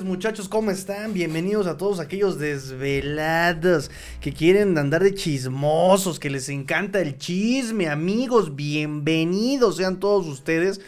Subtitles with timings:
[0.00, 1.12] Muchachos, ¿cómo están?
[1.12, 3.90] Bienvenidos a todos aquellos desvelados
[4.22, 10.80] que quieren andar de chismosos, que les encanta el chisme, amigos, bienvenidos sean todos ustedes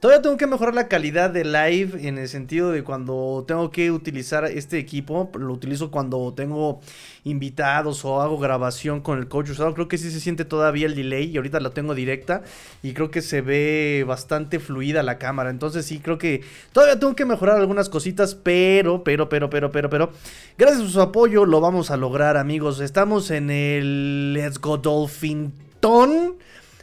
[0.00, 3.90] Todavía tengo que mejorar la calidad de live en el sentido de cuando tengo que
[3.90, 6.80] utilizar este equipo, lo utilizo cuando tengo
[7.24, 9.74] invitados o hago grabación con el coach usado.
[9.74, 12.44] Creo que sí se siente todavía el delay y ahorita lo tengo directa
[12.80, 15.50] y creo que se ve bastante fluida la cámara.
[15.50, 19.90] Entonces sí, creo que todavía tengo que mejorar algunas cositas, pero, pero, pero, pero, pero,
[19.90, 20.12] pero,
[20.56, 22.78] gracias a su apoyo lo vamos a lograr amigos.
[22.78, 26.36] Estamos en el Let's Go Dolphin Ton.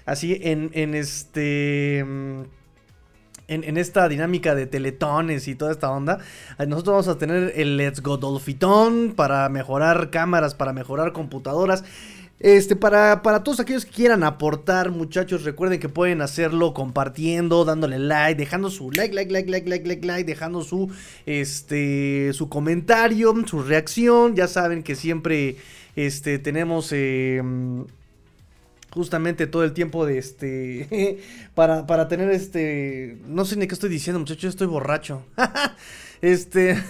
[0.05, 2.03] Así en, en este
[3.47, 6.19] en, esta dinámica de teletones y toda esta onda,
[6.57, 11.83] eh, nosotros vamos a tener el Let's Go Dolphitón para mejorar cámaras, para mejorar computadoras.
[12.39, 17.97] Este, para, para todos aquellos que quieran aportar, muchachos, recuerden que pueden hacerlo compartiendo, dándole
[17.97, 20.91] like, dejando su like, like, like, like, like, like, like, dejando su,
[21.25, 24.35] este, su comentario, su reacción.
[24.35, 25.55] Ya saben que siempre,
[25.95, 27.41] este, tenemos, eh,
[28.95, 31.19] justamente todo el tiempo de este
[31.53, 35.23] para, para tener este no sé ni qué estoy diciendo muchachos estoy borracho.
[36.21, 36.71] Este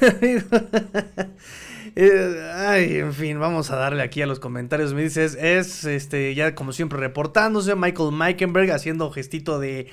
[1.95, 4.93] eh, ay en fin vamos a darle aquí a los comentarios.
[4.93, 9.87] Me dices es este ya como siempre reportándose Michael Meikenberg haciendo gestito de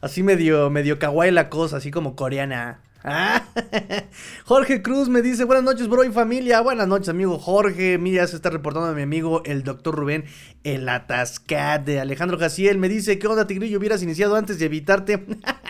[0.00, 3.42] así medio medio kawaii la cosa así como coreana Ah,
[4.44, 6.60] Jorge Cruz me dice, buenas noches, bro y familia.
[6.60, 7.98] Buenas noches, amigo Jorge.
[7.98, 10.24] Mira, se está reportando a mi amigo, el doctor Rubén,
[10.62, 11.98] el atascate.
[11.98, 13.78] Alejandro Jaciel me dice, ¿qué onda, Tigrillo?
[13.78, 15.26] Hubieras iniciado antes de evitarte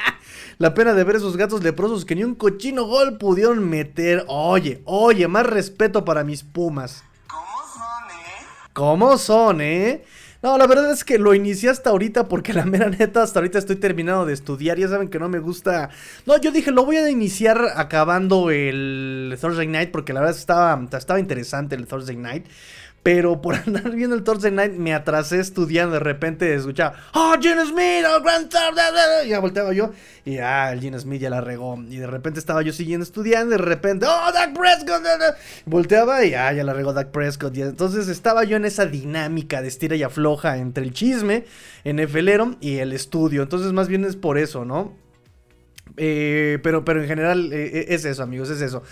[0.59, 4.25] la pena de ver esos gatos leprosos que ni un cochino gol pudieron meter.
[4.29, 7.03] Oye, oye, más respeto para mis pumas.
[7.29, 8.47] ¿Cómo son, eh?
[8.75, 10.05] ¿Cómo son, eh?
[10.43, 13.59] No, la verdad es que lo inicié hasta ahorita porque la mera neta hasta ahorita
[13.59, 14.77] estoy terminado de estudiar.
[14.77, 15.91] Ya saben que no me gusta.
[16.27, 20.89] No, yo dije, lo voy a iniciar acabando el Thursday Night porque la verdad estaba,
[20.99, 22.47] estaba interesante el Thursday Night.
[23.03, 25.95] Pero por andar viendo el Thursday Night me atrasé estudiando.
[25.95, 28.05] De repente escuchaba, ¡Oh, Gene Smith!
[28.09, 28.49] ¡Oh, Grand
[29.25, 29.93] Y ya volteaba yo.
[30.25, 31.77] Y ah, el Gene Smith ya la regó.
[31.89, 33.55] Y de repente estaba yo siguiendo estudiando.
[33.55, 35.03] Y de repente, ¡Oh, Dak Prescott!
[35.67, 37.57] Volteaba y ah, ya la regó Dak Prescott.
[37.57, 41.45] Y entonces estaba yo en esa dinámica de estira y afloja entre el chisme,
[41.85, 43.43] en NFLero y el estudio.
[43.43, 44.97] Entonces, más bien es por eso, ¿no?
[45.97, 48.83] Eh, pero, pero en general eh, eh, es eso, amigos, es eso.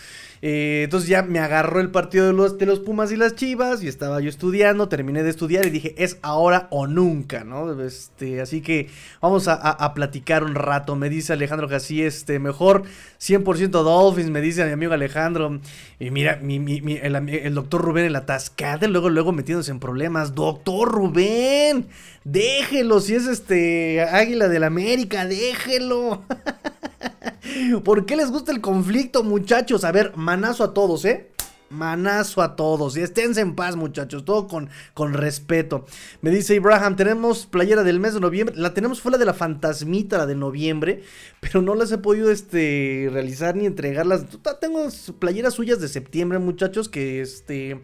[0.42, 3.82] Eh, entonces ya me agarró el partido de los, de los Pumas y las Chivas
[3.82, 7.78] y estaba yo estudiando, terminé de estudiar y dije, es ahora o nunca, ¿no?
[7.82, 8.88] Este, así que
[9.20, 10.96] vamos a, platicar un rato.
[10.96, 12.84] Me dice Alejandro que así, este, mejor
[13.20, 15.60] 100% Dolphins, me dice mi amigo Alejandro.
[15.98, 16.56] Y mira, mi,
[17.02, 20.34] el, doctor Rubén, el atascade, luego, luego metiéndose en problemas.
[20.34, 21.86] Doctor Rubén,
[22.24, 26.22] déjelo, si es este Águila del América, déjelo.
[27.84, 29.84] ¿Por qué les gusta el conflicto, muchachos?
[29.84, 31.30] A ver, manazo a todos, ¿eh?
[31.70, 32.96] Manazo a todos.
[32.96, 34.24] Y esténse en paz, muchachos.
[34.24, 35.86] Todo con, con respeto.
[36.20, 38.56] Me dice Abraham, tenemos playera del mes de noviembre.
[38.56, 41.04] La tenemos fue la de la fantasmita, la de noviembre.
[41.38, 44.24] Pero no las he podido este, realizar ni entregarlas.
[44.60, 44.88] Tengo
[45.20, 46.88] playeras suyas de septiembre, muchachos.
[46.88, 47.80] Que este.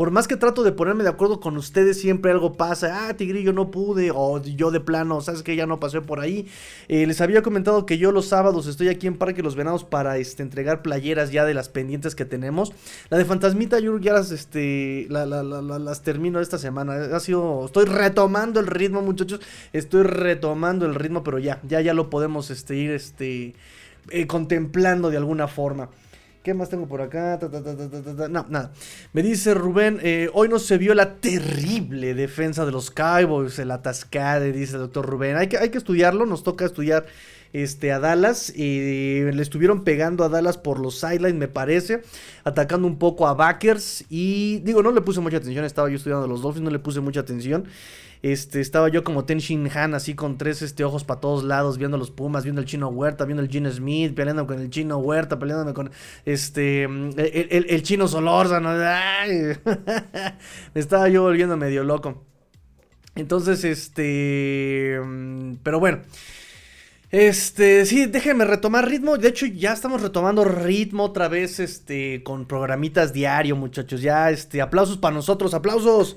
[0.00, 3.06] Por más que trato de ponerme de acuerdo con ustedes, siempre algo pasa.
[3.06, 4.10] Ah, Tigrillo no pude.
[4.14, 6.48] O yo de plano, sabes que ya no pasé por ahí.
[6.88, 10.16] Eh, les había comentado que yo los sábados estoy aquí en Parque Los Venados para
[10.16, 12.72] este, entregar playeras ya de las pendientes que tenemos.
[13.10, 16.94] La de Fantasmita, yo ya las, este, las termino esta semana.
[17.14, 17.66] Ha sido.
[17.66, 19.40] Estoy retomando el ritmo, muchachos.
[19.74, 23.54] Estoy retomando el ritmo, pero ya, ya, ya lo podemos este, ir este,
[24.08, 25.90] eh, contemplando de alguna forma.
[26.42, 27.38] ¿Qué más tengo por acá?
[28.30, 28.72] no, nada.
[29.12, 33.70] Me dice Rubén, eh, hoy no se vio la terrible defensa de los Cowboys, el
[33.70, 35.36] atascade, dice el doctor Rubén.
[35.36, 37.04] Hay que, hay que estudiarlo, nos toca estudiar
[37.52, 38.54] este, a Dallas.
[38.56, 42.02] Y le estuvieron pegando a Dallas por los sidelines, me parece.
[42.44, 44.06] Atacando un poco a Backers.
[44.08, 45.66] Y digo, no le puse mucha atención.
[45.66, 47.66] Estaba yo estudiando a los Dolphins, no le puse mucha atención.
[48.22, 51.78] Este, estaba yo como Ten Shin Han, así con tres este, ojos para todos lados,
[51.78, 54.98] viendo los Pumas, viendo el chino Huerta, viendo el Gene Smith, peleando con el chino
[54.98, 55.90] Huerta, peleándome con
[56.26, 58.70] este el, chino Solórzano.
[60.74, 62.26] Me estaba yo volviendo medio loco.
[63.14, 65.00] Entonces, este.
[65.62, 66.00] Pero bueno.
[67.10, 69.18] Este, sí, déjenme retomar ritmo.
[69.18, 74.00] De hecho, ya estamos retomando ritmo otra vez, este, con programitas diario, muchachos.
[74.00, 76.16] Ya, este, aplausos para nosotros, aplausos.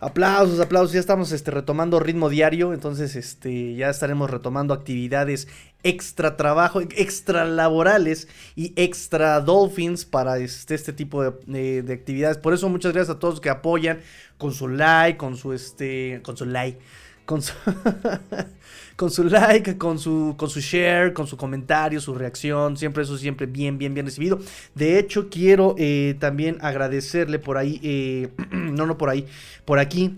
[0.00, 0.92] Aplausos, aplausos.
[0.92, 2.72] Ya estamos este, retomando ritmo diario.
[2.72, 5.48] Entonces, este, ya estaremos retomando actividades
[5.82, 12.38] extra trabajo, extra laborales y extra dolphins para este, este tipo de, de, actividades.
[12.38, 14.00] Por eso, muchas gracias a todos que apoyan
[14.38, 16.20] con su like, con su este.
[16.22, 16.78] Con su like.
[17.26, 17.52] Con su.
[18.98, 22.76] con su like, con su, con su share, con su comentario, su reacción.
[22.76, 24.40] Siempre eso, siempre bien, bien, bien recibido.
[24.74, 29.24] De hecho, quiero eh, también agradecerle por ahí, eh, no, no por ahí,
[29.64, 30.16] por aquí.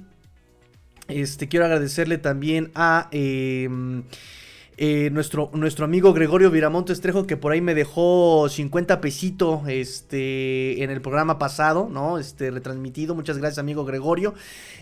[1.09, 3.09] Este, quiero agradecerle también a...
[3.13, 4.03] Em,
[4.83, 10.83] eh, nuestro, nuestro amigo Gregorio Viramonte Estrejo, que por ahí me dejó 50 pesito este,
[10.83, 12.17] en el programa pasado, ¿no?
[12.17, 13.15] Este, retransmitido.
[13.15, 14.33] Muchas gracias, amigo Gregorio.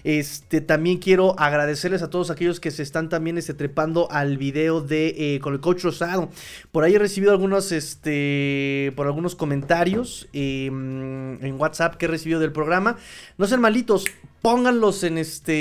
[0.04, 4.80] Este, también quiero agradecerles a todos aquellos que se están también este, trepando al video
[4.80, 6.28] de eh, con el coach Rosado.
[6.70, 12.38] Por ahí he recibido algunos, este, por algunos comentarios em, en WhatsApp que he recibido
[12.38, 12.98] del programa.
[13.36, 14.04] No sean malitos,
[14.42, 15.52] pónganlos en este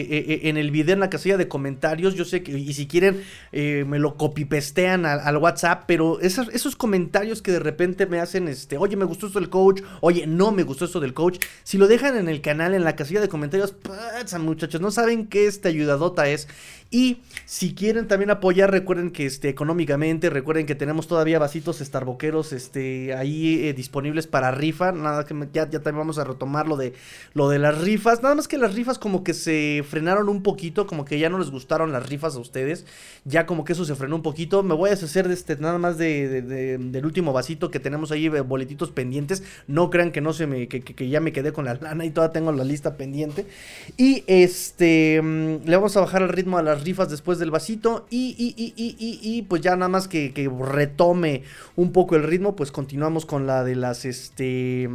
[0.00, 2.14] e, e, en el video en la casilla de comentarios.
[2.14, 3.22] Yo sé que y si quieren
[3.52, 8.76] eh, me lo copipestean al, WhatsApp pero esos, comentarios que de repente me hacen este
[8.76, 11.86] oye me gustó esto del coach oye no me gustó esto del coach si lo
[11.86, 13.74] dejan en el canal en la casilla de comentarios
[14.40, 16.48] muchachos no saben qué esta ayudadota es
[16.90, 22.54] y si quieren también apoyar, recuerden que este, económicamente, recuerden que tenemos todavía vasitos starboqueros
[22.54, 24.92] este, ahí eh, disponibles para rifa.
[24.92, 26.94] Nada que ya, también vamos a retomar lo de,
[27.34, 28.22] lo de las rifas.
[28.22, 31.38] Nada más que las rifas como que se frenaron un poquito, como que ya no
[31.38, 32.86] les gustaron las rifas a ustedes.
[33.26, 34.62] Ya como que eso se frenó un poquito.
[34.62, 38.26] Me voy a deshacer de este, nada más de, del último vasito que tenemos ahí,
[38.26, 39.42] eh, boletitos pendientes.
[39.66, 42.10] No crean que no se me, que, que, ya me quedé con la lana y
[42.10, 43.44] todavía tengo la lista pendiente.
[43.98, 48.06] Y este, mm, le vamos a bajar el ritmo a las rifas después del vasito
[48.10, 51.42] y, y, y, y pues ya nada más que, que, retome
[51.76, 54.88] un poco el ritmo, pues continuamos con la de las, este...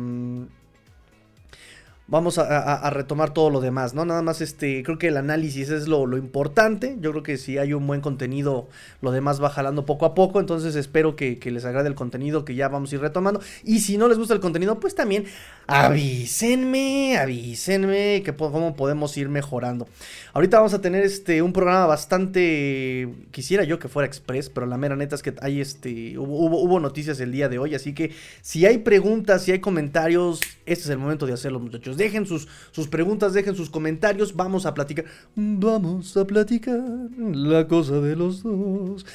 [2.13, 4.06] Vamos a, retomar todo lo demás, ¿no?
[4.06, 6.95] Nada más, este, creo que el análisis es lo, importante.
[7.00, 8.69] Yo creo que si hay un buen contenido,
[9.01, 10.39] lo demás va jalando poco a poco.
[10.39, 13.42] Entonces espero que, les agrade el contenido que ya vamos a ir retomando.
[13.63, 15.25] Y si no les gusta el contenido, pues también
[15.65, 19.88] avísenme, avísenme que cómo podemos ir mejorando.
[20.33, 24.77] Ahorita vamos a tener este un programa bastante quisiera yo que fuera express, pero la
[24.77, 28.12] mera neta es que hay este hubo, hubo, noticias el día de hoy, así que
[28.42, 31.98] si hay preguntas, si hay comentarios, este es el momento de hacerlo, muchachos.
[32.04, 35.06] Dejen sus sus preguntas, dejen sus comentarios, vamos a platicar.
[35.36, 36.82] Vamos a platicar
[37.18, 39.06] la cosa de los dos.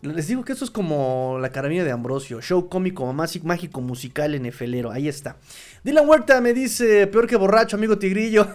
[0.00, 4.46] Les digo que esto es como la carabina de Ambrosio, show cómico mágico musical en
[4.46, 5.38] efelero, ahí está.
[5.88, 8.46] Dylan Huerta me dice, peor que borracho, amigo Tigrillo.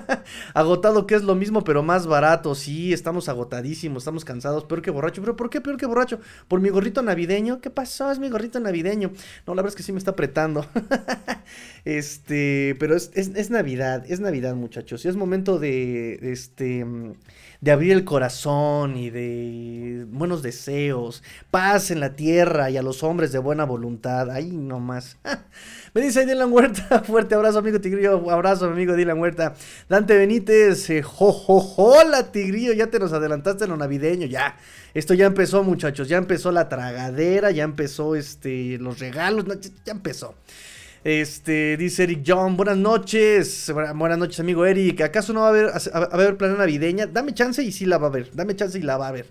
[0.52, 2.54] Agotado que es lo mismo, pero más barato.
[2.54, 5.22] Sí, estamos agotadísimos, estamos cansados, peor que borracho.
[5.22, 6.20] ¿Pero por qué peor que borracho?
[6.48, 7.62] ¿Por mi gorrito navideño?
[7.62, 8.12] ¿Qué pasó?
[8.12, 9.10] Es mi gorrito navideño.
[9.46, 10.66] No, la verdad es que sí me está apretando.
[11.86, 15.06] este, pero es, es, Navidad, es Navidad, muchachos.
[15.06, 16.84] Y es momento de, este
[17.62, 21.22] de abrir el corazón y de buenos deseos,
[21.52, 24.30] paz en la tierra y a los hombres de buena voluntad.
[24.30, 25.16] Ahí nomás.
[25.94, 29.52] Me dice Dylan Huerta, fuerte abrazo amigo Tigrillo, abrazo amigo Dylan Huerta.
[29.90, 34.56] Dante Benítez, eh, hola Tigrillo, ya te nos adelantaste en lo navideño, ya.
[34.94, 39.44] Esto ya empezó muchachos, ya empezó la tragadera, ya empezó este, los regalos,
[39.84, 40.34] ya empezó.
[41.04, 43.72] Este, dice Eric John, buenas noches.
[43.96, 45.00] Buenas noches, amigo Eric.
[45.00, 47.06] ¿Acaso no va a haber, a, haber plan navideña?
[47.06, 48.30] Dame chance y sí la va a haber.
[48.34, 49.26] Dame chance y la va a haber.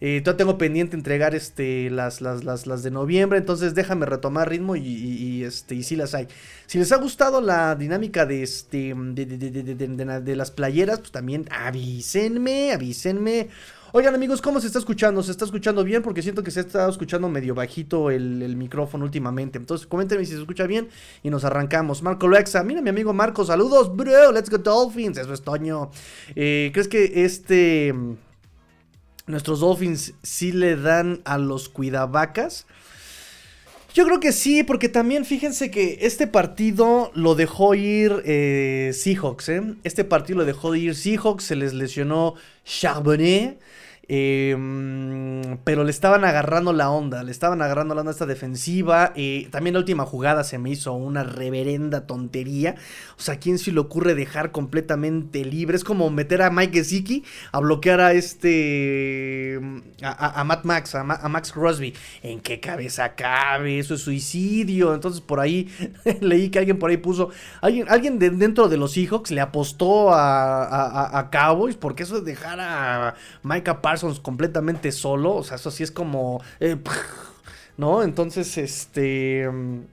[0.00, 4.48] Eh, todavía tengo pendiente entregar este, las, las, las, las, de noviembre, entonces déjame retomar
[4.48, 6.26] ritmo y, y, este, y sí las hay.
[6.66, 11.12] Si les ha gustado la dinámica de, este, de, de, de, de las playeras, pues
[11.12, 13.50] también avísenme, avísenme.
[13.92, 15.20] Oigan amigos, ¿cómo se está escuchando?
[15.20, 16.00] ¿Se está escuchando bien?
[16.00, 19.58] Porque siento que se ha escuchando medio bajito el, micrófono últimamente.
[19.58, 20.88] Entonces coméntenme si se escucha bien
[21.24, 22.00] y nos arrancamos.
[22.00, 25.18] Marco Lexa, mira mi amigo Marco, saludos, bro, let's go Dolphins.
[25.18, 25.90] Eso es Toño.
[26.36, 27.92] Eh, ¿Crees que este...
[29.26, 32.66] Nuestros Dolphins sí le dan a los cuidavacas?
[33.92, 39.48] Yo creo que sí, porque también fíjense que este partido lo dejó ir eh, Seahawks,
[39.48, 39.62] ¿eh?
[39.82, 43.58] Este partido lo dejó ir Seahawks, se les lesionó Charbonnet.
[44.12, 49.12] Em, pero le estaban agarrando la onda, le estaban agarrando la onda esta defensiva.
[49.14, 52.74] Eh, también la última jugada se me hizo una reverenda tontería.
[53.16, 55.76] O sea, ¿quién se le ocurre dejar completamente libre?
[55.76, 59.60] Es como meter a Mike Gesicki a bloquear a este.
[60.02, 61.94] a, Matt Max, a, Max Crosby.
[62.24, 63.78] ¿En qué cabeza cabe?
[63.78, 64.92] Eso es suicidio.
[64.92, 65.68] Entonces por ahí
[66.20, 67.30] leí que alguien por ahí puso.
[67.60, 72.32] Alguien, alguien de, dentro de los Seahawks le apostó a, a, Cowboys porque eso de
[72.32, 73.14] dejar a
[73.44, 76.42] Micah Parsons Completamente solo, o sea, eso sí es como...
[76.60, 76.76] Eh,
[77.76, 78.02] ¿No?
[78.02, 79.48] Entonces, este...
[79.50, 79.84] Mm,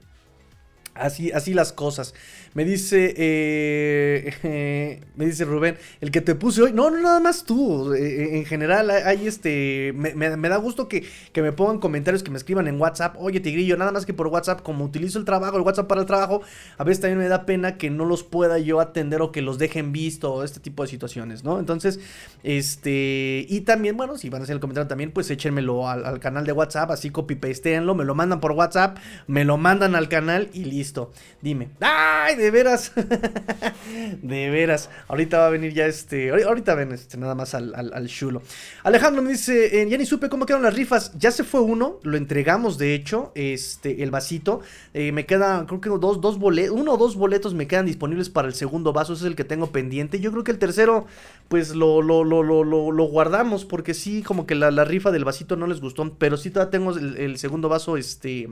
[0.94, 2.14] así, así las cosas.
[2.54, 7.44] Me dice, eh, me dice Rubén, el que te puse hoy, no, no, nada más
[7.44, 12.22] tú, eh, eh, en general hay este, me, da gusto que, que, me pongan comentarios,
[12.22, 15.24] que me escriban en WhatsApp, oye Tigrillo, nada más que por WhatsApp, como utilizo el
[15.24, 16.42] trabajo, el WhatsApp para el trabajo,
[16.78, 19.58] a veces también me da pena que no los pueda yo atender o que los
[19.58, 21.58] dejen visto, este tipo de situaciones, ¿no?
[21.58, 22.00] Entonces,
[22.42, 26.46] este, y también, bueno, si van a hacer el comentario también, pues échenmelo al, canal
[26.46, 30.48] de WhatsApp, así copy pasteenlo, me lo mandan por WhatsApp, me lo mandan al canal
[30.52, 31.12] y listo.
[31.42, 32.37] Dime, ¡ay!
[32.38, 32.92] De veras.
[34.22, 34.90] de veras.
[35.08, 36.30] Ahorita va a venir ya este.
[36.30, 38.42] Ahorita ven este, nada más al, chulo.
[38.84, 41.12] Alejandro me dice: eh, Ya ni supe cómo quedaron las rifas.
[41.18, 41.98] Ya se fue uno.
[42.04, 43.32] Lo entregamos, de hecho.
[43.34, 44.60] Este, el vasito.
[44.94, 46.78] Eh, me quedan, creo que dos, dos boletos.
[46.78, 49.14] Uno o dos boletos me quedan disponibles para el segundo vaso.
[49.14, 50.20] Ese es el que tengo pendiente.
[50.20, 51.06] Yo creo que el tercero,
[51.48, 53.64] pues lo, lo, lo, lo, guardamos.
[53.64, 56.14] Porque sí, como que la, rifa del vasito no les gustó.
[56.18, 58.48] Pero sí todavía tengo el segundo vaso, este.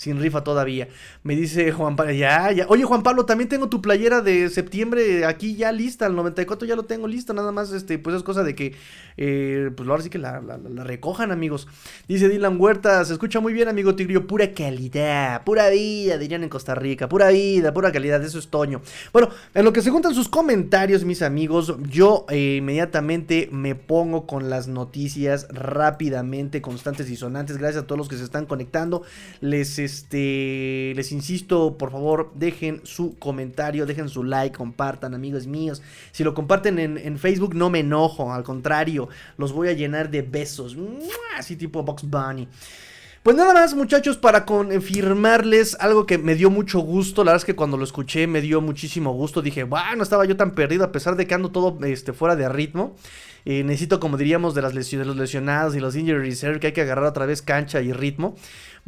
[0.00, 0.88] Sin rifa todavía.
[1.24, 2.14] Me dice Juan Pablo.
[2.14, 2.64] Ya, ya.
[2.70, 6.74] Oye, Juan Pablo, también tengo tu playera de septiembre aquí ya lista, el 94 ya
[6.74, 8.74] lo tengo listo, nada más, este, pues es cosa de que,
[9.18, 10.40] eh, pues ahora sí que la,
[10.84, 11.68] recojan, amigos.
[12.08, 16.48] Dice Dylan Huerta, se escucha muy bien, amigo Tigrio, pura calidad, pura vida, dirían en
[16.48, 18.80] Costa Rica, pura vida, pura calidad, eso es Toño.
[19.12, 24.26] Bueno, en lo que se juntan sus comentarios, mis amigos, yo eh, inmediatamente me pongo
[24.26, 29.02] con las noticias rápidamente, constantes y sonantes, gracias a todos los que se están conectando,
[29.42, 35.82] les, este, les insisto, por favor, dejen su comentario, dejen su like, compartan, amigos míos.
[36.12, 40.22] Si lo comparten en, Facebook, no me enojo, al contrario, los voy a llenar de
[40.22, 40.76] besos.
[41.36, 42.48] Así tipo Box Bunny.
[43.22, 47.22] Pues nada más, muchachos, para confirmarles algo que me dio mucho gusto.
[47.22, 49.42] La verdad es que cuando lo escuché me dio muchísimo gusto.
[49.42, 52.34] Dije, bueno, no estaba yo tan perdido, a pesar de que ando todo este, fuera
[52.34, 52.96] de ritmo.
[53.44, 56.72] Eh, necesito, como diríamos, de, las lesiones, los lesionados y los injury reserve, que hay
[56.72, 58.36] que agarrar otra vez cancha y ritmo.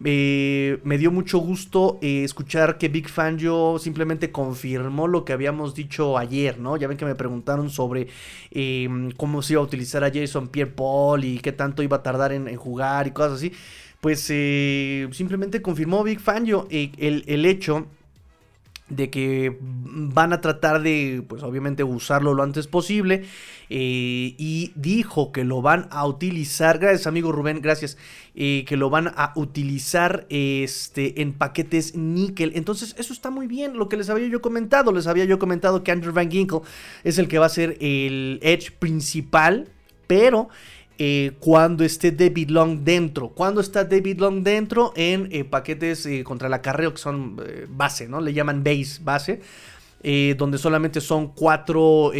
[0.05, 5.33] Eh, me dio mucho gusto eh, escuchar que Big Fan yo simplemente confirmó lo que
[5.33, 6.77] habíamos dicho ayer, ¿no?
[6.77, 8.09] Ya ven que me preguntaron sobre
[8.51, 12.03] em, cómo se iba a utilizar a Jason Pierre Paul y qué tanto iba a
[12.03, 13.53] tardar en, jugar y cosas así.
[14.01, 17.87] Pues eh, simplemente confirmó Big Fan yo el, el hecho
[18.89, 23.25] de que van a tratar de, pues obviamente, usarlo lo antes posible.
[23.71, 27.97] Eh, y dijo que lo van a utilizar, gracias amigo Rubén, gracias,
[28.35, 32.53] eh, que lo van a utilizar este, en paquetes níquel.
[32.55, 34.93] Entonces, eso está muy bien, lo que les había yo comentado.
[34.93, 36.61] Les había yo comentado que Andrew Van Ginkle
[37.03, 39.69] es el que va a ser el Edge principal,
[40.07, 40.49] pero
[41.05, 43.31] eh, cuando esté David Long dentro.
[43.31, 48.07] Cuando está David Long dentro en eh, paquetes eh, contra el acarreo que son base,
[48.07, 48.21] ¿no?
[48.21, 49.41] Le llaman base, base.
[50.37, 52.13] donde solamente son cuatro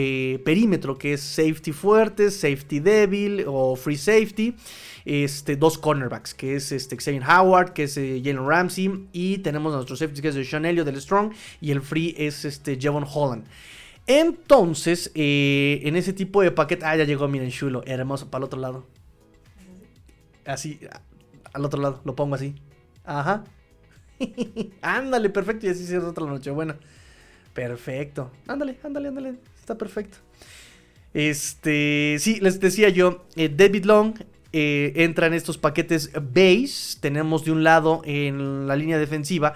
[0.45, 4.57] perímetros, que es safety fuerte, safety débil o free safety.
[5.05, 9.97] Este, dos cornerbacks, que es este, Xavier Howard, que es Jalen Ramsey, y tenemos nuestro
[9.97, 13.45] safety, que es Sean Elliott del Strong, y el free es este, Javon Holland.
[14.07, 16.85] Entonces, eh, en ese tipo de paquete.
[16.85, 18.87] Ah, ya llegó, miren, chulo, hermoso, para el otro lado.
[20.45, 20.81] Así,
[21.53, 22.55] al otro lado, lo pongo así.
[23.05, 23.45] Ajá.
[24.83, 26.51] ándale, perfecto, y así se otra noche.
[26.51, 26.75] Bueno,
[27.55, 28.31] perfecto.
[28.47, 29.35] Ándale, ándale, ándale.
[29.59, 30.19] Está perfecto.
[31.15, 34.15] Este, sí, les decía yo, eh, David Long
[34.53, 36.99] eh, entra en estos paquetes base.
[37.01, 39.55] Tenemos de un lado en la línea defensiva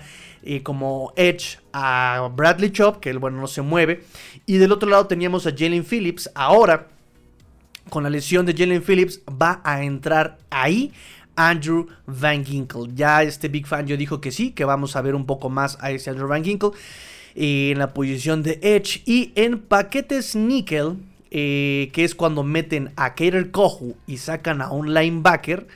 [0.62, 4.04] como Edge a Bradley Chop, que el bueno no se mueve.
[4.46, 6.30] Y del otro lado teníamos a Jalen Phillips.
[6.34, 6.88] Ahora,
[7.90, 10.92] con la lesión de Jalen Phillips, va a entrar ahí
[11.36, 12.88] Andrew Van Ginkle.
[12.94, 15.78] Ya este Big Fan yo dijo que sí, que vamos a ver un poco más
[15.80, 16.70] a ese Andrew Van Ginkle
[17.34, 19.02] eh, en la posición de Edge.
[19.04, 20.96] Y en paquetes nickel,
[21.30, 25.66] eh, que es cuando meten a Kater Kohu y sacan a un linebacker.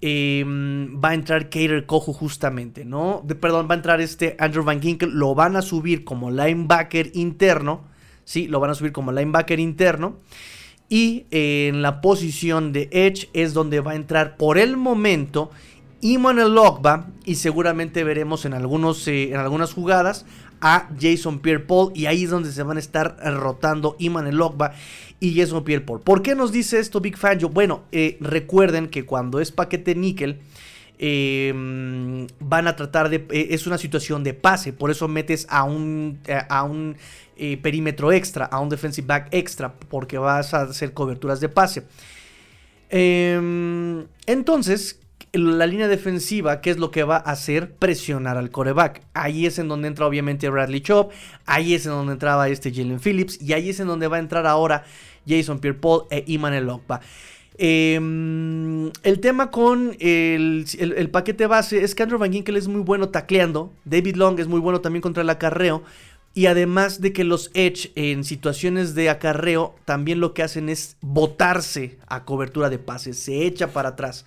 [0.00, 3.24] Em, va a entrar Kater Kohu justamente, ¿no?
[3.40, 7.80] perdón, va a entrar este Andrew Van Ginkel, lo van a subir como linebacker interno,
[8.24, 8.46] ¿sí?
[8.46, 10.18] Lo van a subir como linebacker interno.
[10.88, 15.50] Y en la posición de Edge es donde va a entrar por el momento
[16.00, 20.26] Iman Logba y seguramente veremos en, algunos, eh, en algunas jugadas
[20.60, 24.72] a Jason Pierre-Paul y ahí es donde se van a estar rotando Iman Logba
[25.20, 26.00] y Jason Pierre-Paul.
[26.00, 27.38] ¿Por qué nos dice esto Big Fan?
[27.52, 30.38] bueno, eh, recuerden que cuando es paquete níquel
[30.98, 35.64] em, van a tratar de eh, es una situación de pase, por eso metes a
[35.64, 36.96] un a un
[37.62, 41.84] perímetro extra, a un defensive back extra, porque vas a hacer coberturas de pase.
[42.90, 44.98] Em, entonces,
[45.32, 47.72] la línea defensiva, ¿qué es lo que va a hacer?
[47.72, 49.02] Presionar al coreback.
[49.14, 51.12] Ahí es en donde entra obviamente Bradley Chop,
[51.46, 54.20] ahí es en donde entraba este Jalen Phillips y ahí es en donde va a
[54.20, 54.84] entrar ahora
[55.26, 57.00] Jason Pierre-Paul e Iman Elokba.
[57.60, 63.08] Em, el tema con el, paquete base es que Andrew Van Ginkel es muy bueno
[63.08, 63.72] tacleando.
[63.84, 65.82] David Long es muy bueno también contra el acarreo.
[66.34, 70.96] Y además de que los Edge en situaciones de acarreo también lo que hacen es
[71.00, 73.18] botarse a cobertura de pases.
[73.18, 74.24] Se echa para atrás.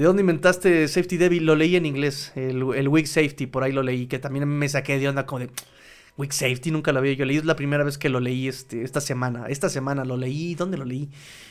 [0.00, 1.44] ¿De dónde inventaste Safety Devil?
[1.44, 2.32] Lo leí en inglés.
[2.34, 4.06] El, el Weak Safety, por ahí lo leí.
[4.06, 5.50] Que también me saqué de onda como de
[6.16, 7.42] Weak Safety, nunca lo había yo leído.
[7.42, 9.44] Es la primera vez que lo leí este, esta semana.
[9.50, 10.54] Esta semana lo leí.
[10.54, 11.10] ¿Dónde lo leí?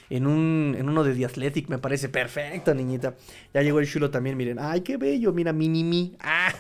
[0.10, 2.10] En, un, en uno de The Athletic, me parece.
[2.10, 3.16] Perfecto, niñita.
[3.54, 4.58] Ya llegó el chulo también, miren.
[4.60, 5.32] Ay, qué bello.
[5.32, 6.52] Mira, mini Ah.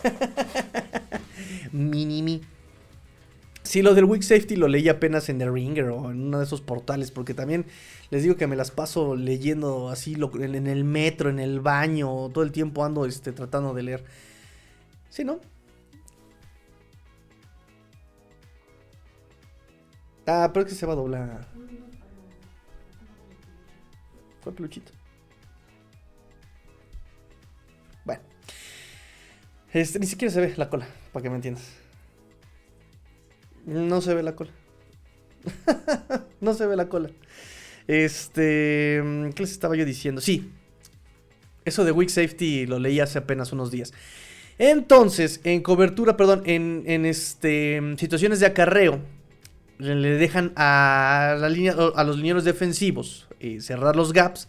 [1.72, 2.39] mini
[3.70, 6.44] Sí, lo del Weak Safety lo leí apenas en The Ringer o en uno de
[6.44, 7.68] esos portales, porque también
[8.10, 12.44] les digo que me las paso leyendo así en el metro, en el baño, todo
[12.44, 14.04] el tiempo ando este, tratando de leer.
[15.12, 15.40] Sí, ¿no?
[20.26, 21.48] Ah, pero es que se va a doblar.
[24.42, 24.92] Fue peluchito.
[28.04, 28.24] Bueno.
[29.72, 31.78] Este, ni siquiera se ve la cola, para que me entiendas.
[33.70, 34.52] No se ve la cola.
[36.42, 37.10] no se ve la cola.
[37.88, 39.02] Este.
[39.36, 40.22] ¿Qué les estaba yo diciendo?
[40.22, 40.52] Sí.
[41.66, 43.94] Eso de Weak Safety lo leí hace apenas unos días.
[44.58, 49.00] Entonces, en cobertura, perdón, en, en este, situaciones de acarreo,
[49.78, 51.48] le dejan a, la
[51.96, 54.48] a los linieros defensivos eh, cerrar los gaps.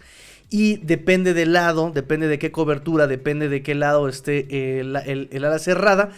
[0.52, 5.44] Y depende del lado, depende de qué cobertura, depende de qué lado esté eh, el,
[5.44, 6.10] ala cerrada.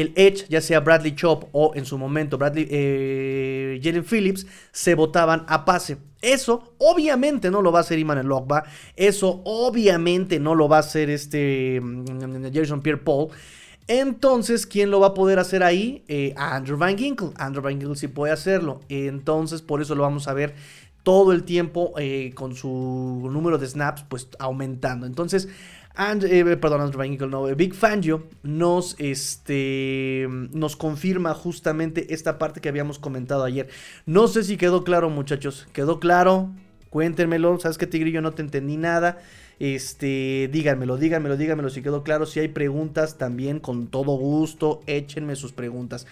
[0.00, 4.94] El Edge, ya sea Bradley Chop o en su momento Bradley eh, Jalen Phillips, se
[4.94, 5.98] votaban a pase.
[6.20, 8.64] Eso obviamente no lo va a hacer Iman Lokba.
[8.96, 13.28] Eso obviamente no lo va a hacer este mm, Jason Pierre Paul.
[13.88, 16.04] Entonces, ¿quién lo va a poder hacer ahí?
[16.08, 17.30] Eh, Andrew Van Ginkle.
[17.36, 18.80] Andrew Van Ginkle sí puede hacerlo.
[18.88, 20.54] Entonces, por eso lo vamos a ver
[21.02, 25.06] todo el tiempo eh, con su número de snaps pues aumentando.
[25.06, 25.48] Entonces,
[25.98, 32.68] eh, perdón, Andrew Ginkle, no, Big Fangio nos, este, nos confirma justamente esta parte que
[32.68, 33.68] habíamos comentado ayer.
[34.06, 35.66] No sé si quedó claro, muchachos.
[35.72, 36.50] ¿Quedó claro?
[36.90, 37.58] Cuéntenmelo.
[37.58, 38.22] ¿Sabes qué, Tigrillo?
[38.22, 39.18] No te entendí nada.
[39.58, 42.26] Este, díganmelo, díganmelo, díganmelo si quedó claro.
[42.26, 46.06] Si hay preguntas, también con todo gusto, échenme sus preguntas.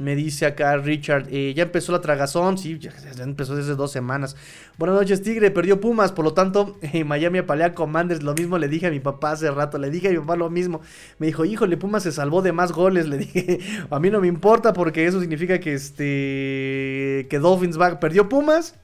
[0.00, 4.34] Me dice acá Richard, eh, ya empezó la tragazón, sí, ya, empezó desde dos semanas.
[4.78, 8.68] Buenas noches, Tigre, perdió Pumas, por lo tanto, eh, Miami apalea Commanders, lo mismo le
[8.68, 10.80] dije a mi papá hace rato, le dije a mi papá lo mismo.
[11.18, 13.58] Me dijo, híjole, Pumas se salvó de más goles, le dije,
[13.90, 18.76] a mí no me importa porque eso significa que este, que Dolphins va, perdió Pumas,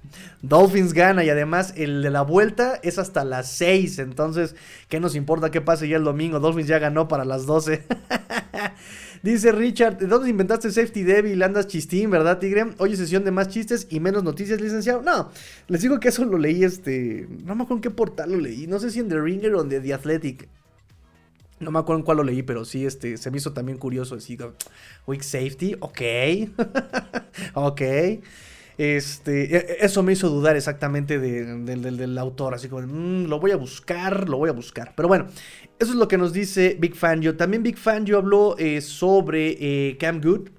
[0.42, 4.54] Dolphins gana y además el de la vuelta es hasta las 6, entonces,
[4.90, 6.40] ¿qué nos importa qué pase ya el domingo?
[6.40, 7.86] Dolphins ya ganó para las 12.
[9.22, 11.42] Dice Richard, ¿de dónde inventaste Safety Devil?
[11.42, 12.74] Andas chistín, ¿verdad, Tigre?
[12.78, 15.02] Oye, sesión de más chistes y menos noticias, licenciado.
[15.02, 15.30] No,
[15.68, 17.26] les digo que eso lo leí, este.
[17.44, 18.66] No me acuerdo en qué portal lo leí.
[18.66, 20.48] No sé si en The Ringer o en The Athletic.
[21.58, 24.14] No me acuerdo en cuál lo leí, pero sí, este, se me hizo también curioso
[24.14, 24.44] decir,
[25.06, 26.00] Weak Safety, ok.
[27.54, 27.82] ok.
[28.78, 33.52] Este, e, e, eso me hizo dudar exactamente del autor, así como, mm, lo voy
[33.52, 34.92] a buscar, lo voy a buscar.
[34.94, 35.26] Pero bueno,
[35.78, 37.36] eso es lo que nos dice Big Fangio.
[37.36, 40.50] También Big Fangio habló eh, sobre eh, Cam Good.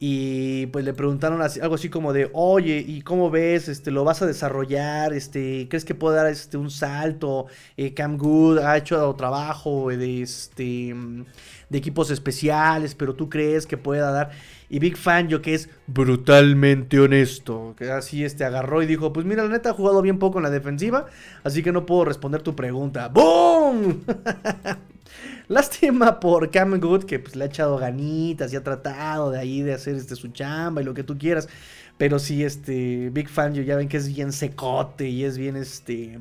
[0.00, 3.68] Y pues le preguntaron algo así como de, oye, ¿y cómo ves?
[3.68, 5.12] Este, ¿Lo vas a desarrollar?
[5.12, 7.46] Este, ¿Crees que puede dar este, un salto?
[7.76, 10.94] Eh, Cam Good ha hecho trabajo de, este,
[11.68, 14.30] de equipos especiales, pero tú crees que pueda dar...
[14.70, 19.24] Y Big Fan, yo que es brutalmente honesto, que así este agarró y dijo, pues
[19.24, 21.06] mira, la neta ha jugado bien poco en la defensiva,
[21.42, 23.08] así que no puedo responder tu pregunta.
[23.08, 24.04] ¡Boom!
[25.48, 29.62] Lástima por Cam Good, que pues le ha echado ganitas y ha tratado de ahí
[29.62, 31.48] de hacer este su chamba y lo que tú quieras.
[31.96, 35.56] Pero sí, este, Big Fan, yo ya ven que es bien secote y es bien
[35.56, 36.18] este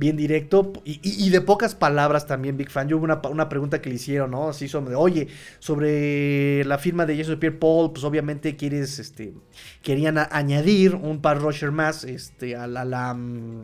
[0.00, 2.88] bien directo y, de pocas palabras también, Big Fan.
[2.88, 4.48] Yo hubo una, pregunta que le hicieron, ¿no?
[4.48, 9.34] Así sobre, oye, sobre la firma de Jason Pierre Paul, pues obviamente quieres, este,
[9.82, 13.62] querían añadir un par rusher más, este, a la, la mm,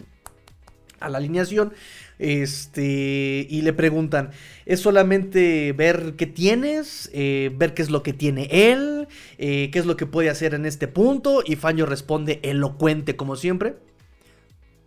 [1.01, 1.73] a la alineación.
[2.19, 4.31] Este, y le preguntan,
[4.67, 7.11] ¿es solamente ver qué tienes?
[7.15, 9.09] Eh, ¿Ver qué es lo que tiene él?
[9.39, 11.43] Eh, ¿Qué es lo que puede hacer en este punto?
[11.45, 13.77] Y Fanjo responde elocuente como siempre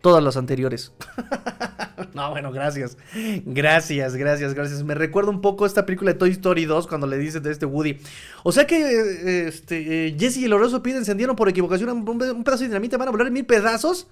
[0.01, 0.91] todas las anteriores.
[2.13, 2.97] no, bueno, gracias.
[3.45, 4.83] Gracias, gracias, gracias.
[4.83, 7.65] Me recuerda un poco esta película de Toy Story 2 cuando le dice de este
[7.65, 7.99] Woody.
[8.43, 12.43] O sea que eh, este, eh, Jesse y el Oroso Pide encendieron por equivocación un,
[12.43, 12.97] pedazo de dinamita.
[12.97, 14.07] ¿Van a volar en mil pedazos?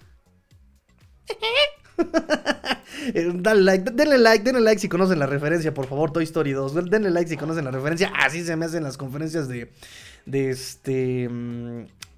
[3.13, 6.52] Eh, dale like, denle like, denle like si conocen la referencia, por favor, Toy Story
[6.52, 6.89] 2.
[6.89, 8.12] Denle like si conocen la referencia.
[8.17, 9.71] Así se me hacen las conferencias de,
[10.26, 11.30] de este...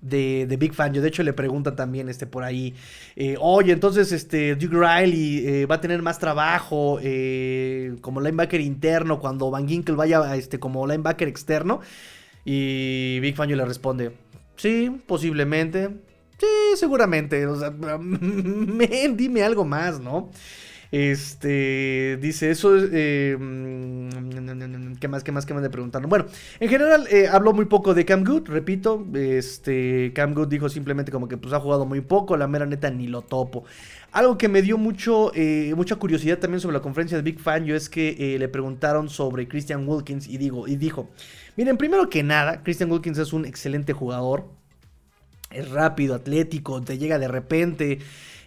[0.02, 0.94] De, de Big Fan.
[0.94, 2.74] Yo, de hecho, le pregunta también este, por ahí,
[3.18, 8.62] eh, oye, entonces este, Duke Riley eh, va a tener más trabajo eh, como linebacker
[8.62, 11.82] interno cuando Van Ginkel vaya este, como linebacker externo.
[12.46, 14.12] Y Big Fan yo le responde,
[14.56, 15.90] sí, posiblemente.
[16.38, 17.46] Sí, seguramente.
[17.46, 17.70] O sea,
[19.16, 20.32] dime algo más, ¿no?
[20.92, 22.76] Este dice eso.
[22.76, 25.24] Eh, mm, ¿Qué más?
[25.24, 25.46] ¿Qué más?
[25.46, 26.10] ¿Qué más le preguntaron?
[26.10, 26.26] Bueno,
[26.60, 29.06] en general eh, habló muy poco de Cam Good, repito.
[29.14, 32.36] Este Cam Good dijo simplemente como que pues ha jugado muy poco.
[32.38, 33.66] La mera neta ni lo topo.
[34.12, 37.66] Algo que me dio mucho, eh, mucha curiosidad también sobre la conferencia de Big Fan,
[37.66, 41.12] yo es que le preguntaron sobre Christian Wilkins y, digo, y dijo,
[41.56, 44.48] miren, primero que nada, Christian Wilkins es un excelente jugador,
[45.52, 48.00] es rápido, atlético, te llega de repente,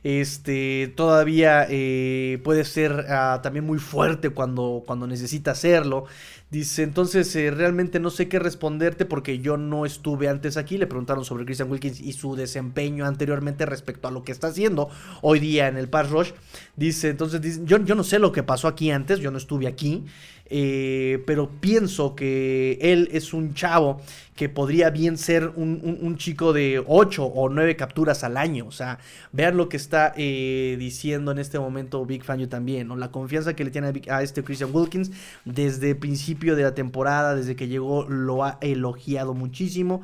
[0.05, 6.07] este, todavía eh, puede ser ah, también muy fuerte cuando, cuando necesita hacerlo.
[6.51, 10.77] Dice, entonces eh, realmente no sé qué responderte porque yo no estuve antes aquí.
[10.77, 14.91] Le preguntaron sobre Christian Wilkins y su desempeño anteriormente respecto a lo que está haciendo
[15.23, 16.33] hoy día en el Pass Rush.
[16.77, 20.05] Dice, entonces, yo, yo no sé lo que pasó aquí antes, yo no estuve aquí.
[20.47, 24.01] Eh, pero pienso que él es un chavo
[24.37, 28.67] que podría bien ser un, chico de 8 o 9 capturas al año.
[28.67, 28.99] O sea,
[29.33, 32.89] vean lo que está eh, diciendo en este momento Big Fan también.
[32.99, 35.11] La confianza que le tiene a, a, este Christian Wilkins
[35.45, 40.03] desde el principio de la temporada, desde que llegó, lo ha elogiado muchísimo.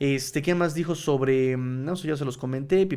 [0.00, 1.56] Este, ¿qué más dijo sobre.?
[1.56, 2.88] Mm, no sé, ya se los comenté.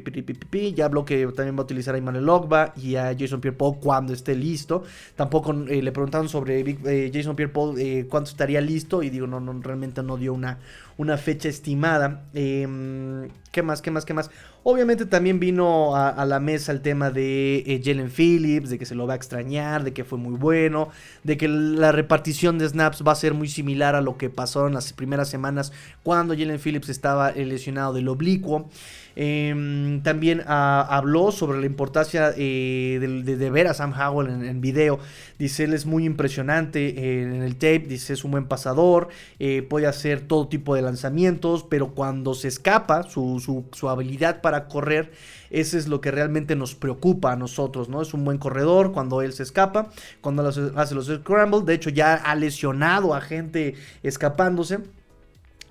[0.75, 4.13] Ya habló que también va a utilizar a Emmanuel Ogba y a Jason Pierre cuando
[4.13, 4.83] esté listo.
[5.15, 9.01] Tampoco eh, le preguntaron sobre eh, Jason Pierre Paul eh, cuándo estaría listo.
[9.01, 10.59] Y digo, no, no, realmente no dio una,
[11.01, 12.21] una fecha estimada.
[12.33, 13.81] Em, ¿Qué más?
[13.81, 14.05] ¿Qué más?
[14.05, 14.29] ¿Qué más?
[14.63, 18.93] Obviamente también vino a, la mesa el tema de eh, Jalen Phillips, de que se
[18.93, 20.89] lo va a extrañar, de que fue muy bueno,
[21.23, 24.67] de que la repartición de snaps va a ser muy similar a lo que pasó
[24.67, 28.69] en las primeras semanas cuando Jalen Phillips estaba lesionado del oblicuo.
[29.15, 34.99] Em, también ah, habló sobre la importancia eh, de, ver a Sam Howell en, video.
[35.37, 39.63] Dice, él es muy impresionante eh, en el tape, dice, es un buen pasador, eh,
[39.63, 45.11] puede hacer todo tipo de lanzamientos, pero cuando se escapa, su, su, habilidad para correr,
[45.49, 48.01] ese es lo que realmente nos preocupa a nosotros, ¿no?
[48.01, 49.89] Es un buen corredor cuando él se escapa,
[50.21, 54.79] cuando hace los scrambles, de hecho ya ha lesionado a gente escapándose.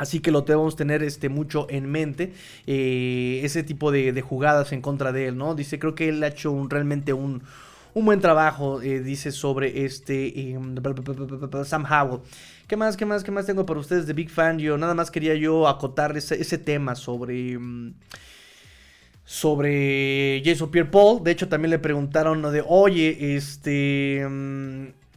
[0.00, 2.32] Así que lo debemos tener este, mucho en mente.
[2.66, 5.54] Eh, ese tipo de, jugadas en contra de él, ¿no?
[5.54, 7.42] Dice, creo que él ha hecho un, realmente un,
[7.94, 10.74] buen trabajo, eh, dice, sobre este em,
[11.66, 12.22] Sam Howell.
[12.66, 14.58] ¿Qué más, qué más, qué más tengo para ustedes de Big Fan?
[14.58, 17.58] Yo nada más quería yo acotar ese, tema sobre...
[19.26, 21.22] Sobre Jason Pierre Paul.
[21.22, 24.26] De hecho, también le preguntaron de, oye, este...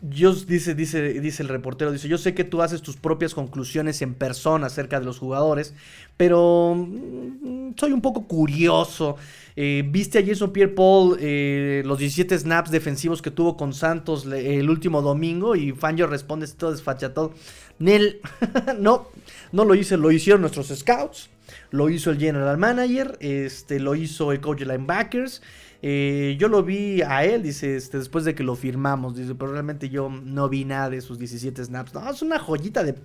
[0.05, 4.01] Yo, dice, dice, dice el reportero, dice, yo sé que tú haces tus propias conclusiones
[4.01, 5.73] en persona acerca de los jugadores,
[6.17, 9.15] pero mm, soy un poco curioso.
[9.55, 14.25] Eh, ¿Viste a Jason Pierre Paul eh, los 17 snaps defensivos que tuvo con Santos
[14.25, 15.55] el último domingo?
[15.55, 17.33] Y Fangio responde todo desfachatado.
[17.79, 18.19] Nel,
[18.79, 19.07] no,
[19.53, 21.29] no lo hice, lo hicieron nuestros scouts,
[21.71, 25.41] lo hizo el general manager, este, lo hizo el coach de linebackers.
[25.85, 29.51] Eh, yo lo vi a él, dice, este, después de que lo firmamos, dice, pero
[29.51, 31.93] realmente yo no vi nada de sus 17 snaps.
[31.93, 32.95] No, es una joyita de...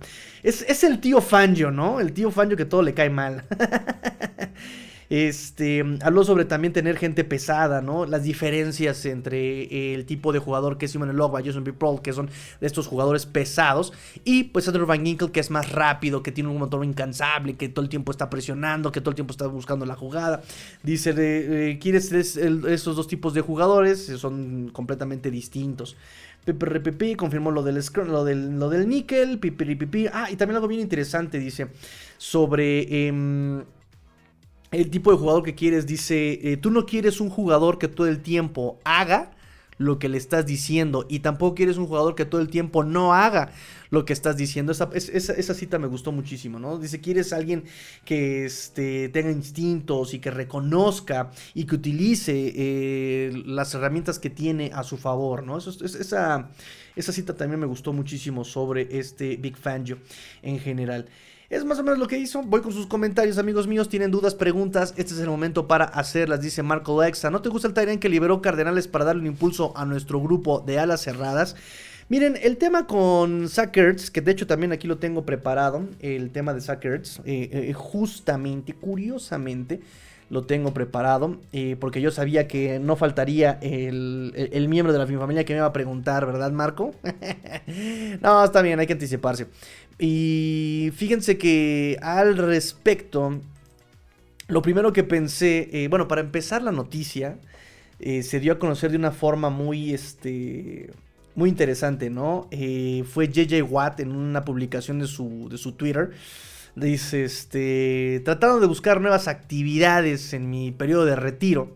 [0.43, 1.99] Es, es el tío Fangio, ¿no?
[1.99, 3.43] El tío Fangio que todo le cae mal.
[5.09, 8.05] Este, habló sobre también tener gente pesada, ¿no?
[8.05, 11.73] Las diferencias entre el tipo de jugador que es Simon Logba, Jason B.
[12.03, 12.29] que son
[12.61, 13.91] de estos jugadores pesados,
[14.23, 17.69] y pues Andrew Van Ginkel, que es más rápido, que tiene un motor incansable, que
[17.69, 20.43] todo el tiempo está presionando, que todo el tiempo está buscando la jugada.
[20.83, 24.05] Dice, eh, ¿quieres esos dos tipos de jugadores?
[24.05, 25.95] Son completamente distintos.
[26.45, 29.39] Pepe confirmó lo del, lo del, lo del níquel.
[30.13, 31.67] Ah, y también algo bien interesante, dice,
[32.17, 33.07] sobre...
[33.07, 33.63] Em,
[34.71, 38.07] el tipo de jugador que quieres dice, eh, tú no quieres un jugador que todo
[38.07, 39.31] el tiempo haga
[39.79, 43.13] lo que le estás diciendo y tampoco quieres un jugador que todo el tiempo no
[43.13, 43.51] haga
[43.89, 44.73] lo que estás diciendo.
[44.73, 46.77] Esa, cita me gustó muchísimo, ¿no?
[46.77, 47.63] Dice, quieres alguien
[48.03, 54.69] que este, tenga instintos y que reconozca y que utilice eh, las herramientas que tiene
[54.73, 55.57] a su favor, ¿no?
[55.57, 56.49] Esa,
[56.95, 59.99] esa cita también me gustó muchísimo sobre este Big Fangio
[60.43, 61.07] en general.
[61.49, 62.43] Es más o menos lo que hizo.
[62.43, 63.89] Voy con sus comentarios, amigos míos.
[63.89, 64.93] Tienen dudas, preguntas.
[64.97, 67.31] Este es el momento para hacerlas, dice Marco Lexa.
[67.31, 70.59] ¿No te gusta el Tyrant que liberó Cardenales para darle un impulso a nuestro grupo
[70.59, 71.55] de alas cerradas?
[72.07, 76.53] Miren, el tema con Sackers, que de hecho también aquí lo tengo preparado, el tema
[76.53, 79.79] de Sackers, eh, eh, justamente, curiosamente,
[80.29, 85.07] lo tengo preparado, eh, porque yo sabía que no faltaría el, el, miembro de la
[85.07, 86.93] familia que me iba a preguntar, ¿verdad, Marco?
[88.21, 89.47] no, está bien, hay que anticiparse.
[89.99, 93.41] Y fíjense que al respecto,
[94.47, 97.37] lo primero que pensé, eh, bueno, para empezar la noticia,
[97.99, 100.89] eh, se dio a conocer de una forma muy, este,
[101.35, 102.47] muy interesante, ¿no?
[102.51, 106.11] Eh, fue JJ Watt en una publicación de su, de su Twitter.
[106.75, 111.75] Dice, este, tratando de buscar nuevas actividades en mi periodo de retiro.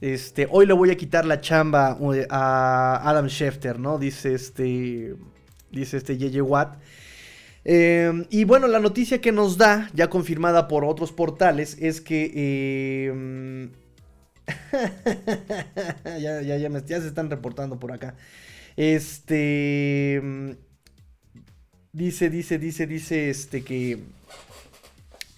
[0.00, 1.96] Este, hoy le voy a quitar la chamba
[2.30, 3.98] a Adam Schefter, ¿no?
[3.98, 5.14] Dice este,
[5.70, 6.76] dice este JJ Watt.
[7.64, 13.08] Em, y bueno, la noticia que nos da, ya confirmada por otros portales, es que...
[13.08, 13.70] Em,
[16.20, 18.14] ya, ya, ya, ya, se están reportando por acá.
[18.76, 20.16] Este...
[20.16, 20.56] Em,
[21.92, 24.00] dice, dice, dice, dice, este que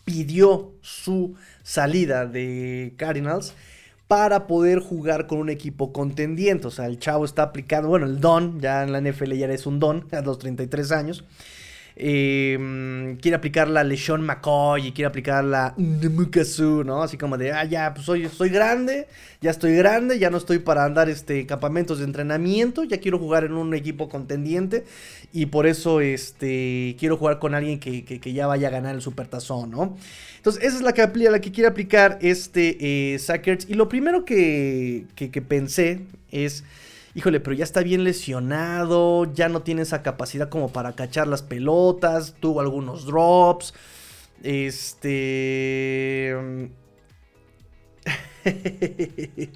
[0.05, 3.55] pidió su salida de Cardinals
[4.09, 6.69] para poder jugar con un equipo contendiente.
[6.69, 9.67] O sea, el chavo está aplicando, bueno, el don, ya en la NFL ya es
[9.67, 11.25] un don a los 33 años.
[11.99, 17.03] Em, quiere aplicar la LeSean McCoy y quiere aplicar la Mukasu, ¿no?
[17.03, 19.09] Así como de, ah, ya, pues soy, soy grande,
[19.41, 23.45] ya estoy grande, ya no estoy para andar este, campamentos de entrenamiento, ya quiero jugar
[23.45, 24.85] en un equipo contendiente
[25.33, 29.71] y por eso este, quiero jugar con alguien que, ya vaya a ganar el supertazón,
[29.71, 29.97] ¿no?
[30.37, 33.71] Entonces, esa es la que, la que quiere aplicar este eh, Sackers.
[33.71, 36.63] Y lo primero que, que pensé es
[37.17, 41.43] híjole, pero ya está bien lesionado, ya no tiene esa capacidad como para cachar las
[41.43, 43.73] pelotas, tuvo algunos drops,
[44.43, 46.37] este...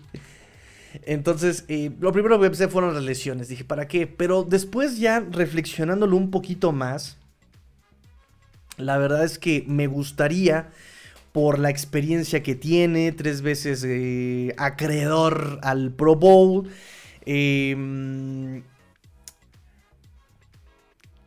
[1.05, 3.49] Entonces, eh, lo primero que pensé fueron las lesiones.
[3.49, 4.07] Dije, ¿para qué?
[4.07, 7.19] Pero después ya reflexionándolo un poquito más,
[8.79, 10.71] la verdad es que me gustaría,
[11.33, 16.71] por la experiencia que tiene, tres veces eh, acreedor al Pro Bowl,
[17.27, 18.63] Em,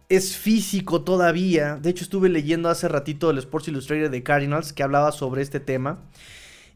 [0.10, 1.76] es físico todavía.
[1.76, 5.60] De hecho, estuve leyendo hace ratito el Sports Illustrated de Cardinals que hablaba sobre este
[5.60, 6.00] tema.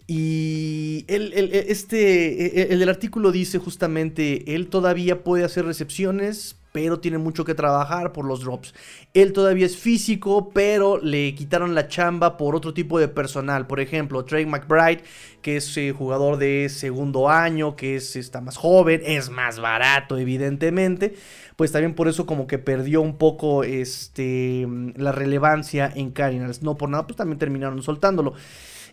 [0.08, 7.44] Y este, el, el, artículo dice justamente, él todavía puede hacer recepciones, pero tiene mucho
[7.44, 8.72] que trabajar por los drops.
[9.16, 13.66] Él todavía es físico, pero le quitaron la chamba por otro tipo de personal.
[13.66, 15.02] Por ejemplo, Trey McBride,
[15.42, 20.20] que es eh, jugador de segundo año, que es, está más joven, es más barato,
[20.20, 21.16] evidentemente.
[21.56, 26.62] Pues también por eso como que perdió un poco este, la relevancia en Cardinals.
[26.62, 28.36] No por nada, pues también terminaron soltándolo.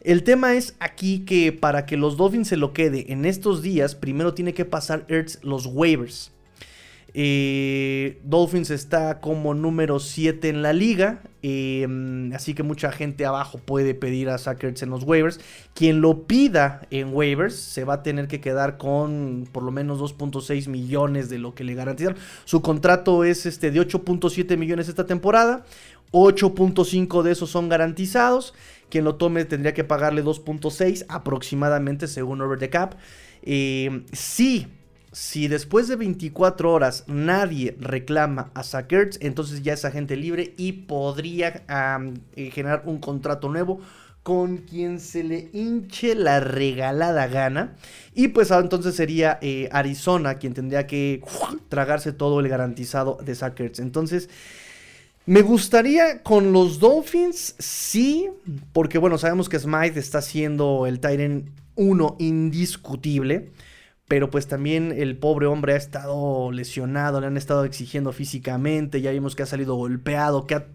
[0.01, 3.95] El tema es aquí que para que los Dolphins se lo quede en estos días,
[3.95, 6.34] primero tiene que pasar Ertz los waivers.
[7.17, 11.23] Eh, Dolphins está como número 7 en la liga.
[11.43, 15.39] Em, así que mucha gente abajo puede pedir a Sackers en los waivers.
[15.75, 20.01] Quien lo pida en waivers se va a tener que quedar con por lo menos
[20.01, 22.17] 2.6 millones de lo que le garantizan.
[22.45, 25.65] Su contrato es este de 8.7 millones esta temporada.
[26.11, 28.55] 8.5 de esos son garantizados.
[28.89, 32.97] Quien lo tome tendría que pagarle 2.6 aproximadamente según Over the Cap.
[33.43, 34.67] Eh, sí
[35.15, 40.73] si después de 24 horas nadie reclama a Sackers, entonces ya es agente libre y
[40.73, 41.63] podría
[42.35, 43.81] eh, generar un contrato nuevo
[44.25, 47.77] con quien se le hinche la regalada gana.
[48.13, 51.23] Y pues ah, entonces sería eh, Arizona quien tendría que
[51.69, 53.79] tragarse todo el garantizado de Sackers.
[53.79, 54.29] Entonces,
[55.27, 58.31] me gustaría con los Dolphins, sí,
[58.73, 63.53] porque bueno, sabemos que Smythe está siendo el Tyrant 1 indiscutible.
[64.15, 69.11] Pero pues también el pobre hombre ha estado lesionado, le han estado exigiendo físicamente, ya
[69.11, 70.67] vimos que ha salido golpeado, que ha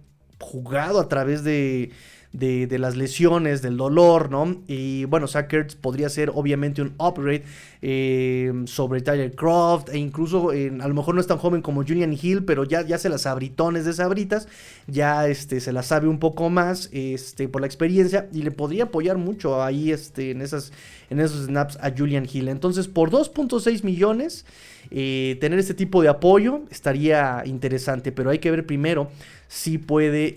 [0.42, 1.92] jugado a través de
[2.32, 4.62] de, las lesiones, del dolor, ¿no?
[4.68, 7.44] Y bueno, Sackers podría ser obviamente un upgrade
[7.82, 12.16] eh, sobre Tyler Croft e incluso a lo mejor no es tan joven como Julian
[12.20, 14.48] Hill, pero ya, ya se las abritones de sabritas,
[14.88, 18.86] ya este, se las sabe un poco más este, por la experiencia y le podría
[18.86, 20.72] apoyar mucho ahí este, en, esas,
[21.10, 22.48] en esos snaps a Julian Hill.
[22.50, 24.46] Entonces, por 2.6 millones,
[24.92, 29.10] eh, tener este tipo de apoyo estaría interesante, pero hay que ver primero
[29.48, 30.36] si puede...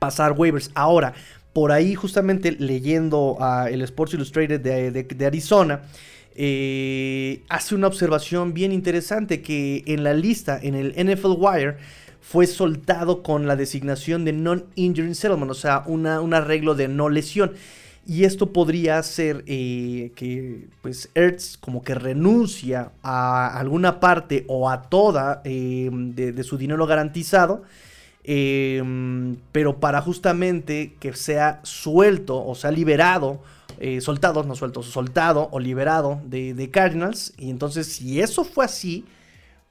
[0.00, 0.72] Pasar waivers.
[0.74, 1.14] Ahora,
[1.52, 3.38] por ahí justamente leyendo
[3.70, 5.82] el Sports Illustrated de, Arizona,
[6.34, 11.76] eh, hace una observación bien interesante que en la lista, en el NFL Wire,
[12.20, 17.52] fue soltado con la designación de non-injury settlement, o sea, un arreglo de no lesión.
[18.06, 24.70] Y esto podría hacer eh, que pues Ertz como que renuncia a alguna parte o
[24.70, 27.62] a toda eh, de, su dinero garantizado
[28.24, 33.40] Em, pero para justamente que sea suelto o sea liberado,
[33.78, 37.32] eh, soltado, no suelto, soltado o liberado de, Cardinals.
[37.38, 39.04] Y entonces si eso fue así,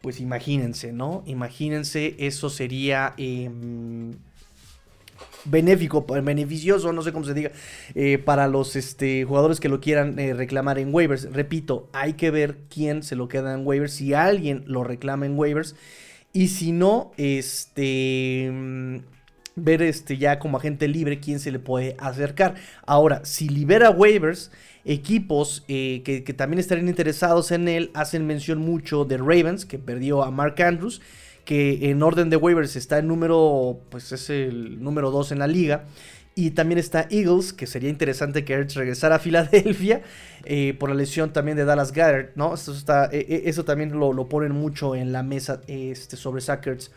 [0.01, 1.23] pues imagínense, ¿no?
[1.25, 3.13] Imagínense, eso sería...
[3.17, 4.13] Em,
[5.45, 7.51] benéfico, beneficioso, no sé cómo se diga,
[7.95, 11.31] eh, para los este, jugadores que lo quieran eh, reclamar en waivers.
[11.31, 15.37] Repito, hay que ver quién se lo queda en waivers, si alguien lo reclama en
[15.37, 15.75] waivers.
[16.31, 18.97] Y si no, este mm,
[19.55, 22.55] ver este ya como agente libre quién se le puede acercar.
[22.85, 24.51] Ahora, si libera waivers,
[24.85, 30.23] equipos eh, que, también estarían interesados en él hacen mención mucho de Ravens, que perdió
[30.23, 31.01] a Mark Andrews,
[31.45, 35.47] que en orden de waivers está el número, pues es el número 2 en la
[35.47, 35.85] liga.
[36.35, 40.01] Y también está Eagles, que sería interesante que Ertz regresara a Filadelfia
[40.45, 42.53] eh, por la lesión también de Dallas Goddard, ¿no?
[42.53, 46.41] Eso, está, eh, eh, eso también lo, lo, ponen mucho en la mesa este, sobre
[46.41, 46.91] Sackers.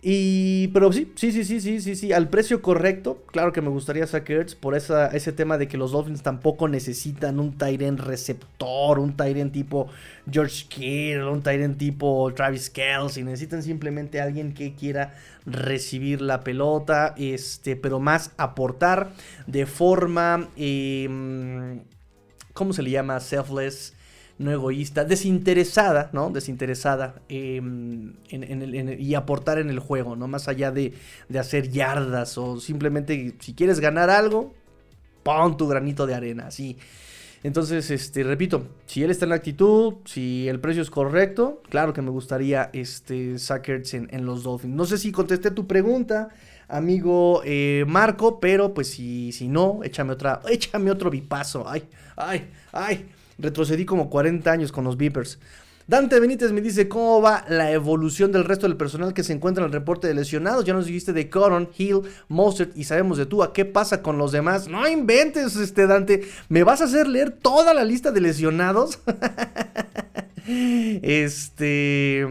[0.00, 3.68] Y, pero sí, sí, sí, sí, sí, sí, sí, al precio correcto, claro que me
[3.68, 9.00] gustaría Sackers por esa, ese tema de que los Dolphins tampoco necesitan un Tyrant receptor,
[9.00, 9.88] un Tyrant tipo
[10.30, 15.14] George Kittle, un Tyrant tipo Travis Kelsey, necesitan simplemente alguien que quiera
[15.46, 19.10] recibir la pelota, este, pero más aportar
[19.48, 21.80] de forma, eh,
[22.52, 23.18] ¿cómo se le llama?
[23.18, 23.97] Selfless
[24.38, 26.30] no egoísta, desinteresada, ¿no?
[26.30, 28.16] Desinteresada en,
[28.98, 30.28] y aportar en el juego, ¿no?
[30.28, 30.94] Más allá de,
[31.28, 34.54] de, hacer yardas o simplemente si quieres ganar algo,
[35.24, 36.76] pon tu granito de arena, así.
[37.42, 41.92] Entonces, este, repito, si él está en la actitud, si el precio es correcto, claro
[41.92, 44.74] que me gustaría este Sackers en, en los Dolphins.
[44.74, 46.30] No sé si contesté tu pregunta,
[46.68, 51.68] amigo eh, Marco, pero pues si, si no, échame otra, échame otro bipazo.
[51.68, 51.84] Ay,
[52.16, 53.06] ay, ay.
[53.38, 55.38] Retrocedí como 40 años con los Beepers.
[55.88, 59.64] Dante Benítez me dice cómo va la evolución del resto del personal que se encuentra
[59.64, 60.66] en el reporte de lesionados.
[60.66, 63.42] Ya nos dijiste de Coron, Hill, Mostert y sabemos de tú.
[63.42, 64.68] ¿A qué pasa con los demás?
[64.68, 66.28] No inventes, este Dante.
[66.50, 68.98] ¿Me vas a hacer leer toda la lista de lesionados?
[70.46, 72.26] este...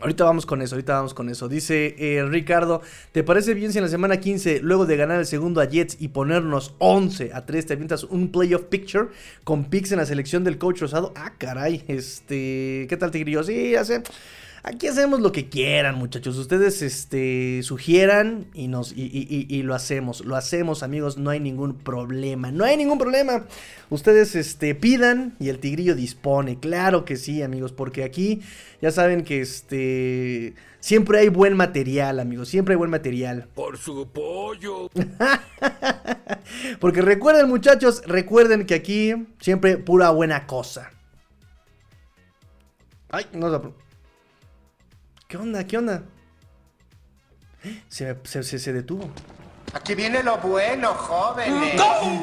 [0.00, 1.48] Ahorita vamos con eso, ahorita vamos con eso.
[1.48, 5.26] Dice eh, Ricardo, ¿te parece bien si en la semana 15, luego de ganar el
[5.26, 9.08] segundo a Jets y ponernos 11 a 3, te avientas un playoff picture
[9.42, 11.12] con picks en la selección del coach Rosado?
[11.16, 13.42] Ah, caray, este, ¿qué tal Tigrillo?
[13.42, 14.04] Sí, hace...
[14.62, 16.36] Aquí hacemos lo que quieran, muchachos.
[16.36, 20.24] Ustedes este, sugieran y, nos, y, y, y, lo hacemos.
[20.24, 21.16] Lo hacemos, amigos.
[21.16, 22.50] No hay ningún problema.
[22.50, 23.46] No hay ningún problema.
[23.90, 26.58] Ustedes este, pidan y el tigrillo dispone.
[26.58, 27.72] Claro que sí, amigos.
[27.72, 28.42] Porque aquí
[28.82, 32.48] ya saben que este, siempre hay buen material, amigos.
[32.48, 33.48] Siempre hay buen material.
[33.54, 34.90] Por su pollo.
[36.80, 38.02] porque recuerden, muchachos.
[38.06, 40.90] Recuerden que aquí siempre pura buena cosa.
[43.10, 43.87] Ay, no se...
[45.28, 45.66] ¿Qué onda?
[45.66, 46.04] ¿Qué onda?
[47.90, 49.10] Se, se, se, se detuvo.
[49.74, 51.78] Aquí viene lo bueno, jóvenes.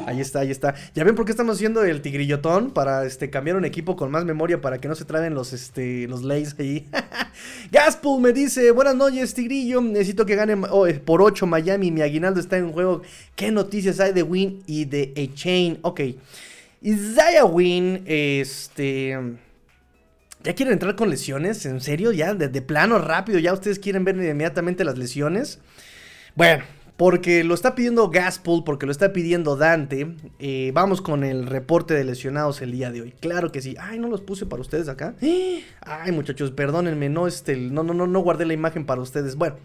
[0.07, 0.73] Ahí está, ahí está.
[0.95, 2.71] ¿Ya ven por qué estamos haciendo el tigrillotón?
[2.71, 6.07] Para este, cambiar un equipo con más memoria para que no se traben los, este,
[6.07, 6.89] los lays ahí.
[7.71, 9.81] Gaspool me dice, buenas noches, tigrillo.
[9.81, 11.91] Necesito que gane oh, por 8 Miami.
[11.91, 13.03] Mi aguinaldo está en juego.
[13.35, 15.77] ¿Qué noticias hay de Win y de A-Chain?
[15.83, 16.01] Ok.
[16.81, 19.44] Isaiah Win, este...
[20.45, 21.65] ¿Ya quieren entrar con lesiones?
[21.65, 22.11] ¿En serio?
[22.11, 22.35] ¿Ya?
[22.35, 25.57] De, plano, rápido, ¿ya ustedes quieren ver inmediatamente las lesiones?
[26.35, 26.63] Bueno,
[26.97, 30.15] porque lo está pidiendo Gaspool, porque lo está pidiendo Dante.
[30.37, 33.11] Eh, vamos con el reporte de lesionados el día de hoy.
[33.19, 33.75] Claro que sí.
[33.79, 35.15] Ay, no los puse para ustedes acá.
[35.81, 39.37] Ay, muchachos, perdónenme, no, este, no, no, no, no guardé la imagen para ustedes.
[39.37, 39.55] Bueno,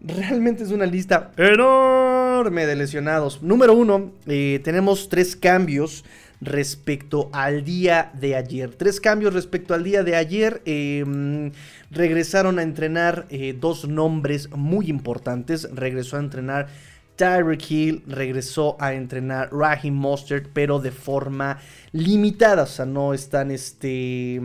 [0.00, 3.44] realmente es una lista enorme de lesionados.
[3.44, 6.04] Número uno, eh, tenemos tres cambios
[6.40, 8.74] respecto al día de ayer.
[8.74, 10.62] Tres cambios respecto al día de ayer.
[10.64, 11.52] Eh,
[11.90, 15.68] regresaron a entrenar eh, dos nombres muy importantes.
[15.72, 16.68] Regresó a entrenar
[17.16, 21.58] Tyreek Hill, regresó a entrenar Raheem Mostert, pero de forma
[21.92, 22.62] limitada.
[22.62, 24.40] O sea, no están este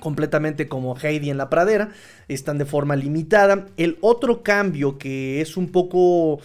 [0.00, 1.90] completamente como Heidi en la pradera,
[2.28, 3.66] están de forma limitada.
[3.76, 6.40] El otro cambio que es un poco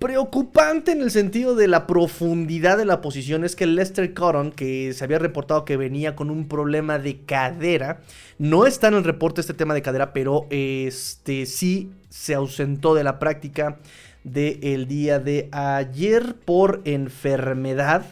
[0.00, 4.92] preocupante en el sentido de la profundidad de la posición es que Lester Cotton, que
[4.94, 8.00] se había reportado que venía con un problema de cadera,
[8.38, 13.04] no está en el reporte este tema de cadera, pero este sí se ausentó de
[13.04, 13.78] la práctica
[14.24, 18.04] del día de ayer por enfermedad.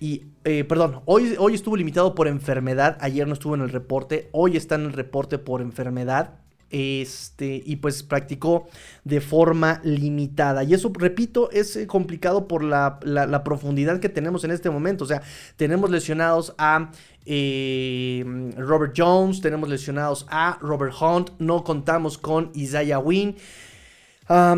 [0.00, 4.28] Y, eh, perdón, hoy, hoy estuvo limitado por enfermedad, ayer no estuvo en el reporte,
[4.32, 6.34] hoy está en el reporte por enfermedad.
[6.70, 8.68] Este, y pues practicó
[9.04, 10.64] de forma limitada.
[10.64, 15.04] Y eso, repito, es eh, complicado por la, la, profundidad que tenemos en este momento.
[15.04, 15.22] O sea,
[15.56, 16.90] tenemos lesionados a
[17.24, 23.36] eh, Robert Jones, tenemos lesionados a Robert Hunt, no contamos con Isaiah Wynn.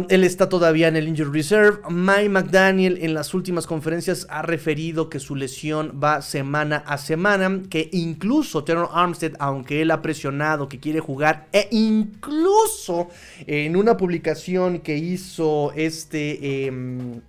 [0.09, 1.79] Él está todavía en el Injured Reserve.
[1.89, 7.62] Mike McDaniel en las últimas conferencias ha referido que su lesión va semana a semana,
[7.71, 13.09] que incluso Terrell Armstead, aunque él ha presionado que quiere jugar, e incluso
[13.47, 16.66] en una publicación que hizo este...
[16.66, 17.21] Em,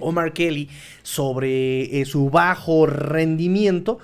[0.00, 0.68] Omar Kelly
[1.02, 3.98] sobre eh, su bajo rendimiento,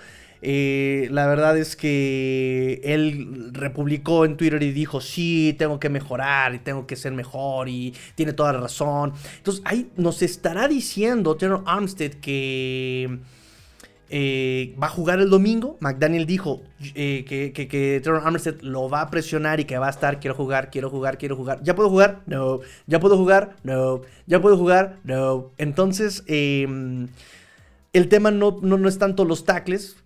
[0.47, 6.55] eh, la verdad es que él republicó en Twitter y dijo, sí, tengo que mejorar
[6.55, 9.15] y tengo que ser mejor y tiene toda la razón.
[9.39, 13.21] Entonces ahí nos estará diciendo Terrell Armstead que...
[14.11, 15.79] Eh, va a jugar el domingo.
[15.81, 16.61] McDaniel dijo
[16.95, 20.71] eh, que, que, Armstead lo va a presionar y que va a estar, quiero jugar,
[20.71, 21.63] quiero jugar, quiero jugar.
[21.63, 22.21] ¿Ya puedo jugar?
[22.27, 22.61] No.
[22.87, 23.57] ¿Ya puedo jugar?
[23.65, 24.03] No.
[24.27, 24.99] ¿Ya puedo jugar?
[25.05, 25.51] No.
[25.57, 27.09] Entonces, em,
[27.95, 29.97] el tema no, no, no es tanto los tackles,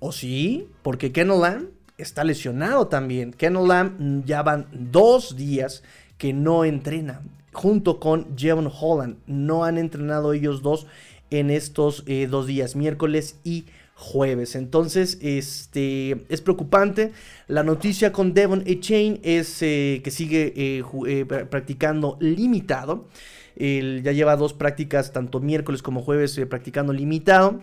[0.00, 0.68] ¿O sí?
[0.82, 1.68] Porque Ken Lamb
[1.98, 3.32] está lesionado también.
[3.32, 5.82] Ken Lamb ya van dos días
[6.18, 7.22] que no entrena.
[7.52, 9.16] Junto con Jevon Holland.
[9.26, 10.86] No han entrenado ellos dos
[11.30, 14.54] en estos eh, dos días, miércoles y jueves.
[14.54, 17.12] Entonces, este es preocupante.
[17.48, 23.08] La noticia con Devon Chain es eh, que sigue eh, practicando limitado.
[23.56, 27.62] ya lleva dos prácticas, tanto miércoles como jueves, practicando limitado.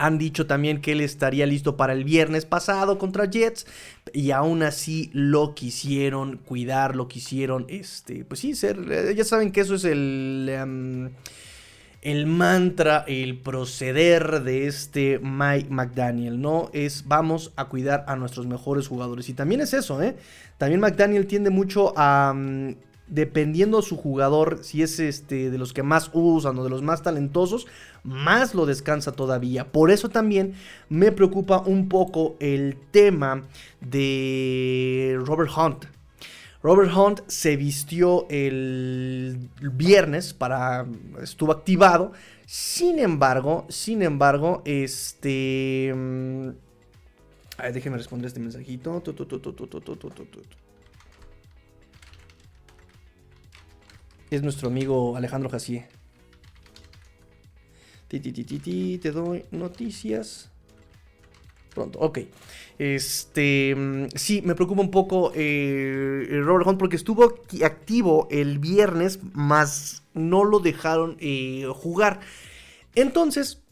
[0.00, 3.66] Han dicho también que él estaría listo para el viernes pasado contra Jets
[4.14, 9.52] y aún así lo quisieron cuidar, lo quisieron, este, pues sí, ser, eh, ya saben
[9.52, 11.10] que eso es el, em,
[12.00, 16.70] el mantra, el proceder de este Mike McDaniel, ¿no?
[16.72, 20.16] Es vamos a cuidar a nuestros mejores jugadores y también es eso, ¿eh?
[20.56, 22.32] También McDaniel tiende mucho a...
[22.34, 22.74] Mm,
[23.10, 27.02] dependiendo su jugador, si es este de los que más usan o de los más
[27.02, 27.66] talentosos,
[28.04, 29.70] más lo descansa todavía.
[29.70, 30.54] Por eso también
[30.88, 33.42] me preocupa un poco el tema
[33.80, 35.84] de Robert Hunt.
[36.62, 40.86] Robert Hunt se vistió el viernes para
[41.22, 42.12] estuvo activado.
[42.46, 45.94] Sin embargo, sin embargo, este
[47.62, 49.02] Ay, déjenme responder este mensajito.
[54.30, 55.88] Es nuestro amigo Alejandro Jacié.
[58.06, 60.50] Te doy noticias.
[61.74, 62.20] Pronto, ok.
[62.78, 63.74] Este.
[63.76, 67.24] Mm, sí, me preocupa un poco eh, Robert Hunt porque estuvo
[67.64, 72.20] activo el viernes, más no lo dejaron eh, jugar.
[72.94, 73.62] Entonces,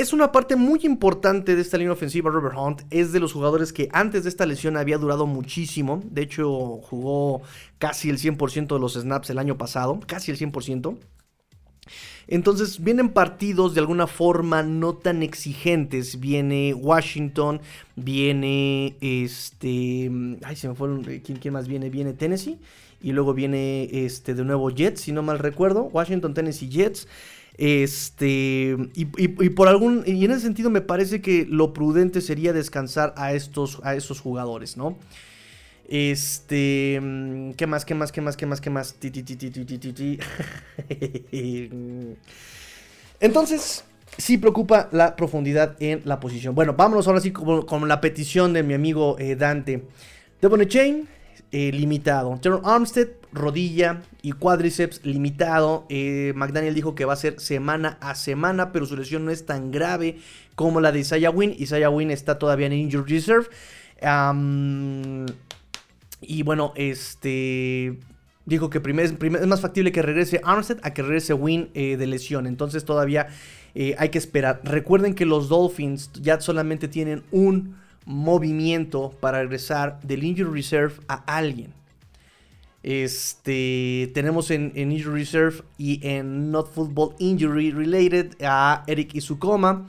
[0.00, 2.30] es una parte muy importante de esta línea ofensiva.
[2.30, 6.02] Robert Hunt es de los jugadores que antes de esta lesión había durado muchísimo.
[6.04, 7.42] De hecho, jugó
[7.78, 10.96] casi el 100% de los snaps el año pasado, casi el 100%.
[12.28, 16.20] Entonces vienen partidos de alguna forma no tan exigentes.
[16.20, 17.60] Viene Washington,
[17.96, 20.10] viene este...
[20.44, 21.02] Ay, se me fueron...
[21.02, 21.90] ¿Quién, más viene?
[21.90, 22.60] Viene Tennessee.
[23.00, 25.84] Y luego viene este de nuevo Jets, si no mal recuerdo.
[25.84, 27.08] Washington, Tennessee, Jets.
[27.58, 29.04] Este, y,
[29.50, 33.80] por algún, y en ese sentido me parece que lo prudente sería descansar a estos,
[33.82, 34.96] a esos jugadores, ¿no?
[35.88, 37.00] Este,
[37.56, 38.94] ¿qué más, qué más, qué más, qué más, qué más?
[43.20, 43.84] Entonces,
[44.16, 46.54] sí preocupa la profundidad en la posición.
[46.54, 49.82] Bueno, vámonos ahora sí con, la petición de mi amigo eh, Dante.
[50.40, 51.08] Devon Chain,
[51.50, 52.38] eh, limitado.
[52.62, 55.86] Armstead, rodilla y cuádriceps limitado.
[55.88, 59.46] Eh, McDaniel dijo que va a ser semana a semana, pero su lesión no es
[59.46, 60.18] tan grave
[60.54, 61.54] como la de Isaiah Wynn.
[61.58, 63.46] Isaiah Wynn está todavía en Injured Reserve.
[66.20, 67.98] y bueno, este
[68.44, 72.46] dijo que es más factible que regrese Armstead a que regrese Wynn eh, de lesión.
[72.46, 73.28] Entonces todavía
[73.96, 74.60] hay que esperar.
[74.64, 81.14] Recuerden que los Dolphins ya solamente tienen un movimiento para regresar del Injury Reserve a
[81.36, 81.74] alguien.
[82.82, 89.86] Este, tenemos en, Injury Reserve y en Not Football Injury Related a Eric Isukoma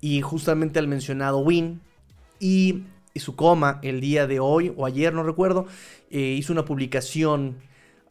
[0.00, 1.80] y justamente al mencionado Win.
[2.38, 2.84] Y
[3.14, 5.66] Isukoma el día de hoy o ayer, no recuerdo,
[6.10, 7.56] eh, hizo una publicación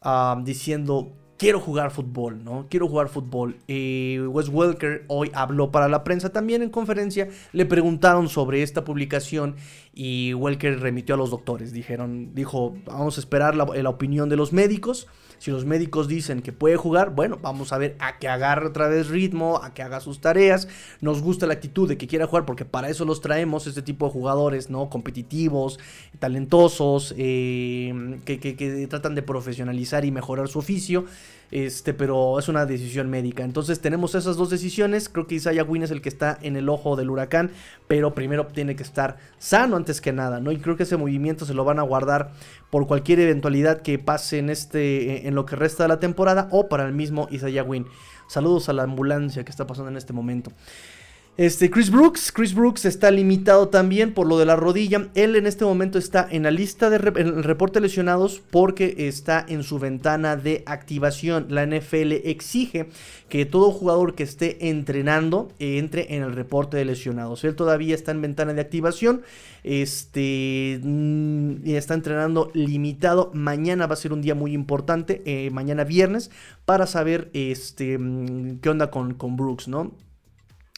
[0.02, 2.66] ah, diciendo quiero jugar fútbol, ¿no?
[2.68, 3.56] Quiero jugar fútbol.
[3.68, 7.28] Eh, Wes Welker hoy habló para la prensa también en conferencia.
[7.52, 9.56] Le preguntaron sobre esta publicación
[9.94, 11.72] y Welker remitió a los doctores.
[11.72, 15.06] Dijeron, dijo, vamos a esperar la, la opinión de los médicos.
[15.38, 18.88] Si los médicos dicen que puede jugar, bueno, vamos a ver a que agarre otra
[18.88, 20.68] vez ritmo, a que haga sus tareas.
[21.00, 24.06] Nos gusta la actitud de que quiera jugar porque para eso los traemos, este tipo
[24.06, 24.88] de jugadores, ¿no?
[24.88, 25.78] Competitivos,
[26.18, 31.04] talentosos, eh, que, tratan de profesionalizar y mejorar su oficio.
[31.50, 33.44] Este, pero es una decisión médica.
[33.44, 35.08] Entonces tenemos esas dos decisiones.
[35.08, 37.50] Creo que Isaiah Wynn es el que está en el ojo del huracán.
[37.86, 40.52] Pero primero tiene que estar sano antes que nada, ¿no?
[40.52, 42.32] Y creo que ese movimiento se lo van a guardar
[42.70, 46.68] por cualquier eventualidad que pase en este en lo que resta de la temporada o
[46.68, 47.86] para el mismo Isaiah Wynn.
[48.28, 50.50] Saludos a la ambulancia que está pasando en este momento.
[51.38, 55.08] Este, Chris Brooks, Chris Brooks está limitado también por lo de la rodilla.
[55.14, 59.44] Él en este momento está en la lista de en el reporte lesionados porque está
[59.46, 61.48] en su ventana de activación.
[61.50, 62.88] La NFL exige
[63.28, 67.44] que todo jugador que esté entrenando entre en el reporte de lesionados.
[67.44, 69.20] Él todavía está en ventana de activación.
[69.62, 73.30] Este mm, y está entrenando limitado.
[73.34, 75.20] Mañana va a ser un día muy importante.
[75.26, 76.30] Eh, mañana viernes.
[76.64, 80.05] Para saber este, mm, qué onda con, con Brooks, ¿no?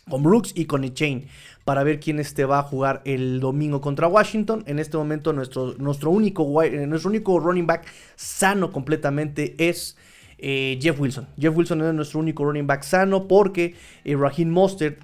[0.09, 1.27] Con Brooks y con Chain
[1.65, 4.65] para ver quién este va a jugar el domingo contra Washington.
[4.67, 7.85] En este momento nuestro, nuestro, único, eh, nuestro único running back
[8.17, 9.97] sano completamente es
[10.39, 11.27] eh, Jeff Wilson.
[11.39, 15.03] Jeff Wilson es nuestro único running back sano porque eh, Raheem Mostert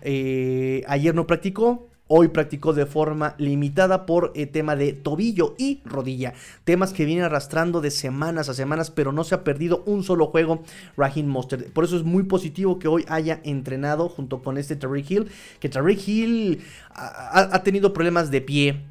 [0.87, 6.35] ayer no practicó, Hoy practicó de forma limitada por el tema de tobillo y rodilla.
[6.65, 10.27] Temas que viene arrastrando de semanas a semanas, pero no se ha perdido un solo
[10.27, 10.63] juego
[10.99, 11.71] Raheem Mostert.
[11.73, 15.31] Por eso es muy positivo que hoy haya entrenado junto con este Tariq Hill.
[15.61, 18.85] Que Tariq Hill ha, tenido problemas de pie,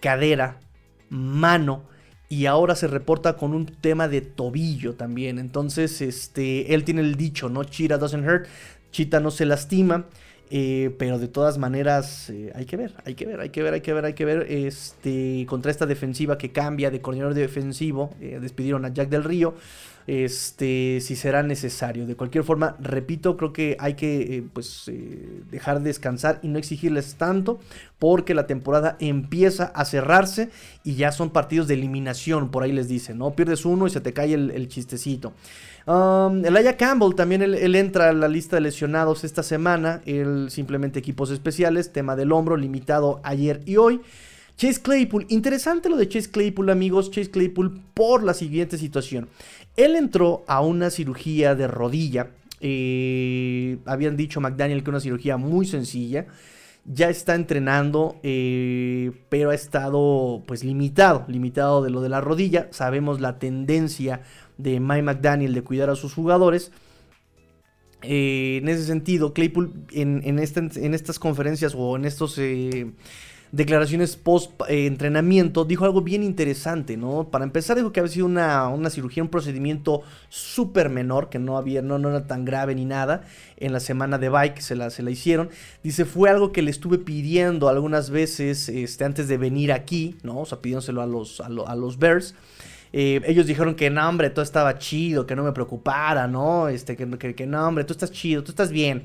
[0.00, 0.58] cadera,
[1.10, 1.82] mano
[2.30, 5.38] y ahora se reporta con un tema de tobillo también.
[5.38, 7.62] Entonces, este, él tiene el dicho, ¿no?
[7.62, 8.46] Doesn't hurt,
[8.90, 10.06] Chita no se lastima.
[10.50, 13.74] Eh, pero de todas maneras, eh, hay que ver, hay que ver, hay que ver,
[13.74, 14.46] hay que ver, hay que ver.
[14.50, 19.54] Este, contra esta defensiva que cambia de coordinador defensivo, eh, despidieron a Jack del Río.
[20.08, 22.06] Este, si será necesario.
[22.06, 24.90] De cualquier forma, repito, creo que hay que pues,
[25.50, 27.60] dejar descansar y no exigirles tanto,
[27.98, 30.48] porque la temporada empieza a cerrarse
[30.82, 33.32] y ya son partidos de eliminación, por ahí les dicen, ¿no?
[33.32, 35.34] Pierdes uno y se te cae el chistecito.
[35.88, 40.02] Um, Elijah Campbell también él, entra a la lista de lesionados esta semana.
[40.04, 44.02] Él simplemente equipos especiales, tema del hombro, limitado ayer y hoy.
[44.58, 47.10] Chase Claypool, interesante lo de Chase Claypool, amigos.
[47.10, 49.30] Chase Claypool por la siguiente situación.
[49.78, 52.30] Él entró a una cirugía de rodilla.
[52.60, 56.26] Eh, habían dicho McDaniel que una cirugía muy sencilla.
[56.84, 62.66] Ya está entrenando, eh, pero ha estado pues limitado, limitado de lo de la rodilla.
[62.72, 64.22] Sabemos la tendencia
[64.56, 66.72] de Mike McDaniel de cuidar a sus jugadores.
[68.02, 72.90] Eh, en ese sentido, Claypool en, estas conferencias o en estas eh,
[73.52, 77.28] declaraciones post eh, entrenamiento dijo algo bien interesante, ¿no?
[77.30, 81.82] Para empezar dijo que había sido una, cirugía, un procedimiento súper menor, que no, había,
[81.82, 83.22] no, no, era tan grave ni nada.
[83.56, 85.50] En la semana de bike se la, se la hicieron.
[85.82, 90.40] Dice, fue algo que le estuve pidiendo algunas veces este, antes de venir aquí, ¿no?
[90.40, 92.34] O sea, pidiéndoselo a los, a, los Bears.
[92.92, 96.68] Eh, ellos dijeron que no, hombre, todo estaba chido, que no me preocupara, ¿no?
[96.68, 99.04] Este, que, que, no, hombre, tú estás chido, tú estás bien.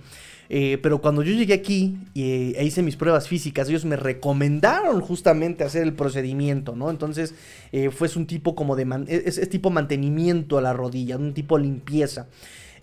[0.50, 5.02] Eh, pero cuando yo llegué aquí y, e hice mis pruebas físicas, ellos me recomendaron
[5.02, 6.90] justamente hacer el procedimiento, ¿no?
[6.90, 7.34] Entonces
[7.72, 8.86] eh, fue un tipo como de...
[9.08, 12.28] es, tipo mantenimiento a la rodilla, un tipo limpieza.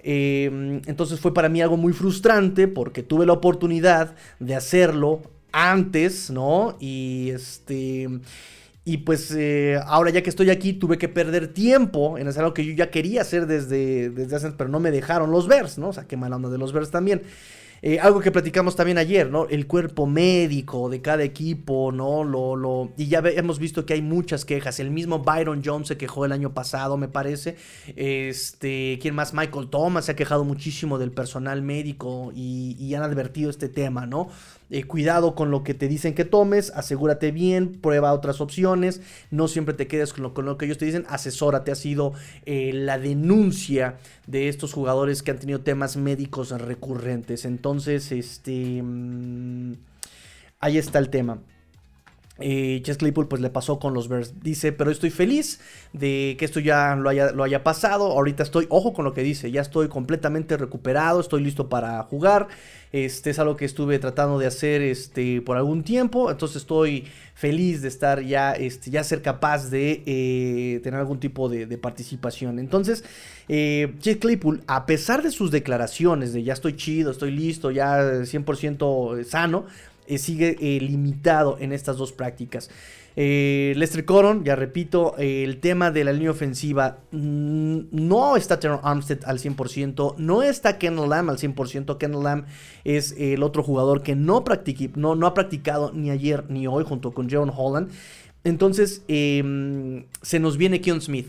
[0.02, 6.76] entonces fue para mí algo muy frustrante porque tuve la oportunidad de hacerlo antes, ¿no?
[6.80, 8.08] Y este...
[8.90, 12.54] Y pues eh, ahora ya que estoy aquí tuve que perder tiempo en hacer algo
[12.54, 15.90] que yo ya quería hacer desde, desde hace, pero no me dejaron los Bears, ¿no?
[15.90, 17.22] O sea, qué mala onda de los Bears también.
[17.82, 19.46] Eh, algo que platicamos también ayer, ¿no?
[19.48, 22.24] El cuerpo médico de cada equipo, ¿no?
[22.24, 24.80] Lo, lo, y ya hemos visto que hay muchas quejas.
[24.80, 27.54] El mismo Byron Jones se quejó el año pasado, me parece.
[27.94, 29.32] Este, ¿quién más?
[29.34, 34.30] Michael Thomas se ha quejado muchísimo del personal médico y han advertido este tema, ¿no?
[34.70, 39.00] Eh, cuidado con lo que te dicen que tomes, asegúrate bien, prueba otras opciones,
[39.30, 42.12] no siempre te quedes con lo, que ellos te dicen, asesórate, ha sido
[42.46, 43.98] eh, la denuncia
[44.28, 47.44] de estos jugadores que han tenido temas médicos recurrentes.
[47.44, 48.80] Entonces, este...
[48.82, 49.74] Mm,
[50.60, 51.40] ahí está el tema.
[52.40, 54.40] Eh, Claypool pues le pasó con los Bears.
[54.42, 55.60] Dice, pero estoy feliz
[55.92, 58.06] de que esto ya lo haya, lo haya pasado.
[58.12, 62.48] Ahorita estoy, ojo con lo que dice, ya estoy completamente recuperado, estoy listo para jugar.
[62.92, 66.30] Este es algo que estuve tratando de hacer este, por algún tiempo.
[66.30, 71.48] Entonces estoy feliz de estar ya, este, ya ser capaz de eh, tener algún tipo
[71.48, 72.58] de, participación.
[72.58, 73.04] Entonces,
[73.48, 79.24] eh, Claypool, a pesar de sus declaraciones de ya estoy chido, estoy listo, ya 100%
[79.24, 79.64] sano,
[80.10, 82.68] eh, sigue eh, limitado en estas dos prácticas.
[83.16, 88.80] Eh, Lester Coron, ya repito, el tema de la línea ofensiva mm, no está Teron
[88.82, 91.96] Armstead al 100%, no está Kendall Lamb al 100%.
[91.98, 92.44] Kendall Lamb
[92.84, 94.44] es el otro jugador que no,
[94.96, 97.90] no, no ha practicado ni ayer ni hoy junto con Jaron Holland.
[98.42, 101.28] Entonces em, se nos viene Keon Smith.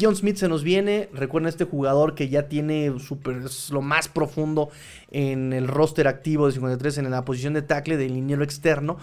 [0.00, 3.36] Keon Smith se nos viene, recuerden este jugador que ya tiene super,
[3.70, 4.70] lo más profundo
[5.10, 8.96] en el roster activo de 53 en la posición de tackle del liniero externo.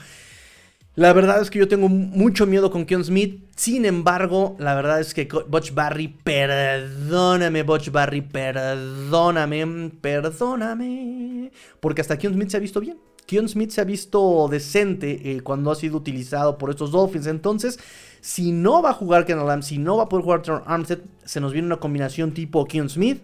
[0.95, 3.43] La verdad es que yo tengo mucho miedo con Keon Smith.
[3.55, 11.51] Sin embargo, la verdad es que Butch Barry, perdóname, Butch Barry, perdóname, perdóname.
[11.79, 12.97] Porque hasta Keon Smith se ha visto bien.
[13.27, 17.27] Keon Smith se ha visto decente eh, cuando ha sido utilizado por estos Dolphins.
[17.27, 17.77] Entonces,
[18.21, 20.99] si no va a jugar Ken Lamb, si no va a poder jugar Terrell Armstead,
[21.25, 23.21] se nos viene una combinación tipo Keon Smith,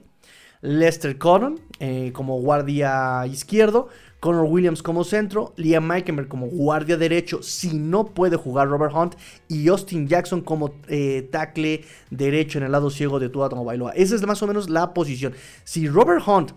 [0.61, 3.89] Lester Cotton eh, como guardia izquierdo,
[4.23, 9.15] Connor Williams como centro, Liam Meikenberg como guardia derecho, si no puede jugar Robert Hunt,
[9.49, 13.91] y Austin Jackson como eh, tackle derecho en el lado ciego de Tua Bailoa.
[13.91, 15.33] Esa es más o menos la posición.
[15.65, 16.53] Si Robert Hunt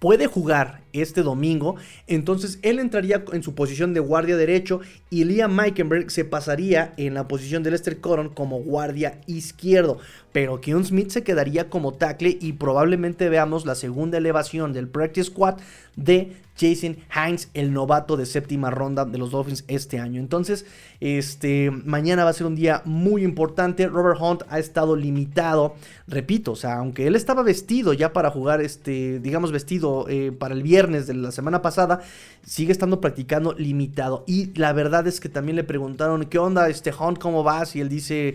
[0.00, 1.76] puede jugar este domingo,
[2.08, 4.80] entonces él entraría en su posición de guardia derecho
[5.10, 9.98] y Liam Meikenberg se pasaría en la posición de Lester Cotton como guardia izquierdo.
[10.32, 15.30] Pero Keon Smith se quedaría como tackle y probablemente veamos la segunda elevación del practice
[15.30, 15.58] squad
[15.96, 20.20] de Jason Hines, el novato de séptima ronda de los Dolphins este año.
[20.20, 20.66] Entonces,
[21.00, 23.86] este, mañana va a ser un día muy importante.
[23.86, 25.74] Robert Hunt ha estado limitado,
[26.06, 30.54] repito, o sea, aunque él estaba vestido ya para jugar, este, digamos, vestido eh, para
[30.54, 32.00] el viernes de la semana pasada,
[32.44, 34.24] sigue estando practicando limitado.
[34.26, 37.74] Y la verdad es que también le preguntaron, ¿qué onda, este Hunt, cómo vas?
[37.76, 38.34] Y él dice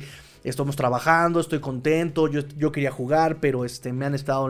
[0.49, 4.49] estamos trabajando, estoy contento, yo, yo quería jugar, pero este, me han estado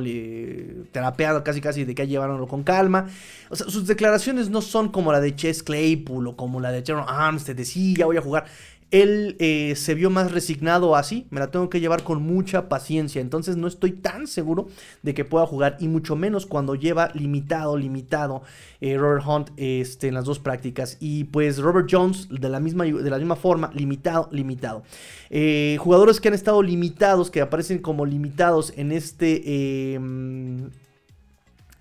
[0.91, 3.07] terapeando casi casi de que llevarlo con calma.
[3.49, 6.83] O sea, sus declaraciones no son como la de Chess Claypool o como la de
[6.83, 8.45] Sharon Armstead, de sí, ya voy a jugar
[8.91, 13.19] él eh, se vio más resignado así, me la tengo que llevar con mucha paciencia,
[13.19, 14.67] entonces no estoy tan seguro
[15.01, 18.43] de que pueda jugar y mucho menos cuando lleva limitado, limitado
[18.81, 22.85] eh, Robert Hunt este, en las dos prácticas y pues Robert Jones de la misma,
[22.85, 24.83] de la misma forma, limitado, limitado.
[25.29, 29.99] Eh, jugadores que han estado limitados, que aparecen como limitados en este...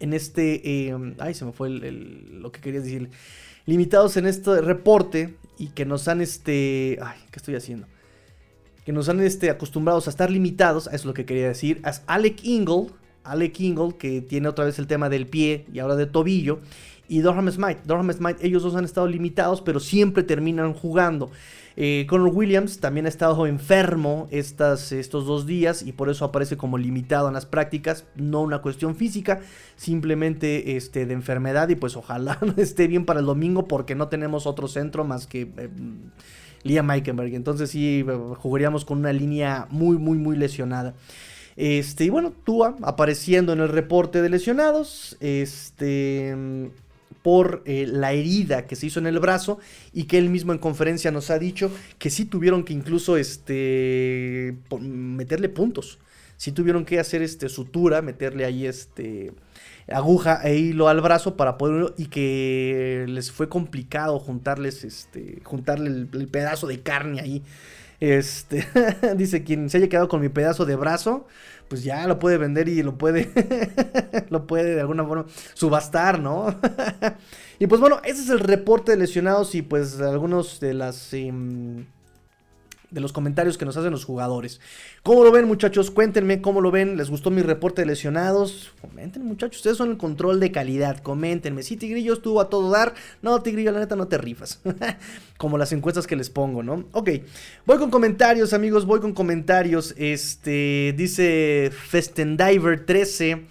[0.05, 0.89] En este...
[0.89, 3.09] Em, ay, se me fue lo que quería decir.
[3.65, 7.87] Limitados en este reporte y que nos han este, ay, ¿qué estoy haciendo?
[8.85, 12.03] Que nos han este acostumbrados a estar limitados, eso es lo que quería decir, es
[12.07, 12.89] Alec Ingle,
[13.23, 16.61] Alec Ingle que tiene otra vez el tema del pie y ahora de tobillo
[17.09, 17.81] y Dorham Smite.
[17.87, 21.31] Dorham Smite, ellos dos han estado limitados, pero siempre terminan jugando.
[21.77, 26.79] Eh, Connor Williams también ha estado enfermo estos dos días y por eso aparece como
[26.79, 28.05] limitado en las prácticas.
[28.15, 29.41] No una cuestión física,
[29.77, 34.47] simplemente este, de enfermedad y pues ojalá esté bien para el domingo porque no tenemos
[34.47, 35.43] otro centro más que...
[35.43, 35.69] Eh,
[36.65, 37.35] Liam Meikenberg.
[37.35, 38.05] Entonces sí,
[38.39, 40.95] jugaríamos con una línea muy, muy, muy lesionada.
[41.57, 45.17] Este, y bueno, Tua apareciendo en el reporte de lesionados.
[45.21, 46.35] Este
[47.25, 49.59] por eh, la herida que se hizo en el brazo
[49.95, 54.59] y que él mismo en conferencia nos ha dicho que sí tuvieron que incluso este,
[54.79, 55.99] meterle puntos.
[56.37, 59.33] Sí tuvieron que hacer este, sutura, meterle ahí este,
[59.91, 65.89] aguja e hilo al brazo para poder y que les fue complicado juntarles este juntarle
[66.13, 67.43] el, pedazo de carne ahí
[68.01, 68.67] este
[69.17, 71.27] dice quien se haya quedado con mi pedazo de brazo
[71.69, 73.31] pues ya lo puede vender y lo puede,
[74.31, 76.55] lo puede de alguna forma subastar, ¿no?
[77.59, 81.13] y pues bueno, ese es el reporte de lesionados y pues algunos de las...
[81.13, 81.87] Em,
[82.95, 84.61] de los comentarios que nos hacen los jugadores.
[85.03, 85.91] ¿Cómo lo ven, muchachos?
[85.91, 86.97] Cuéntenme cómo lo ven.
[86.97, 88.73] ¿Les gustó mi reporte de lesionados?
[88.81, 89.59] Comenten, muchachos.
[89.59, 90.99] Ustedes son el control de calidad.
[90.99, 91.65] Coméntenme.
[91.65, 92.95] Si Tigrillo estuvo a todo dar.
[93.21, 94.61] No, Tigrillo, la neta no te rifas.
[95.37, 96.85] Como las encuestas que les pongo, ¿no?
[96.93, 97.11] Ok.
[97.67, 98.87] Voy con comentarios, amigos.
[98.87, 99.93] Voy con comentarios.
[99.99, 100.95] Este.
[100.97, 103.45] Dice Festendiver 13.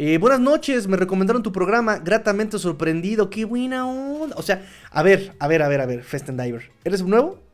[0.00, 4.36] Eh, buenas noches, me recomendaron tu programa, gratamente sorprendido, qué buena onda.
[4.36, 7.47] O sea, a ver, a ver, a ver, a ver, Festendiver, ¿eres nuevo?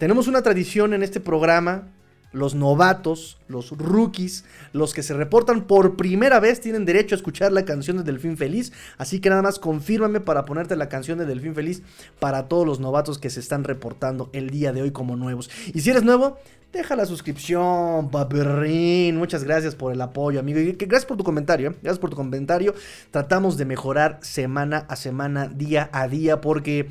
[0.00, 1.88] Tenemos una tradición en este programa.
[2.32, 7.52] Los novatos, los rookies, los que se reportan por primera vez tienen derecho a escuchar
[7.52, 8.72] la canción de Delfín Feliz.
[8.96, 11.82] Así que nada más confírmame para ponerte la canción de Delfín Feliz
[12.18, 15.50] para todos los novatos que se están reportando el día de hoy como nuevos.
[15.74, 16.38] Y si eres nuevo,
[16.72, 19.18] deja la suscripción, paperrín.
[19.18, 20.60] Muchas gracias por el apoyo, amigo.
[20.60, 21.72] Y gracias por tu comentario.
[21.72, 21.76] ¿eh?
[21.82, 22.74] Gracias por tu comentario.
[23.10, 26.88] Tratamos de mejorar semana a semana, día a día, porque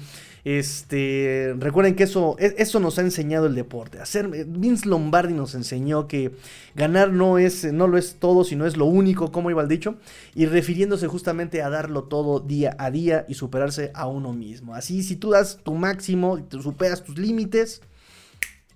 [0.57, 3.99] este, recuerden que eso, e, eso nos ha enseñado el deporte.
[3.99, 6.31] Hacer, Vince Lombardi nos enseñó que
[6.75, 9.97] ganar no es, no lo es todo, sino es lo único, como iba el dicho,
[10.33, 14.73] y refiriéndose justamente a darlo todo día a día y superarse a uno mismo.
[14.73, 17.81] Así, si tú das tu máximo te superas tus límites,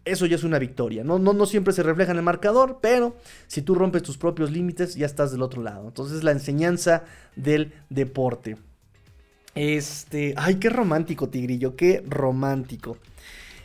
[0.05, 1.03] eso ya es una victoria.
[1.03, 3.15] No, no, no siempre se refleja en el marcador, pero
[3.47, 5.87] si tú rompes tus propios límites, ya estás del otro lado.
[5.87, 7.03] Entonces, la enseñanza
[7.35, 8.57] del deporte.
[9.55, 12.97] Este, ay, qué romántico, Tigrillo, qué romántico.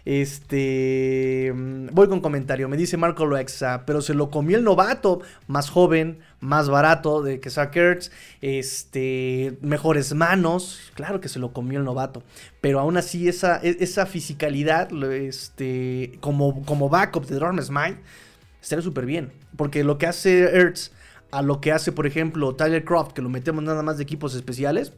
[0.05, 1.53] Este.
[1.55, 2.69] mm, Voy con comentario.
[2.69, 3.85] Me dice Marco Loexa.
[3.87, 5.21] Pero se lo comió el novato.
[5.47, 8.11] Más joven, más barato de que Zach Ertz,
[8.41, 9.59] Este.
[9.61, 10.81] Mejores manos.
[10.95, 12.23] Claro que se lo comió el novato.
[12.63, 14.91] Pero aún así, esa, e- esa fisicalidad.
[15.13, 16.13] Este.
[16.21, 17.99] Como, como backup de Dorm Smite.
[18.63, 19.33] Estaría súper bien.
[19.57, 20.93] Porque lo que hace Ertz.
[21.31, 24.35] A lo que hace, por ejemplo, Tyler Croft, que lo metemos nada más de equipos
[24.35, 24.95] especiales,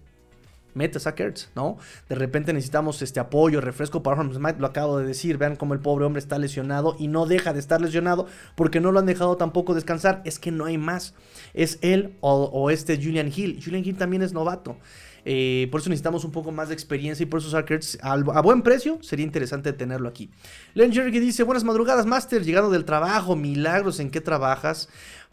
[0.75, 1.15] mete a
[1.55, 1.79] ¿no?
[2.09, 5.75] De repente necesitamos este apoyo, refresco para Holmes Smith, lo acabo de decir, vean cómo
[5.75, 9.07] el pobre hombre está lesionado y no deja de estar lesionado porque no lo han
[9.07, 11.15] dejado tampoco descansar, es que no hay más,
[11.55, 14.77] es él o, este Julian Hill, Julian Hill también es novato.
[15.25, 17.55] Eh, por eso necesitamos un poco más de experiencia y por eso
[18.03, 20.31] al- a, buen precio sería interesante tenerlo aquí.
[20.75, 24.89] Len Jerry dice, buenas madrugadas, Master, llegando del trabajo, milagros, ¿en qué trabajas?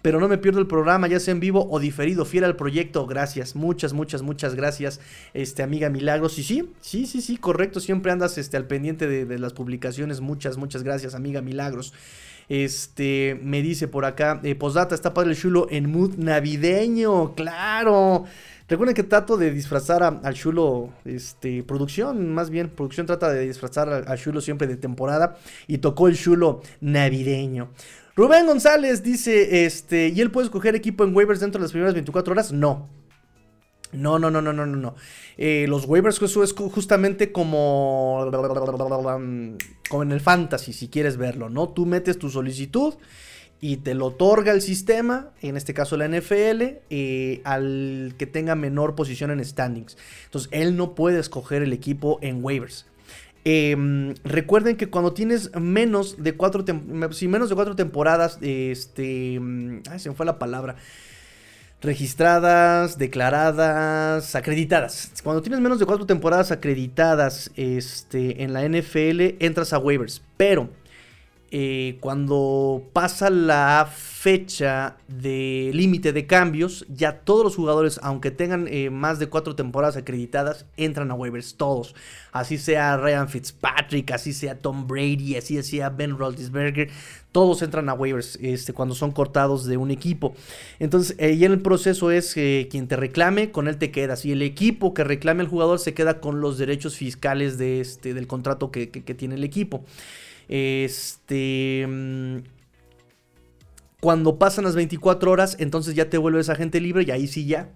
[0.07, 3.05] Pero no me pierdo el programa, ya sea en vivo o diferido, fiel al proyecto,
[3.05, 5.01] gracias, muchas, muchas, muchas gracias,
[5.33, 9.37] este, amiga Milagros, y sí, sí, sí, sí, correcto, siempre andas, este, al pendiente de,
[9.37, 11.93] las publicaciones, muchas, muchas gracias, amiga Milagros,
[12.47, 18.23] este, me dice por acá, eh, postdata, está padre el chulo en mood navideño, claro,
[18.69, 23.89] Recuerden que trato de disfrazar al chulo, este, producción, más bien, producción trata de disfrazar
[23.89, 25.37] al chulo siempre de temporada
[25.67, 27.69] y tocó el chulo navideño.
[28.17, 31.93] Rubén González dice, este, ¿y él puede escoger equipo en waivers dentro de las primeras
[31.93, 32.51] 24 horas?
[32.51, 32.89] No.
[33.93, 34.95] No, no, no, no, no, no.
[35.37, 38.29] Eh, los waivers es ju- justamente como,
[39.89, 41.69] como en el fantasy, si quieres verlo, ¿no?
[41.69, 42.95] Tú metes tu solicitud
[43.61, 48.55] y te lo otorga el sistema, en este caso la NFL, eh, al que tenga
[48.55, 49.97] menor posición en standings.
[50.25, 52.87] Entonces, él no puede escoger el equipo en waivers.
[53.49, 56.65] Eh, recuerden que cuando tienes menos de cuatro,
[57.11, 60.75] sí, menos de cuatro temporadas, este, mm, ay, se me fue la palabra,
[61.79, 65.13] registradas, declaradas, acreditadas.
[65.23, 70.21] Cuando tienes menos de cuatro temporadas acreditadas, este, en la NFL, entras a waivers.
[70.35, 70.69] Pero
[71.51, 78.67] eh, cuando pasa la fecha de límite de cambios, ya todos los jugadores, aunque tengan
[78.67, 81.95] eh, más de cuatro temporadas acreditadas, entran a waivers, todos.
[82.31, 86.89] Así sea Ryan Fitzpatrick, así sea Tom Brady, así sea Ben Roethlisberger,
[87.31, 90.35] todos entran a waivers este, cuando son cortados de un equipo.
[90.79, 94.25] Entonces, eh, y en el proceso es eh, quien te reclame, con él te quedas.
[94.25, 98.13] Y el equipo que reclame al jugador se queda con los derechos fiscales de este,
[98.13, 99.83] del contrato que- tiene el equipo.
[100.47, 101.85] Este.
[101.87, 102.37] mm,
[103.99, 107.73] Cuando pasan las 24 horas, entonces ya te vuelves agente libre y ahí sí ya.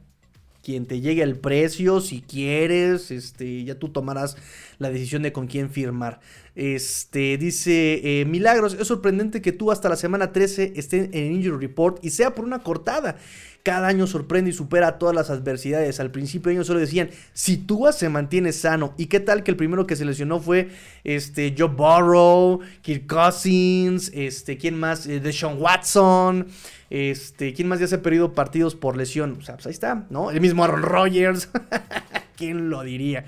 [0.63, 4.37] Quien te llegue al precio, si quieres, este, ya tú tomarás
[4.77, 6.19] la decisión de con quién firmar.
[6.53, 11.65] Este, dice eh, Milagros, es sorprendente que tú hasta la semana 13 estés en Injury
[11.65, 13.17] Report y sea por una cortada.
[13.63, 15.99] Cada año sorprende y supera todas las adversidades.
[15.99, 18.95] Al principio ellos solo decían, si Tua se mantiene sano.
[18.97, 20.69] ¿Y qué tal que el primero que se lesionó fue
[21.03, 25.05] este, Joe Burrow, Kirk Cousins, este, ¿quién más?
[25.05, 26.47] Eh, Deshaun Watson.
[26.89, 29.37] Este, ¿quién más ya se ha perdido partidos por lesión?
[29.39, 30.31] O sea, pues ahí está, ¿no?
[30.31, 31.49] El mismo Aaron Rodgers.
[32.35, 33.25] ¿Quién lo diría?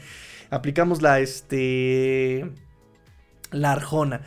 [0.50, 2.50] Aplicamos la, este...
[3.52, 4.22] La Arjona.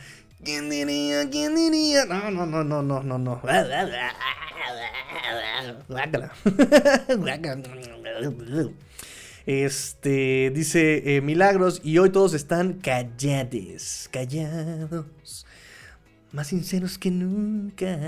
[0.47, 1.29] ¿Quién diría?
[1.29, 2.05] ¿Quién diría?
[2.05, 3.41] No, no, no, no, no, no, no.
[9.45, 15.45] Este, dice eh, Milagros, y hoy todos están callados, callados,
[16.31, 17.99] más sinceros que nunca.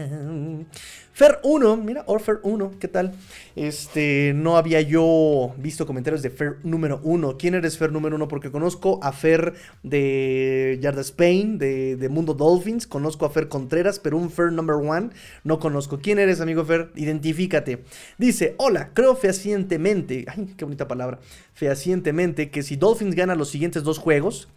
[1.20, 3.12] Fer 1, mira, Orfer 1, ¿qué tal?
[3.58, 7.36] Este, no había yo visto comentarios de Fer número 1.
[7.38, 8.30] ¿Quién eres Fer número 1?
[8.30, 9.54] Porque conozco a Fer
[9.84, 15.10] de Yarda Spain, de, Mundo Dolphins, conozco a Fer Contreras, pero un Fer number 1
[15.44, 16.00] no conozco.
[16.00, 16.90] ¿Quién eres, amigo Fer?
[16.96, 17.84] Identifícate.
[18.18, 21.20] Dice, hola, creo fehacientemente, ay, qué bonita palabra,
[21.54, 24.48] fehacientemente que si Dolphins gana los siguientes dos juegos,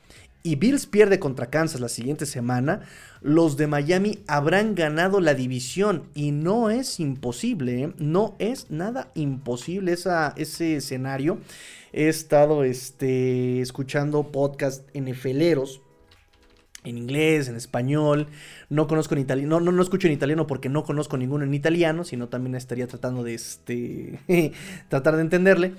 [0.42, 2.80] y Bills pierde contra Kansas la siguiente semana,
[3.20, 6.04] los de Miami habrán ganado la división.
[6.14, 7.92] Y no es imposible, ¿eh?
[7.98, 11.38] no es nada imposible esa, ese escenario.
[11.92, 15.80] He estado este, escuchando podcast NFLeros.
[16.84, 18.26] En inglés, en español,
[18.68, 21.54] no conozco en italiano, no, no, no escucho en italiano porque no conozco ninguno en
[21.54, 24.18] italiano, sino también estaría tratando de este,
[24.88, 25.74] tratar de entenderle.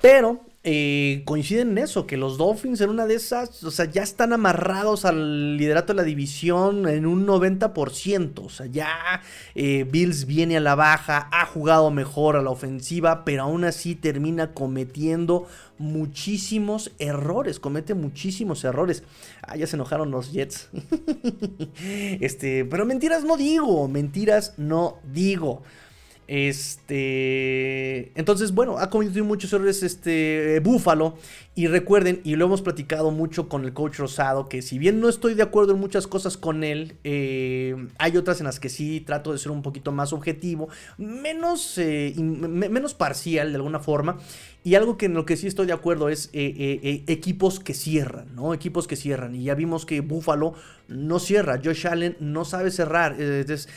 [0.00, 4.02] Pero eh, coinciden en eso, que los Dolphins en una de esas, o sea, ya
[4.02, 8.44] están amarrados al liderato de la división en un 90%.
[8.44, 9.22] O sea, ya
[9.54, 13.94] eh, Bills viene a la baja, ha jugado mejor a la ofensiva, pero aún así
[13.94, 15.46] termina cometiendo
[15.78, 19.04] muchísimos errores, comete muchísimos errores.
[19.42, 20.68] Ah, ya se enojaron los Jets.
[22.20, 25.62] este, pero mentiras no digo, mentiras no digo.
[26.28, 28.12] Este.
[28.18, 30.60] Entonces, bueno, ha cometido muchos errores este.
[30.60, 31.14] Búfalo.
[31.58, 35.08] Y recuerden, y lo hemos platicado mucho con el coach Rosado, que si bien no
[35.08, 39.00] estoy de acuerdo en muchas cosas con él, eh, hay otras en las que sí
[39.00, 40.68] trato de ser un poquito más objetivo,
[40.98, 44.18] menos, eh, menos parcial de alguna forma.
[44.64, 48.34] Y algo que en lo que sí estoy de acuerdo es eh, equipos que cierran,
[48.34, 48.52] ¿no?
[48.52, 49.34] Equipos que cierran.
[49.34, 50.52] Y ya vimos que Buffalo
[50.88, 51.60] no cierra.
[51.62, 53.20] Josh Allen no sabe cerrar.
[53.20, 53.68] Es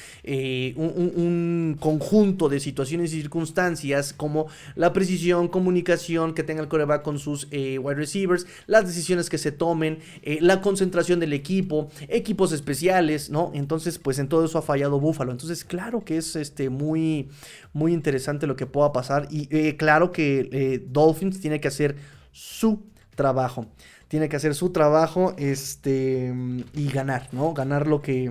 [0.75, 7.01] un, un, conjunto de situaciones y circunstancias como la precisión, comunicación que tenga el coreback
[7.01, 12.51] con sus wide receivers, las decisiones que se tomen, eh, la concentración del equipo, equipos
[12.51, 13.51] especiales, ¿no?
[13.53, 15.31] Entonces, pues en todo eso ha fallado Buffalo.
[15.31, 17.29] Entonces, claro que es este, muy,
[17.73, 19.27] muy interesante lo que pueda pasar.
[19.29, 21.95] Y eh, claro que eh, Dolphins tiene que hacer
[22.31, 22.83] su
[23.15, 23.67] trabajo.
[24.09, 26.33] Tiene que hacer su trabajo este,
[26.73, 27.53] y ganar, ¿no?
[27.53, 28.29] Ganar lo que,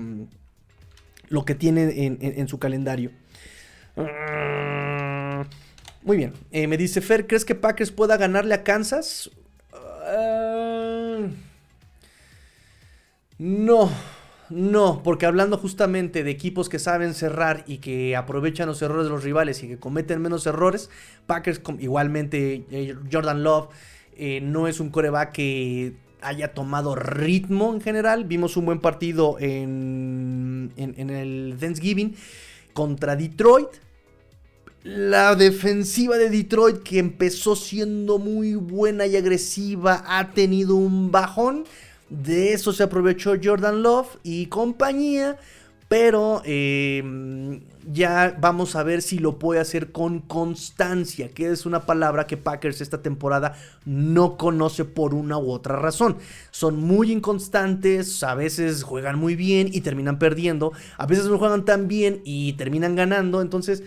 [1.29, 3.11] lo que tiene en, su calendario.
[6.03, 6.35] Muy bien.
[6.53, 9.31] me dice Fer, ¿crees que Packers pueda ganarle a Kansas?
[9.72, 11.29] Ah,
[13.39, 13.91] no,
[14.51, 19.11] no, porque hablando justamente de equipos que saben cerrar y que aprovechan los errores de
[19.11, 20.91] los rivales y que cometen menos errores,
[21.26, 23.68] Packers igualmente eh, Jordan Love
[24.19, 28.25] eh, no es un coreback que haya tomado ritmo en general.
[28.25, 32.14] Vimos un buen partido en, en el Thanksgiving
[32.75, 33.69] contra Detroit
[34.85, 41.64] la defensiva de Detroit, que empezó siendo muy buena y agresiva, ha tenido un bajón.
[42.09, 45.39] De eso se aprovechó Jordan Love y compañía.
[45.89, 51.86] Pero em, ya vamos a ver si lo puede hacer con constancia, que es una
[51.86, 56.18] palabra que Packers esta temporada no conoce por una u otra razón.
[56.51, 61.64] Son muy inconstantes, a veces juegan muy bien y terminan perdiendo, a veces no juegan
[61.64, 63.41] tan bien y terminan ganando.
[63.41, 63.82] Entonces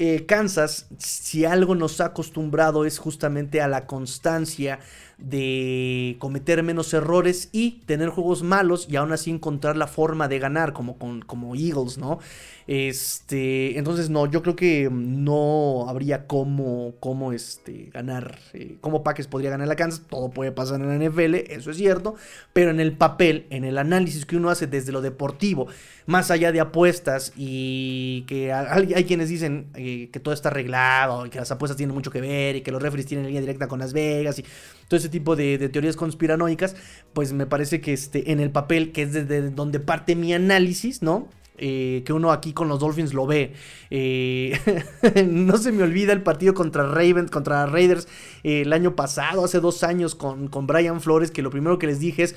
[0.00, 4.78] eh, Kansas, si algo nos ha acostumbrado es justamente a la constancia
[5.18, 10.38] de cometer menos errores y tener juegos malos y aún así encontrar la forma de
[10.38, 10.96] ganar como,
[11.26, 12.20] como Eagles, ¿no?
[12.68, 19.50] Este, entonces no, yo creo que no habría cómo, cómo este, ganar, eh, cómo podría
[19.50, 22.14] ganar la Kansas, todo puede pasar en la NFL, eso es cierto,
[22.52, 25.66] pero en el papel, en el análisis que uno hace desde lo deportivo,
[26.08, 31.28] más allá de apuestas y que hay, quienes dicen eh, que todo está arreglado y
[31.28, 33.78] que las apuestas tienen mucho que ver y que los referees tienen línea directa con
[33.78, 34.44] Las Vegas y
[34.88, 36.76] todo ese tipo de, teorías conspiranoicas,
[37.12, 41.02] pues me parece que este, en el papel, que es desde donde parte mi análisis,
[41.02, 41.28] ¿no?
[41.58, 43.52] Eh, que uno aquí con los Dolphins lo ve.
[43.90, 44.58] Eh,
[45.28, 48.08] no se me olvida el partido contra Ravens, contra Raiders
[48.44, 52.00] el año pasado, hace dos años con, con Brian Flores, que lo primero que les
[52.00, 52.34] dije es,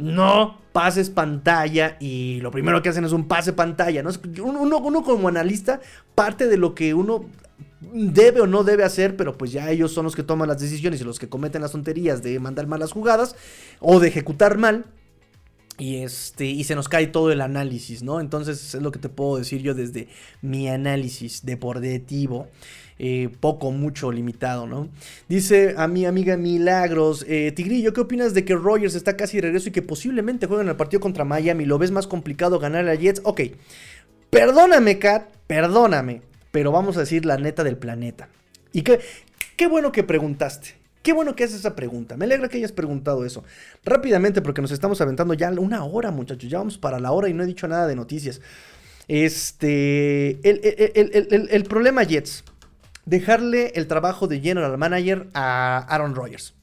[0.00, 4.02] no pases pantalla y lo primero que hacen es un pase pantalla.
[4.02, 4.10] ¿no?
[4.42, 5.80] Uno, como analista
[6.14, 7.26] parte de lo que uno
[7.80, 11.00] debe o no debe hacer, pero pues ya ellos son los que toman las decisiones
[11.00, 13.36] y los que cometen las tonterías de mandar malas jugadas
[13.80, 14.86] o de ejecutar mal.
[15.78, 18.20] Y, este, y se nos cae todo el análisis, ¿no?
[18.20, 20.08] Entonces es lo que te puedo decir yo desde
[20.42, 22.48] mi análisis deportivo.
[23.02, 24.90] Eh, poco, mucho limitado, ¿no?
[25.26, 29.44] Dice a mi amiga Milagros, eh, Tigrillo, ¿qué opinas de que Rogers está casi de
[29.44, 31.64] regreso y que posiblemente jueguen el partido contra Miami?
[31.64, 33.22] ¿Lo ves más complicado ganar a Jets?
[33.24, 33.40] Ok,
[34.28, 36.20] perdóname, Kat, perdóname,
[36.50, 38.28] pero vamos a decir la neta del planeta.
[38.70, 39.00] Y qué,
[39.56, 40.74] qué bueno que preguntaste.
[41.02, 42.18] Qué bueno que haces esa pregunta.
[42.18, 43.44] Me alegra que hayas preguntado eso.
[43.82, 46.50] Rápidamente, porque nos estamos aventando ya una hora, muchachos.
[46.50, 48.42] Ya vamos para la hora y no he dicho nada de noticias.
[49.08, 50.38] Este.
[50.42, 52.44] El, problema, Jets.
[53.06, 56.54] Dejarle el trabajo de General Manager a Aaron Rodgers.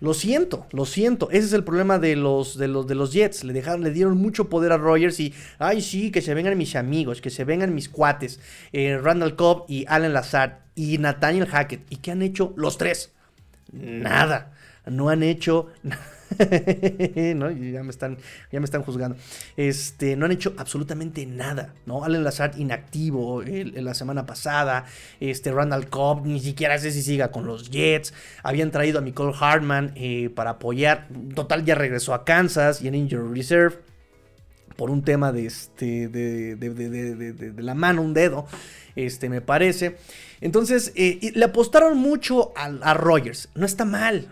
[0.00, 1.30] Lo siento, lo siento.
[1.30, 3.44] Ese es el problema de los, de los, de los Jets.
[3.44, 6.76] Le, dejaron, le dieron mucho poder a Rodgers y, ay, sí, que se vengan mis
[6.76, 8.40] amigos, que se vengan mis cuates.
[8.72, 11.90] Eh, Randall Cobb y Allen Lazard y Nathaniel Hackett.
[11.90, 13.12] ¿Y qué han hecho los tres?
[13.72, 14.52] Nada.
[14.86, 15.68] No han hecho.
[16.38, 19.16] Ya me están, juzgando.
[19.56, 22.04] Este, no han hecho absolutamente nada, ¿no?
[22.04, 24.84] Allen Lazard inactivo la semana pasada.
[25.20, 28.14] Este, Randall Cobb ni siquiera sé si siga con los Jets.
[28.42, 31.08] Habían traído a Nicole Hartman eh, para apoyar.
[31.34, 33.76] Total, ya regresó a Kansas y en Injury Reserve.
[34.76, 38.48] Por un tema de, este, de la mano, un dedo,
[38.96, 39.98] este, me parece.
[40.40, 43.50] Entonces, eh, le apostaron mucho a, a Rogers.
[43.54, 44.28] No está mal,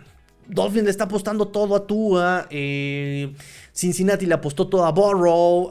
[0.49, 2.47] Dolphin le está apostando todo a Tua.
[2.51, 3.33] Eh,
[3.73, 5.69] Cincinnati le apostó todo a Burrow.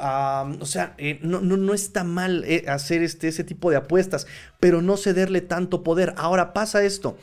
[0.60, 4.28] o sea, eh, no, no, está mal eh, hacer este, ese tipo de apuestas,
[4.60, 6.14] pero no cederle tanto poder.
[6.18, 7.18] Ahora pasa esto.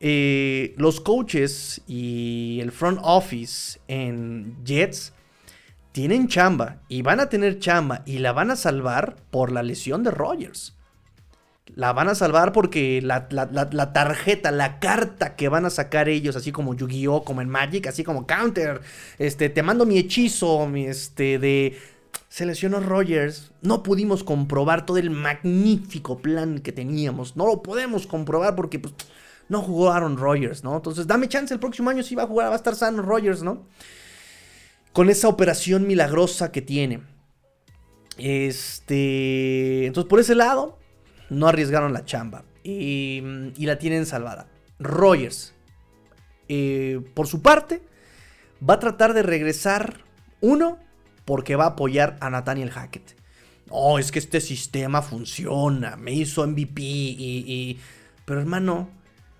[0.00, 5.12] los coaches y el front office en Jets
[5.92, 10.02] tienen chamba y van a tener chamba y la van a salvar por la lesión
[10.02, 10.74] de Rogers.
[11.76, 16.08] La van a salvar porque la, la- la- tarjeta, la carta que van a sacar
[16.08, 18.80] ellos, así como Yu-Gi-Oh!, como en Magic, así como Counter,
[19.18, 21.78] este, te mando mi hechizo, mi, este, de...
[22.28, 28.06] Se lesionó Rogers, no pudimos comprobar todo el magnífico plan que teníamos, no lo podemos
[28.06, 28.92] comprobar porque pues,
[29.48, 30.74] no jugó Aaron Rodgers, ¿no?
[30.76, 33.42] Entonces dame chance, el próximo año sí va a jugar, va a estar sano Rodgers,
[33.42, 33.66] ¿no?
[34.92, 37.02] Con esa operación milagrosa que tiene.
[38.18, 39.86] Este.
[39.86, 40.78] Entonces, por ese lado,
[41.34, 42.44] no arriesgaron la chamba.
[42.62, 43.22] Y,
[43.56, 44.46] y la tienen salvada.
[44.78, 45.52] Rogers,
[46.48, 47.82] eh, por su parte,
[48.68, 50.02] va a tratar de regresar.
[50.40, 50.78] Uno,
[51.24, 53.16] porque va a apoyar a Nathaniel Hackett.
[53.70, 55.96] No, es que este sistema funciona.
[55.96, 57.44] Me hizo MVP y.
[57.46, 57.80] y-
[58.24, 58.90] Pero hermano,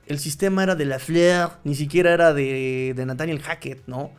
[0.07, 4.13] el sistema era de la Flair, ni siquiera era de, de Nathaniel Hackett, ¿no?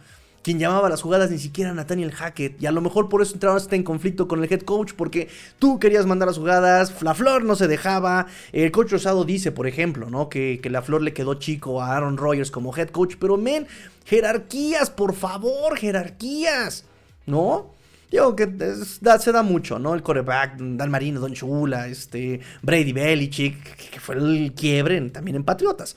[0.46, 2.62] Quien llamaba las jugadas ni siquiera era Nathaniel Hackett.
[2.62, 5.28] Y a lo mejor por eso entraron en conflicto con el head coach, porque
[5.58, 8.28] tú querías mandar las jugadas, la Flor no se dejaba.
[8.52, 10.30] El coach Rosado dice, por ejemplo, ¿no?
[10.30, 13.16] Que, que la Flor le quedó chico a Aaron Rodgers como head coach.
[13.20, 13.66] Pero, men,
[14.06, 16.86] jerarquías, por favor, jerarquías,
[17.26, 17.74] ¿no?
[18.12, 19.96] Digo que da- se da mucho, ¿no?
[19.96, 25.38] El coreback, Dan Marino, Don Chula, este, Brady Belichick, que fue el quiebre en- también
[25.38, 25.96] en Patriotas.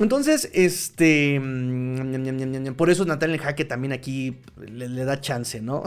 [0.00, 1.38] Entonces, este.
[1.38, 5.84] mm, Por eso Nathaniel Hackett también aquí le, le da chance, ¿no?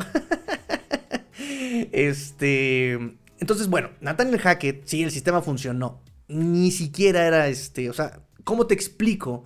[1.92, 2.94] este.
[3.40, 6.02] Entonces, bueno, Nathaniel Hackett, sí, el sistema funcionó.
[6.28, 7.90] Ni siquiera era este.
[7.90, 9.44] O sea, ¿cómo te explico?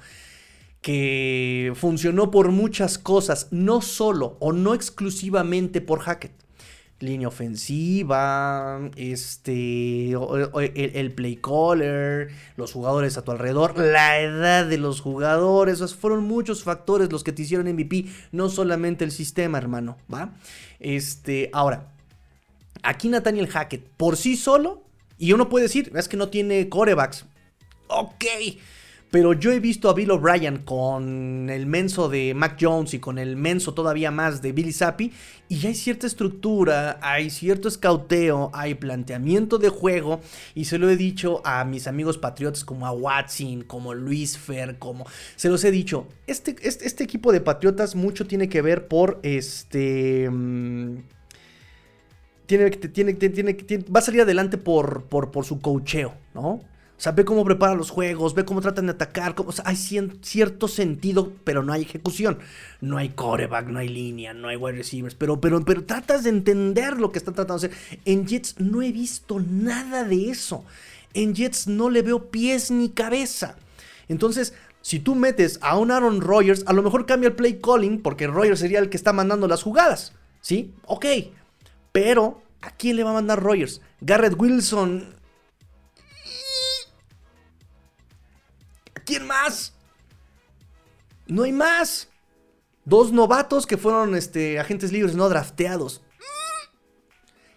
[0.81, 6.46] Que funcionó por muchas cosas, no solo o no exclusivamente por Hackett
[6.99, 15.01] línea ofensiva, este, el, play caller, los jugadores a tu alrededor, la edad de los
[15.01, 20.33] jugadores, fueron muchos factores los que te hicieron MVP, no solamente el sistema, hermano, ¿va?
[20.79, 21.91] Este, ahora,
[22.81, 24.83] aquí Nathaniel Hackett, por sí solo,
[25.19, 27.25] y uno puede decir, es que no tiene corebacks,
[27.87, 28.25] ok,
[29.09, 33.17] pero yo he visto a Bill O'Brien con el menso de Mac Jones y con
[33.17, 35.13] el menso todavía más de Billy Zappi.
[35.47, 40.19] Y hay cierta estructura, hay cierto escauteo, hay planteamiento de juego.
[40.55, 44.77] Y se lo he dicho a mis amigos patriotas como a Watson, como Luis Fer,
[44.77, 45.05] como...
[45.37, 46.07] Se los he dicho.
[46.27, 50.29] Este, este, este equipo de patriotas mucho tiene que ver por este...
[50.29, 50.97] mm,
[52.45, 56.61] tiene, tiene, tiene, va a salir adelante por, por, por su cocheo, ¿no?
[56.97, 59.35] O sea, ve cómo prepara los juegos, ve cómo tratan de atacar.
[59.35, 62.39] cómo- o sea, hay cierto sentido, pero no hay ejecución.
[62.81, 65.13] No hay coreback, no hay línea, no hay wide receivers.
[65.13, 67.99] Pero, pero, pero tratas de entender lo que están tratando de hacer.
[68.05, 70.65] En Jets no he visto nada de eso.
[71.13, 73.57] En Jets no le veo pies ni cabeza.
[74.07, 78.01] Entonces, si tú metes a un Aaron Rodgers, a lo mejor cambia el play calling,
[78.01, 80.13] porque Rodgers sería el que está mandando las jugadas.
[80.41, 80.73] ¿Sí?
[80.85, 81.05] Ok.
[81.91, 83.81] Pero, ¿a quién le va a mandar Rodgers?
[84.01, 85.15] Garrett Wilson.
[89.07, 89.73] Quién más?
[91.25, 92.09] No hay más.
[92.85, 96.03] Dos novatos que fueron este, agentes libres no drafteados.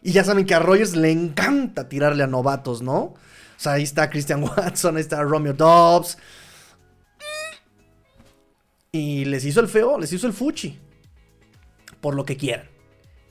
[0.02, 2.98] Y ya saben que a Rodgers le encanta tirarle a novatos, ¿no?
[2.98, 3.18] O
[3.58, 6.16] sea, ahí está Christian Watson, ahí está Romeo Dobbs.
[8.92, 10.78] Y les hizo el feo, les hizo el fuchi.
[12.00, 12.68] Por lo que quieran.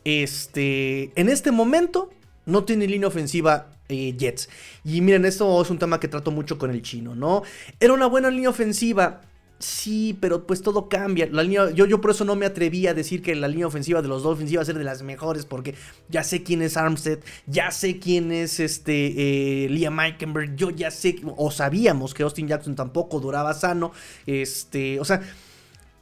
[0.03, 2.11] Este, en este momento
[2.45, 4.49] no tiene línea ofensiva eh, Jets.
[4.85, 7.43] Y miren, esto es un tema que trato mucho con el chino, ¿no?
[7.79, 9.21] Era una buena línea ofensiva.
[9.59, 11.27] Sí, pero pues todo cambia.
[11.29, 14.01] La línea, yo, yo por eso no me atreví a decir que la línea ofensiva
[14.01, 15.75] de los Dolphins iba a ser de las mejores, porque
[16.07, 20.91] ya sé quién es Armstead, ya sé quién es este eh, Liam Eikenberg, yo ya
[20.91, 23.91] sé, o sabíamos que Austin Jackson tampoco duraba sano.
[24.25, 25.21] Este, o sea,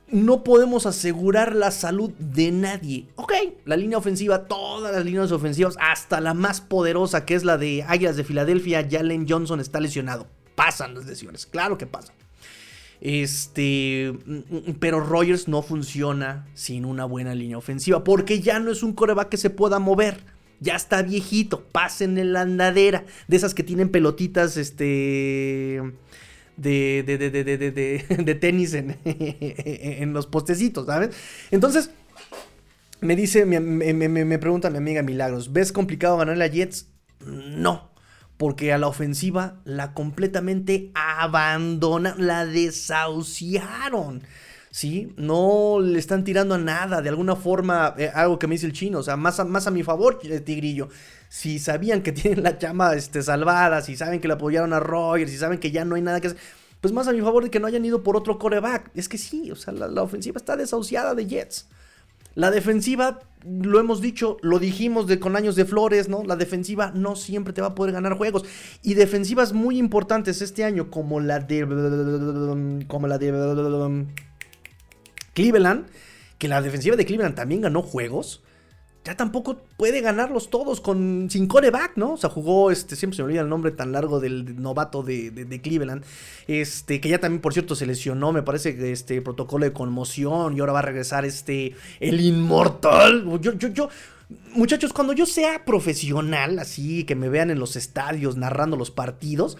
[0.10, 3.08] no podemos asegurar la salud de nadie.
[3.16, 3.34] Ok,
[3.66, 7.84] la línea ofensiva, todas las líneas ofensivas, hasta la más poderosa que es la de
[7.88, 10.28] Águilas de Filadelfia, Jalen Johnson está lesionado.
[10.56, 12.16] Pasan las lesiones, claro que pasan.
[13.00, 18.84] Este, mm, pero Rogers no funciona sin una buena línea ofensiva, porque ya no es
[18.84, 20.24] un coreback que se pueda mover.
[20.60, 25.84] Ya está viejito, pasen en la andadera, de esas que tienen pelotitas, este,
[26.58, 31.16] de, de, de, de, tenis en, en los postecitos, ¿sabes?
[31.52, 31.92] Entonces,
[33.02, 36.88] me dice, me, me- me- me pregunta mi amiga Milagros, ¿ves complicado ganarle a Jets?
[37.26, 37.92] No,
[38.38, 44.24] porque a la ofensiva la completamente abandonaron, la desahuciaron.
[44.78, 45.12] ¿Sí?
[45.18, 48.74] No le están tirando a nada, de alguna forma, eh, algo que me dice el
[48.74, 50.90] chino, o sea, más a, más a mi favor, Tigrillo.
[51.30, 55.32] Si sabían que tienen la chama este, salvada, si saben que le apoyaron a Rogers,
[55.32, 56.40] si saben que ya no hay nada que hacer,
[56.80, 58.92] pues más a mi favor de que no hayan ido por otro coreback.
[58.94, 61.66] Es que sí, o sea, la, la ofensiva está desahuciada de Jets.
[62.36, 66.24] La defensiva lo hemos dicho, lo dijimos de, con años de flores, ¿no?
[66.24, 68.46] La defensiva no siempre te va a poder ganar juegos.
[68.84, 72.86] Y defensivas muy importantes este año, como la de.
[72.88, 74.06] Como la de.
[75.38, 75.86] Cleveland,
[76.40, 78.42] que la defensiva de Cleveland también ganó juegos
[79.08, 82.16] ya tampoco puede ganarlos todos con sin coreback, ¿no?
[82.16, 85.62] O sea, jugó, este, siempre se me olvida el nombre tan largo del novato de,
[85.64, 86.04] Cleveland,
[86.48, 90.58] este, que ya también, por cierto, se lesionó, me parece que este protocolo de conmoción
[90.58, 93.24] y ahora va a regresar este, el inmortal.
[93.40, 93.90] Yo, yo, yo,
[94.52, 99.58] muchachos, cuando yo sea profesional, así, que me vean en los estadios narrando los partidos,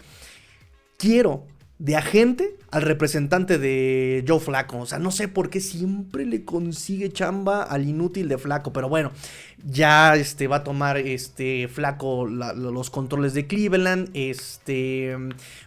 [0.98, 1.46] quiero
[1.80, 4.80] de agente al representante de Joe Flaco.
[4.80, 8.74] O sea, no sé por qué siempre le consigue chamba al inútil de Flaco.
[8.74, 9.12] Pero bueno,
[9.64, 14.10] ya este, va a tomar este Flaco los controles de Cleveland.
[14.14, 15.16] Este.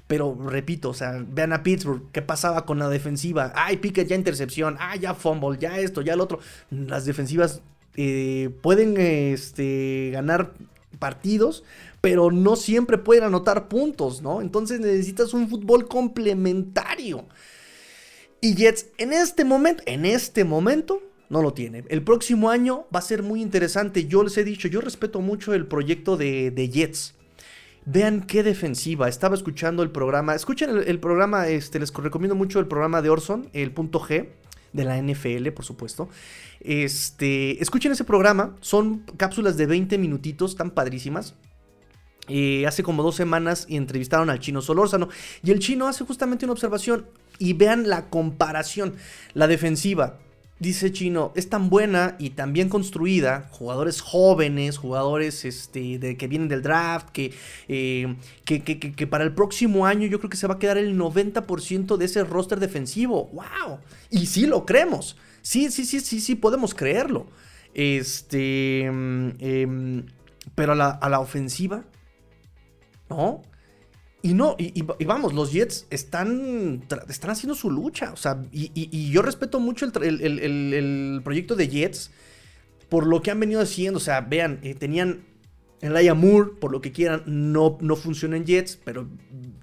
[0.07, 2.03] Pero repito, o sea, vean a Pittsburgh.
[2.13, 3.53] ¿Qué pasaba con la defensiva?
[3.55, 4.77] Ay, Pickett ya intercepción.
[4.81, 6.41] Ah, ya fumble, ya esto, ya el otro.
[6.71, 7.61] Las defensivas
[7.97, 10.53] eh, pueden este, ganar
[10.99, 11.63] partidos
[12.01, 14.41] pero no siempre pueden anotar puntos, ¿no?
[14.41, 17.27] Entonces necesitas un fútbol complementario.
[18.41, 21.85] Y Jets en este momento, en este momento, no lo tiene.
[21.89, 24.07] El próximo año va a ser muy interesante.
[24.07, 27.15] Yo les he dicho, yo respeto mucho el proyecto de, Jets.
[27.85, 29.09] Vean qué defensiva.
[29.09, 30.35] Estaba escuchando el programa.
[30.35, 34.29] Escuchen el, programa, este, les recomiendo mucho el programa de Orson, el punto G,
[34.73, 36.09] de la NFL, por supuesto.
[36.61, 38.57] Este, escuchen ese programa.
[38.61, 41.35] Son cápsulas de 20 minutitos, tan padrísimas.
[42.67, 45.09] Hace como dos semanas y entrevistaron al chino Solórzano.
[45.43, 47.07] Y el chino hace justamente una observación.
[47.39, 48.95] Y vean la comparación.
[49.35, 50.19] La defensiva.
[50.61, 56.29] Dice Chino, es tan buena y tan bien construida, jugadores jóvenes, jugadores este, de, que
[56.29, 57.33] vienen del draft, que,
[57.67, 58.15] eh,
[58.45, 61.97] que, que, para el próximo año yo creo que se va a quedar el 90%
[61.97, 63.31] de ese roster defensivo.
[63.33, 63.79] ¡Wow!
[64.11, 65.17] Y sí lo creemos.
[65.41, 67.27] Sí, sí, sí, sí, sí, podemos creerlo.
[67.73, 68.83] Este.
[68.85, 70.05] Em,
[70.55, 71.85] pero a la ofensiva,
[73.11, 73.43] ¿no?
[74.23, 78.13] Y no, y, vamos, los Jets están, están haciendo su lucha.
[78.13, 82.11] O sea, y, yo respeto mucho el, proyecto de Jets
[82.91, 83.97] por lo que han venido haciendo.
[83.97, 85.25] O sea, vean, eh, tenían
[85.81, 89.09] Elijah Moore, por lo que quieran, no, no funciona en Jets, pero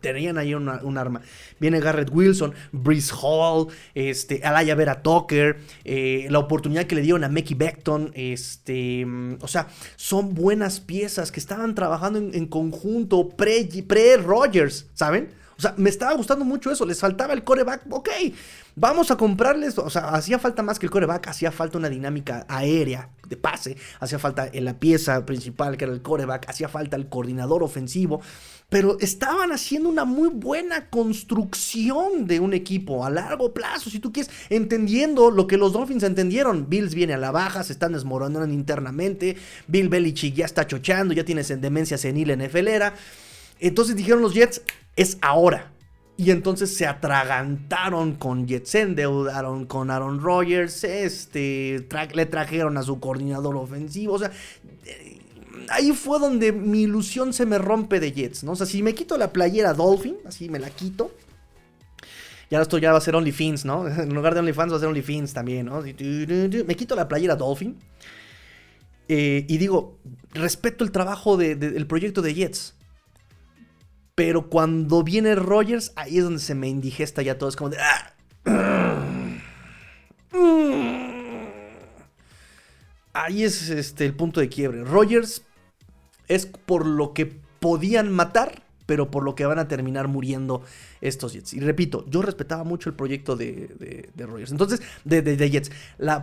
[0.01, 1.21] tenían ahí un arma.
[1.59, 7.23] Viene Garrett Wilson, Breeze Hall, este, Alaya Vera Tucker, eh, la oportunidad que le dieron
[7.23, 13.29] a Mickey Beckton, este, mm, o sea, son buenas piezas que estaban trabajando en, conjunto
[13.29, 15.29] pre-Rogers, pre ¿saben?
[15.57, 16.85] O sea, me estaba gustando mucho eso.
[16.85, 17.81] Les faltaba el coreback.
[17.89, 18.09] Ok,
[18.75, 19.77] vamos a comprarles.
[19.79, 21.27] O sea, hacía falta más que el coreback.
[21.27, 23.75] Hacía falta una dinámica aérea de pase.
[23.99, 26.47] Hacía falta la pieza principal que era el coreback.
[26.49, 28.21] Hacía falta el coordinador ofensivo.
[28.69, 33.89] Pero estaban haciendo una muy buena construcción de un equipo a largo plazo.
[33.89, 36.69] Si tú quieres, entendiendo lo que los Dolphins entendieron.
[36.69, 39.37] Bills viene a la baja, se están desmoronando internamente.
[39.67, 42.93] Bill Belichick ya está chochando, ya tiene demencia senil en FLera.
[43.59, 44.61] Entonces dijeron los Jets,
[44.95, 45.71] es ahora.
[46.19, 52.83] Y entonces se atragantaron con Jets, se endeudaron con Aaron Rodgers, este, le trajeron a
[52.83, 54.13] su coordinador ofensivo.
[54.13, 54.31] O sea,
[54.85, 55.19] eh,
[55.69, 58.53] ahí fue donde mi ilusión se me rompe de Jets, ¿no?
[58.53, 61.11] O sea, si me quito la playera Dolphin, así me la quito.
[62.49, 63.87] Ya esto ya va a ser OnlyFins, ¿no?
[64.01, 65.81] En lugar de OnlyFans va a ser OnlyFins también, ¿no?
[65.81, 67.77] Me quito la playera Dolphin.
[69.09, 69.99] Eh, y digo,
[70.33, 72.76] respeto el trabajo del proyecto de Jets.
[74.17, 77.49] Pero cuando viene Rogers, ahí es donde se me indigesta ya todo.
[77.49, 77.77] Es como de.
[77.77, 78.15] Ah,
[83.13, 84.83] ahí es este, el punto de quiebre.
[84.83, 85.43] Rogers
[86.27, 90.63] es por lo que podían matar, pero por lo que van a terminar muriendo
[91.01, 91.53] estos Jets.
[91.53, 94.51] Y repito, yo respetaba mucho el proyecto de, de, Rogers.
[94.51, 95.69] Entonces, de, Jets.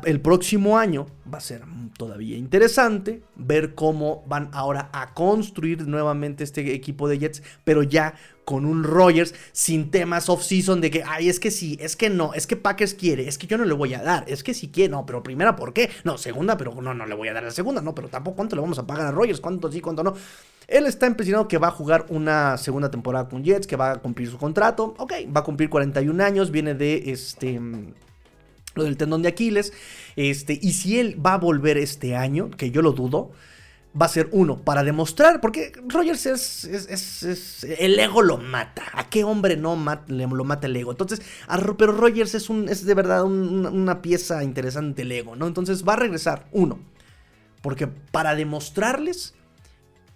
[0.04, 1.62] el próximo año va a ser
[1.96, 8.14] todavía interesante ver cómo van ahora a construir nuevamente este equipo de Jets, pero ya
[8.44, 12.34] con un Rogers sin temas off-season de que, ay, es que sí, es que no,
[12.34, 14.68] es que Packers quiere, es que yo no le voy a dar, es que sí
[14.68, 15.90] quiere, no, pero primera, ¿por qué?
[16.04, 18.56] No, segunda, pero no, no le voy a dar la segunda, no, pero tampoco cuánto
[18.56, 20.14] le vamos a pagar a Rogers, cuánto sí, cuánto no.
[20.66, 23.96] Él está empecinado que va a jugar una segunda temporada con Jets, que va a
[23.96, 24.94] cumplir su contrato.
[24.98, 27.60] Ok, va a cumplir 41 años, viene de este
[28.74, 29.72] lo del tendón de Aquiles.
[30.16, 33.30] Este, y si él va a volver este año, que yo lo dudo,
[34.00, 38.82] va a ser uno, para demostrar, porque Rogers es, es, el ego lo mata.
[38.92, 40.90] ¿A qué hombre no lo mata el ego?
[40.90, 41.22] Entonces,
[41.78, 45.46] pero Rogers es de verdad una pieza interesante el ego, ¿no?
[45.46, 46.80] Entonces va a regresar, uno,
[47.62, 49.34] porque para demostrarles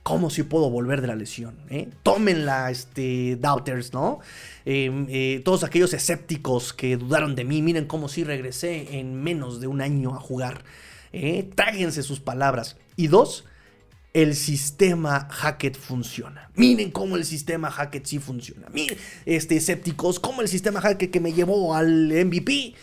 [0.08, 1.58] ¿Cómo si puedo volver de la lesión?
[1.68, 1.90] Eh?
[2.02, 4.20] Tómenla, este, doubters, ¿no?
[4.64, 9.60] Em, eh, todos aquellos escépticos que dudaron de mí, miren cómo si regresé en menos
[9.60, 10.64] de un año a jugar.
[11.12, 11.50] ¿eh?
[11.54, 12.78] Tráguense sus palabras.
[12.96, 13.44] Y dos,
[14.14, 16.50] el sistema Hackett funciona.
[16.54, 18.66] Miren cómo el sistema Hackett sí funciona.
[18.72, 22.74] Miren, este, escépticos, cómo el sistema Hackett que me llevó al MVP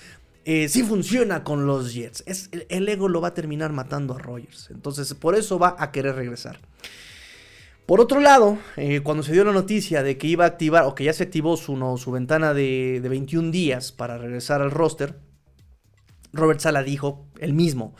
[0.47, 2.23] eh, sí funciona con los Jets.
[2.27, 4.69] Es, el, ego lo va a terminar matando a Rogers.
[4.69, 6.59] Entonces, por eso va a querer regresar.
[7.85, 10.95] Por otro lado, eh, cuando se dio la noticia de que iba a activar, o
[10.95, 15.19] que ya se activó su, su ventana de, de 21 días para regresar al roster,
[16.33, 17.93] Robert Sala dijo, el mismo,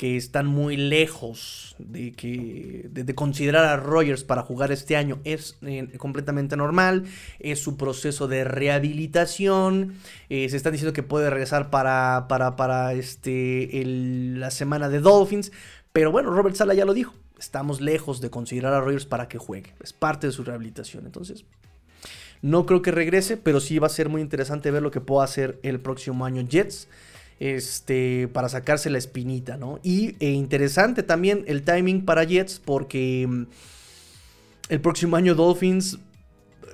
[0.00, 5.20] que están muy lejos de, que, de, considerar a Rogers para jugar este año.
[5.24, 7.04] Es eh, completamente normal,
[7.38, 9.96] es su proceso de rehabilitación,
[10.30, 15.52] eh, se está diciendo que puede regresar para, para, para este, la semana de Dolphins,
[15.92, 19.38] pero bueno, Robert Sala ya lo dijo, estamos lejos de considerar a Rogers para que
[19.38, 21.44] juegue, es parte de su rehabilitación, entonces...
[22.42, 25.24] No creo que regrese, pero sí va a ser muy interesante ver lo que pueda
[25.24, 26.88] hacer el próximo año Jets
[27.38, 29.80] este, para sacarse la espinita, ¿no?
[29.82, 33.42] Y e interesante también el timing para Jets porque mm,
[34.68, 35.98] el próximo año Dolphins...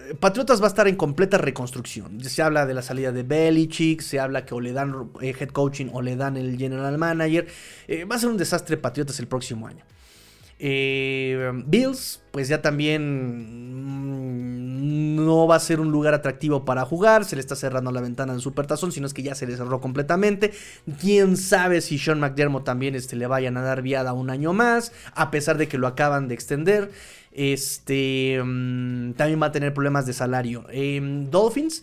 [0.09, 2.23] Eh, Patriotas va a estar en completa reconstrucción.
[2.23, 5.49] Se habla de la salida de Belichick, se habla que o le dan eh, head
[5.49, 7.47] coaching o le dan el general manager.
[7.89, 9.85] Eh, va a ser un desastre Patriotas el próximo año.
[10.59, 13.03] Bills, pues ya también
[13.75, 17.25] mm, no va a ser un lugar atractivo para jugar.
[17.25, 19.81] Se le está cerrando la ventana en Supertazón, sino es que ya se le cerró
[19.81, 20.53] completamente.
[21.01, 24.93] Quién sabe si Sean McDermott también este, le vayan a dar viada un año más,
[25.15, 26.91] a pesar de que lo acaban de extender.
[27.33, 30.65] Este mm, también va a tener problemas de salario.
[30.71, 31.83] Em, Dolphins,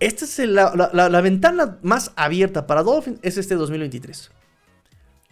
[0.00, 4.30] esta es la ventana más abierta para Dolphins, es este 2023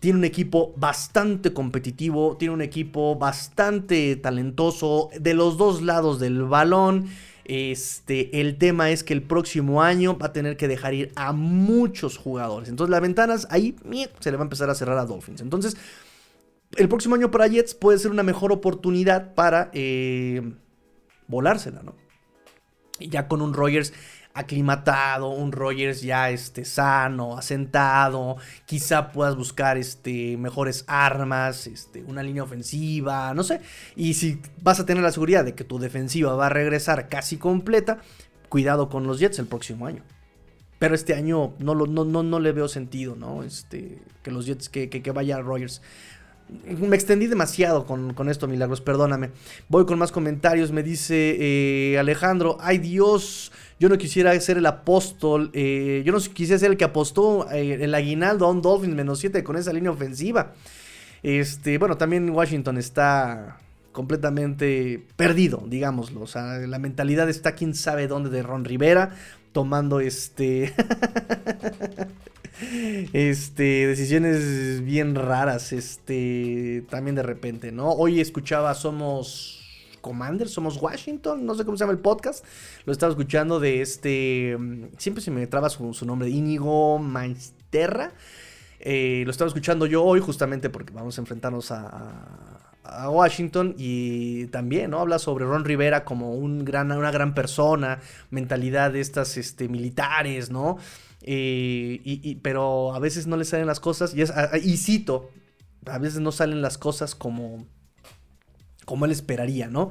[0.07, 6.45] tiene un equipo bastante competitivo, tiene un equipo bastante talentoso de los dos lados del
[6.45, 7.09] balón.
[7.45, 11.33] Este, el tema es que el próximo año va a tener que dejar ir a
[11.33, 12.69] muchos jugadores.
[12.69, 13.75] Entonces las ventanas ahí
[14.21, 15.41] se le va a empezar a cerrar a Dolphins.
[15.41, 15.77] Entonces,
[16.77, 20.53] el próximo año para Jets puede ser una mejor oportunidad para eh,
[21.27, 21.97] volársela, ¿no?
[23.01, 23.93] Y ya con un Rogers
[24.37, 28.37] aclimatado, un Rogers ya este, sano, asentado,
[28.67, 33.61] quizá puedas buscar este, mejores armas, este, una línea ofensiva, no sé.
[33.97, 37.39] Y si vas a tener la seguridad de que tu defensiva va a regresar casi
[37.39, 37.99] completa,
[38.49, 40.03] cuidado con los Jets el próximo año.
[40.79, 43.43] Pero este año no, no, no, no le veo sentido, ¿no?
[43.43, 45.81] Este, que los Jets, que, que, que vaya Rogers.
[46.49, 49.31] Me extendí demasiado con, esto, Milagros, perdóname.
[49.69, 50.71] Voy con más comentarios.
[50.71, 55.51] Me dice eh, Alejandro, ay Dios, yo no quisiera ser el apóstol.
[55.53, 59.19] Eh, yo no quisiera ser el que apostó eh, el aguinaldo a un Dolphins menos
[59.19, 60.55] 7 con esa línea ofensiva.
[61.23, 63.59] Este, bueno, también Washington está
[63.93, 66.23] completamente perdido, digámoslo.
[66.23, 69.17] O sea, la mentalidad está quién sabe dónde de Ron Rivera,
[69.53, 70.75] tomando este.
[73.13, 77.91] Este, decisiones bien raras, este, también de repente, ¿no?
[77.91, 79.66] Hoy escuchaba Somos
[80.07, 82.45] Commander, Somos Washington, no sé cómo se llama el podcast,
[82.85, 84.57] lo estaba escuchando de este,
[84.99, 88.13] siempre se me traba su, nombre, Íñigo Maesterra,
[88.79, 92.63] eh, lo estaba escuchando yo hoy justamente porque vamos a enfrentarnos a,
[93.11, 95.01] Washington y también ¿no?
[95.01, 97.99] habla sobre Ron Rivera como un gran, una gran persona,
[98.31, 100.79] mentalidad de estas este, militares, ¿no?
[101.23, 104.15] Eh, pero a veces no le salen las cosas.
[104.15, 105.31] Y, es, y cito,
[105.87, 107.67] a veces no salen las cosas como,
[108.87, 109.91] como él esperaría, ¿no?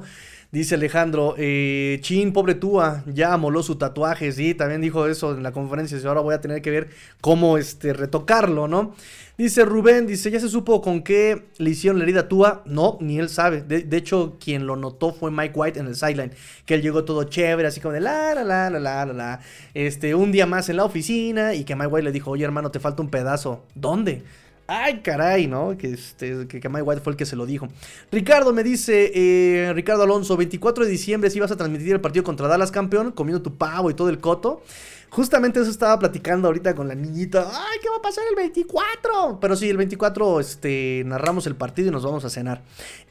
[0.52, 5.42] Dice Alejandro, eh, chin, pobre Tua, ya amoló su tatuaje, sí, también dijo eso en
[5.42, 6.88] la conferencia, y ahora voy a tener que ver
[7.20, 8.94] cómo este, retocarlo, ¿no?
[9.36, 12.62] Dice Rubén, dice, ¿ya se supo con qué le hicieron la herida a Tua?
[12.64, 13.60] No, ni él sabe.
[13.60, 16.32] De, hecho, quien lo notó fue Mike White en el sideline,
[16.64, 19.40] que él llegó todo chévere, así como de la, la, la, la, la, la,
[19.74, 22.70] este, un día más en la oficina, y que Mike White le dijo, oye hermano,
[22.70, 23.66] te falta un pedazo.
[23.74, 24.22] ¿Dónde?
[24.68, 25.76] Ay, caray, ¿no?
[25.78, 27.68] Que, este, que, Mike White fue el que se lo dijo.
[28.10, 32.24] Ricardo me dice, eh, Ricardo Alonso, 24 de diciembre si vas a transmitir el partido
[32.24, 34.62] contra Dallas campeón, comiendo tu pavo y todo el coto.
[35.08, 37.48] Justamente eso estaba platicando ahorita con la niñita.
[37.48, 39.38] Ay, ¿qué va a pasar el 24?
[39.40, 42.62] Pero sí, el 24 este, narramos el partido y nos vamos a cenar.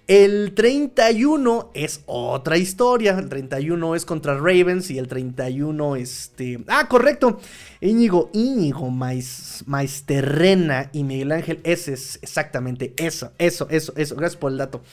[0.08, 3.18] El 31 es otra historia.
[3.18, 6.64] El 31 es contra Ravens y el 31, este...
[6.68, 7.40] Ah, correcto.
[7.82, 11.60] Íñigo, Íñigo Maisterrena y Miguel Ángel.
[11.64, 14.16] Ese es exactamente eso, eso, eso, eso.
[14.16, 14.84] Gracias por el dato.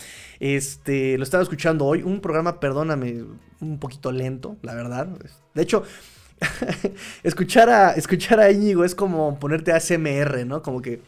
[0.40, 2.02] Este, lo estaba escuchando hoy.
[2.02, 3.22] Un programa, perdóname,
[3.60, 5.09] un poquito lento, la verdad.
[5.52, 5.82] De hecho,
[7.22, 10.62] escuchar, a, escuchar a Íñigo es como ponerte a SMR, ¿no?
[10.62, 11.02] Como que...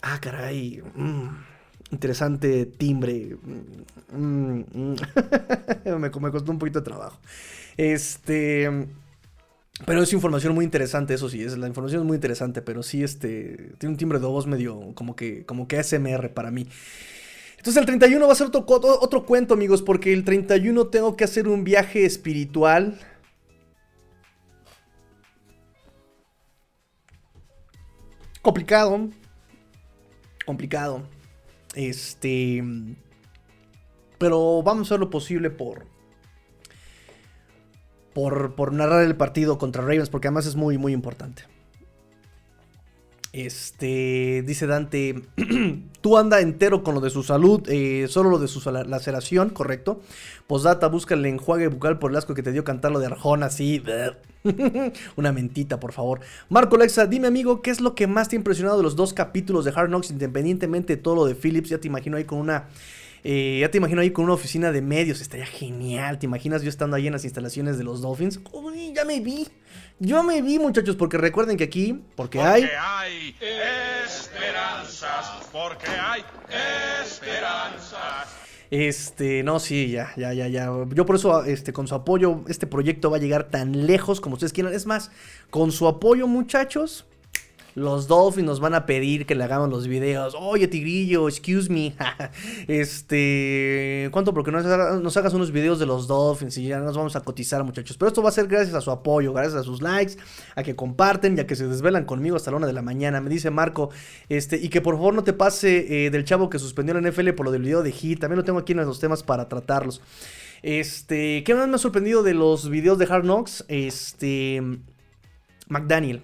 [0.00, 0.82] Ah, caray.
[0.94, 1.49] Mmm
[1.90, 3.36] interesante timbre.
[4.12, 4.96] Mm, mm.
[5.98, 7.18] me, costó un poquito de trabajo.
[7.76, 8.68] Este.
[9.86, 13.02] Pero es información muy interesante, eso sí, es, la información es muy interesante, pero sí,
[13.02, 16.66] este, tiene un timbre de voz medio como que, como que ASMR para mí.
[17.56, 21.24] Entonces el 31 va a ser otro, otro cuento, amigos, porque el 31 tengo que
[21.24, 22.98] hacer un viaje espiritual.
[28.42, 29.08] Complicado.
[30.44, 31.02] Complicado.
[31.74, 32.62] Este...
[34.18, 35.86] Pero vamos a hacer lo posible por,
[38.12, 41.44] por, narrar el partido contra Ravens, porque además es muy, muy importante.
[43.32, 45.22] Este, dice Dante,
[46.02, 50.02] tú anda entero con lo de su salud, eh, solo lo de su laceración, correcto.
[50.46, 53.46] Posdata, busca el enjuague bucal por el asco que te dio cantar lo de Arjona,
[53.46, 53.82] así.
[55.16, 56.20] Una mentita, por favor.
[56.48, 59.12] Marco Lexa, dime amigo, ¿qué es lo que más te ha impresionado de los dos
[59.12, 61.68] capítulos de Hard Knocks, independientemente de todo lo de Phillips?
[61.68, 62.68] Ya te imagino ahí con una
[63.22, 66.18] eh, ya te imagino ahí con una oficina de medios, estaría genial.
[66.18, 68.40] ¿Te imaginas yo estando ahí en las instalaciones de los Dolphins?
[68.52, 69.46] Uy, ya me vi.
[69.98, 72.68] Yo me vi, muchachos, porque recuerden que aquí, porque, porque hay...
[72.78, 73.36] hay
[74.06, 76.24] esperanzas, porque hay
[77.04, 78.39] esperanzas.
[78.70, 80.70] Este, no, sí, ya, ya, ya, ya.
[80.94, 84.34] Yo por eso, este, con su apoyo, este proyecto va a llegar tan lejos como
[84.34, 84.72] ustedes quieran.
[84.72, 85.10] Es más,
[85.50, 87.04] con su apoyo, muchachos,
[87.74, 90.34] los Dolphins nos van a pedir que le hagamos los videos.
[90.38, 91.94] Oye, Tigrillo, excuse me.
[92.68, 94.08] este.
[94.12, 94.34] ¿Cuánto?
[94.34, 94.64] Porque nos,
[95.00, 97.96] nos hagas unos videos de los Dolphins y ya nos vamos a cotizar, muchachos.
[97.96, 100.16] Pero esto va a ser gracias a su apoyo, gracias a sus likes,
[100.56, 103.20] a que comparten y a que se desvelan conmigo hasta la una de la mañana.
[103.20, 103.90] Me dice Marco,
[104.28, 107.30] este, y que por favor no te pase eh, del chavo que suspendió la NFL
[107.30, 108.20] por lo del video de Hit.
[108.20, 110.00] También lo tengo aquí en los temas para tratarlos.
[110.62, 113.64] Este, ¿qué más me ha sorprendido de los videos de Hard Knocks?
[113.68, 114.62] Este,
[115.68, 116.22] McDaniel.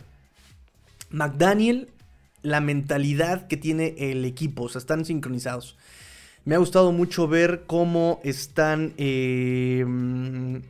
[1.10, 1.90] McDaniel,
[2.42, 5.76] la mentalidad que tiene el equipo, o sea, están sincronizados.
[6.44, 10.62] Me ha gustado mucho ver cómo están em,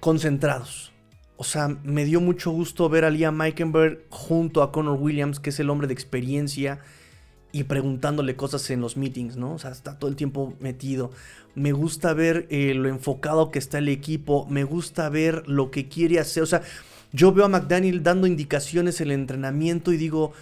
[0.00, 0.92] concentrados.
[1.36, 5.50] O sea, me dio mucho gusto ver a Liam Meikenberg junto a Connor Williams, que
[5.50, 6.80] es el hombre de experiencia,
[7.52, 9.54] y preguntándole cosas en los meetings, ¿no?
[9.54, 11.10] O sea, está todo el tiempo metido.
[11.54, 15.88] Me gusta ver eh, lo enfocado que está el equipo, me gusta ver lo que
[15.88, 16.42] quiere hacer.
[16.42, 16.62] O sea,
[17.12, 20.32] yo veo a McDaniel dando indicaciones en el entrenamiento y digo,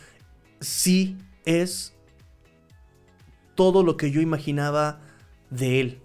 [0.61, 1.95] sí es
[3.55, 5.01] todo lo que yo imaginaba
[5.51, 6.01] de él.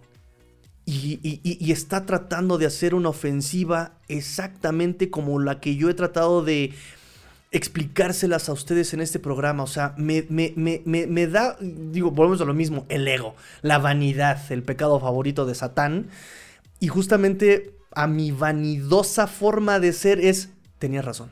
[0.86, 6.74] Y, está tratando de hacer una ofensiva exactamente como la que yo he tratado de
[7.52, 9.64] explicárselas a ustedes en este programa.
[9.64, 10.54] O sea, me, me,
[10.86, 15.56] me da, digo, volvemos a lo mismo, el ego, la vanidad, el pecado favorito de
[15.56, 16.10] Satán.
[16.80, 20.50] Y justamente a mi vanidosa forma de ser es,
[20.80, 21.30] tenía razón.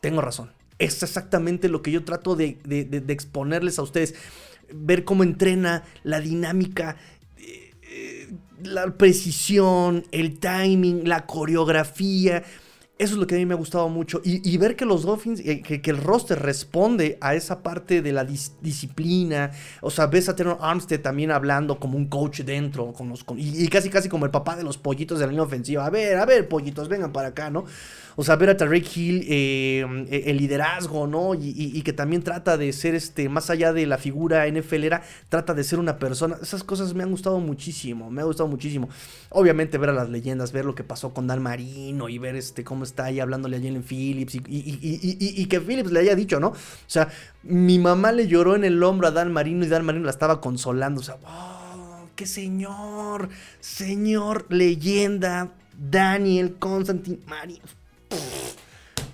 [0.00, 0.52] Tengo razón.
[0.78, 2.58] Es exactamente lo que yo trato de,
[3.08, 4.14] exponerles a ustedes.
[4.72, 6.96] Ver cómo entrena, la dinámica,
[7.36, 12.44] eh, eh, la precisión, el timing, la coreografía.
[12.98, 14.20] Eso es lo que a mí me ha gustado mucho.
[14.24, 18.24] Y, ver que los Dolphins, eh, que, el roster responde a esa parte de la
[18.24, 19.52] disciplina.
[19.82, 22.92] O sea, ves a Terrell Armstead también hablando como un coach dentro.
[22.92, 25.86] Con los, y, casi casi como el papá de los pollitos de la línea ofensiva.
[25.86, 27.66] A ver, a ver, pollitos, vengan para acá, ¿no?
[28.20, 31.34] O sea, ver a Tarek Hill, eh, el liderazgo, ¿no?
[31.34, 35.62] Y, que también trata de ser, este, más allá de la figura NFLera, trata de
[35.62, 36.36] ser una persona.
[36.42, 38.88] Esas cosas me han gustado muchísimo, me ha gustado muchísimo.
[39.30, 42.64] Obviamente ver a las leyendas, ver lo que pasó con Dan Marino y ver este,
[42.64, 46.48] cómo está ahí hablándole a Jalen Phillips y, que Phillips le haya dicho, ¿no?
[46.48, 46.56] O
[46.88, 47.10] sea,
[47.44, 50.40] mi mamá le lloró en el hombro a Dan Marino y Dan Marino la estaba
[50.40, 51.02] consolando.
[51.02, 53.28] O sea, ¡oh, qué señor!
[53.60, 57.77] Señor leyenda, Daniel Constantine Marino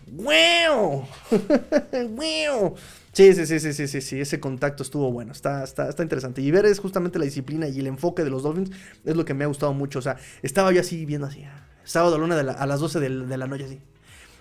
[0.06, 1.06] ¡Wow!
[2.10, 2.76] ¡Wow!
[3.12, 6.42] Sí, sí, sí, sí, sí, sí, ese contacto estuvo bueno, está, está, está interesante.
[6.42, 8.70] Y ver es justamente la disciplina y el enfoque de los Dolphins
[9.04, 10.00] es lo que me ha gustado mucho.
[10.00, 11.44] O sea, estaba yo así viendo así,
[11.84, 13.80] sábado a, a las 12 de, la noche así.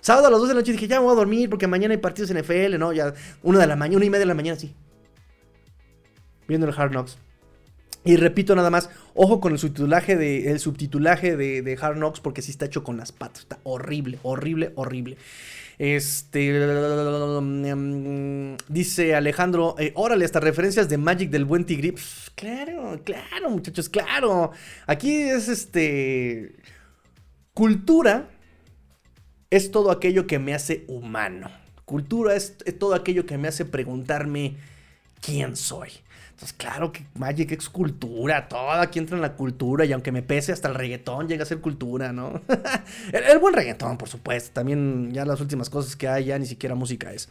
[0.01, 1.93] Sábado a las 12 de la noche dije, ya me voy a dormir porque mañana
[1.93, 2.93] hay partidos en FL, ¿no?
[2.93, 3.13] Ya
[3.43, 4.73] una de la mañana, una y media de la mañana así.
[6.47, 7.19] Viendo el Hard Knocks.
[8.05, 12.41] Y repito nada más, ojo con el subtitulaje de, el subtitulaje de, Hard Knocks porque
[12.41, 13.43] sí está hecho con las patas.
[13.43, 15.17] Está horrible, horrible, horrible.
[15.79, 16.51] Este.
[18.67, 19.75] Dice Alejandro.
[19.79, 21.95] Eh, órale, hasta referencias de Magic del buen Tigri.
[22.35, 24.51] claro, claro, muchachos, claro.
[24.85, 26.55] Aquí es este.
[27.53, 28.29] Cultura
[29.49, 31.49] es todo aquello que me hace humano.
[31.85, 34.57] Cultura es todo aquello que me hace preguntarme
[35.21, 35.89] quién soy.
[36.33, 40.23] Entonces, claro que Magic es cultura, todo aquí entra en la cultura y aunque me
[40.23, 42.41] pese hasta el reggaetón llega a ser cultura, ¿no?
[43.13, 46.73] el, buen reggaetón, por supuesto, también ya las últimas cosas que hay ya ni siquiera
[46.73, 47.29] música es.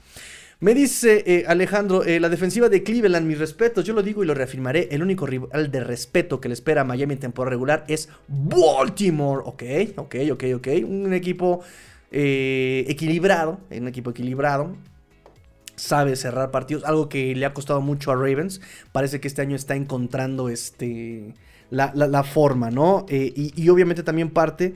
[0.61, 4.27] Me dice eh, Alejandro, eh, la defensiva de Cleveland, mis respetos, yo lo digo y
[4.27, 7.85] lo reafirmaré, el único rival de respeto que le espera a Miami en temporada regular
[7.89, 9.43] es Baltimore.
[9.45, 9.65] Ok,
[9.97, 10.69] ok, ok, ok.
[10.85, 11.65] Un equipo
[12.12, 14.77] eh, equilibrado, un equipo equilibrado.
[15.77, 18.61] Sabe cerrar partidos, algo que le ha costado mucho a Ravens.
[18.93, 21.35] Parece que este año está encontrando este,
[21.70, 23.07] la, forma, ¿no?
[23.09, 24.74] Y, y, obviamente también parte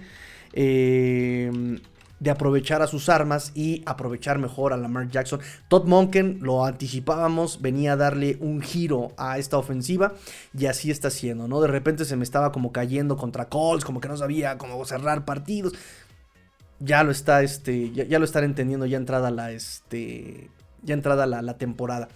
[2.19, 5.41] de aprovechar a sus armas y aprovechar mejor a Lamar Jackson.
[5.69, 10.15] Todd Monken, lo anticipábamos, venía a darle un giro a esta ofensiva
[10.57, 11.61] y así está haciendo, ¿no?
[11.61, 15.25] De repente se me estaba como cayendo contra Colts, como que no sabía cómo cerrar
[15.25, 15.75] partidos.
[16.79, 20.51] Ya lo está, este, ya, lo están entendiendo ya entrada la, este,
[20.87, 22.09] ya entrada la temporada.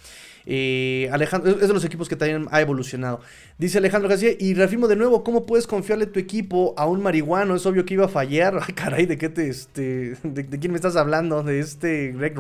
[0.47, 3.21] Eh, Alejandro, es de los equipos que también ha evolucionado.
[3.59, 7.55] Dice Alejandro García, y reafirmo de nuevo, ¿cómo puedes confiarle tu equipo a un marihuano?
[7.55, 8.59] Es obvio que iba a fallar.
[8.67, 11.43] Ay, caray, ¿de qué te, este, de, quién me estás hablando?
[11.43, 12.37] ¿De este Greg,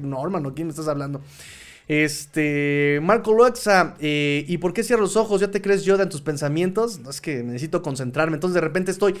[0.00, 1.20] Norman o quién me estás hablando?
[1.88, 5.40] Este, Marco Loaxa, eh, ¿y por qué cierras los ojos?
[5.40, 7.00] ¿Ya te crees Yoda en tus pensamientos?
[7.00, 8.36] No, es que necesito concentrarme.
[8.36, 9.14] Entonces de repente estoy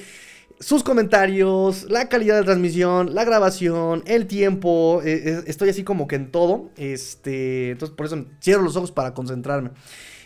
[0.62, 5.02] sus comentarios, la calidad de transmisión, la grabación, el tiempo.
[5.04, 6.70] Eh, eh, estoy así como que en todo.
[6.76, 9.72] Este, entonces por eso cierro los ojos para concentrarme.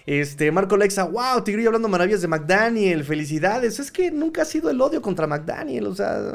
[0.04, 3.80] Este, Marco Lexa, wow, Tigrillo hablando maravillas de McDaniel, felicidades.
[3.80, 6.34] Es que nunca ha sido el odio contra McDaniel, o sea,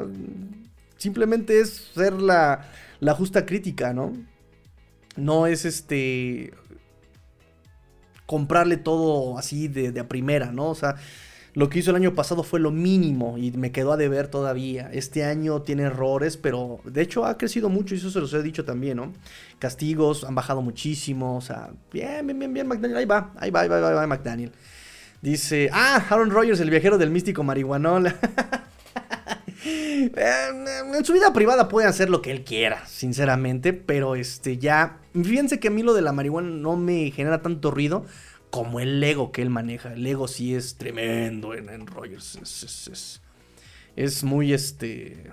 [0.98, 2.68] simplemente es ser la,
[3.00, 4.14] la justa crítica, ¿no?
[5.16, 6.54] No es este
[8.26, 10.70] comprarle todo así de, de a primera, ¿no?
[10.70, 10.96] O sea,
[11.54, 14.90] lo que hizo el año pasado fue lo mínimo y me quedó a deber todavía.
[14.94, 18.42] Este año tiene errores, pero de hecho ha crecido mucho y eso se los he
[18.42, 19.14] dicho también, ¿no?
[19.60, 23.62] Castigos han bajado muchísimo, o sea, bien, bien, bien, bien, McDaniel, ahí va, ahí va,
[23.62, 24.52] ahí va, ahí va, McDaniel.
[25.22, 28.08] Dice, ah, Aaron Rodgers, el viajero del místico marihuanol.
[29.64, 35.60] en su vida privada puede hacer lo que él quiera, sinceramente, pero este ya, fíjense
[35.60, 38.06] que a mí lo de la marihuana no me genera tanto ruido
[38.52, 39.94] como el Lego que él maneja.
[39.94, 42.36] El Lego sí es tremendo en, en Rogers.
[42.36, 43.22] Es,
[43.96, 45.32] es, muy este.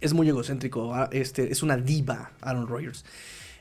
[0.00, 0.94] Es muy egocéntrico.
[0.94, 3.04] Ah, este, es una diva, Aaron Rodgers.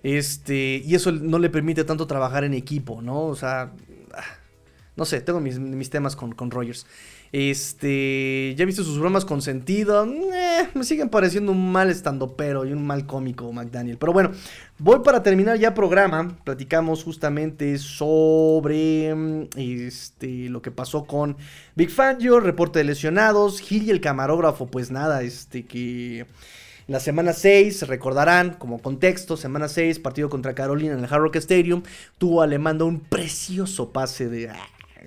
[0.02, 3.26] Este, y eso no le permite tanto trabajar en equipo, ¿no?
[3.26, 3.74] O sea,
[4.14, 4.24] ah,
[4.96, 6.88] no sé, tengo mis, mis temas con, con Rogers.
[7.32, 10.06] Este, ya he visto sus bromas con sentido.
[10.74, 13.98] Me siguen pareciendo un mal estando pero y un mal cómico McDaniel.
[13.98, 14.32] Pero bueno,
[14.78, 16.38] voy para terminar ya programa.
[16.44, 21.38] Platicamos justamente sobre este, lo que pasó con
[21.76, 23.60] Big Fangio, reporte de lesionados.
[23.60, 26.26] Gil y el camarógrafo, pues nada, este que...
[26.88, 31.38] La semana 6, recordarán como contexto, semana 6, partido contra Carolina en el Hard Rock
[31.38, 31.82] Stadium,
[32.20, 34.52] tuvo le manda un precioso pase de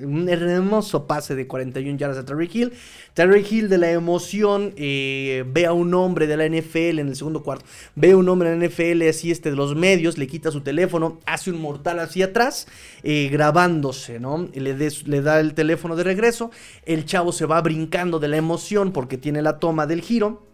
[0.02, 2.72] un hermoso pase de 41 yardas a Terry Hill.
[3.14, 7.16] Terry Hill de la emoción eh, ve a un hombre de la NFL en el
[7.16, 7.64] segundo cuarto.
[7.94, 10.60] Ve a un hombre en la NFL así este de los medios, le quita su
[10.60, 12.68] teléfono, hace un mortal hacia atrás,
[13.02, 14.48] eh, grabándose, ¿no?
[14.54, 16.50] Le, da el teléfono de regreso.
[16.84, 20.46] El chavo se va brincando de la emoción porque tiene la toma del giro.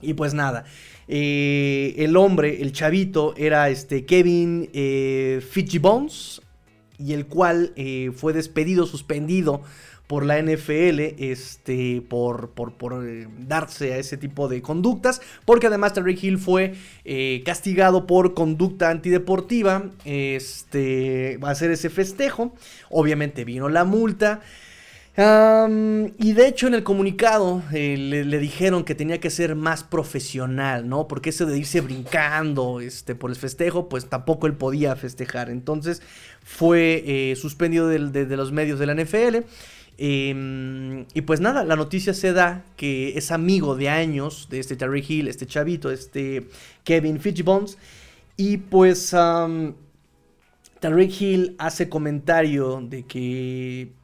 [0.00, 0.64] Y pues nada.
[1.08, 5.40] Eh, el hombre, el chavito, era este Kevin eh,
[5.80, 6.42] Bones
[6.98, 9.62] y el cual eh, fue despedido, suspendido
[10.08, 15.92] por la NFL este, por, por, eh, darse a ese tipo de conductas, porque además
[15.92, 22.54] Terry Hill fue eh, castigado por conducta antideportiva, este, va a hacer ese festejo,
[22.88, 24.40] obviamente vino la multa,
[25.20, 30.88] y de hecho en el comunicado le, le, dijeron que tenía que ser más profesional,
[30.88, 31.08] ¿no?
[31.08, 35.50] Porque eso de irse brincando este, por el festejo, pues tampoco él podía festejar.
[35.50, 36.02] Entonces
[36.44, 37.98] fue eh, suspendido de,
[38.36, 39.38] los medios de la NFL.
[40.00, 44.76] Em, y pues nada, la noticia se da que es amigo de años de este
[44.76, 46.46] Terry Hill, este chavito, este
[46.84, 47.76] Kevin Fitchbones.
[48.36, 49.10] Y pues
[50.78, 53.97] Terry Hill hace comentario de que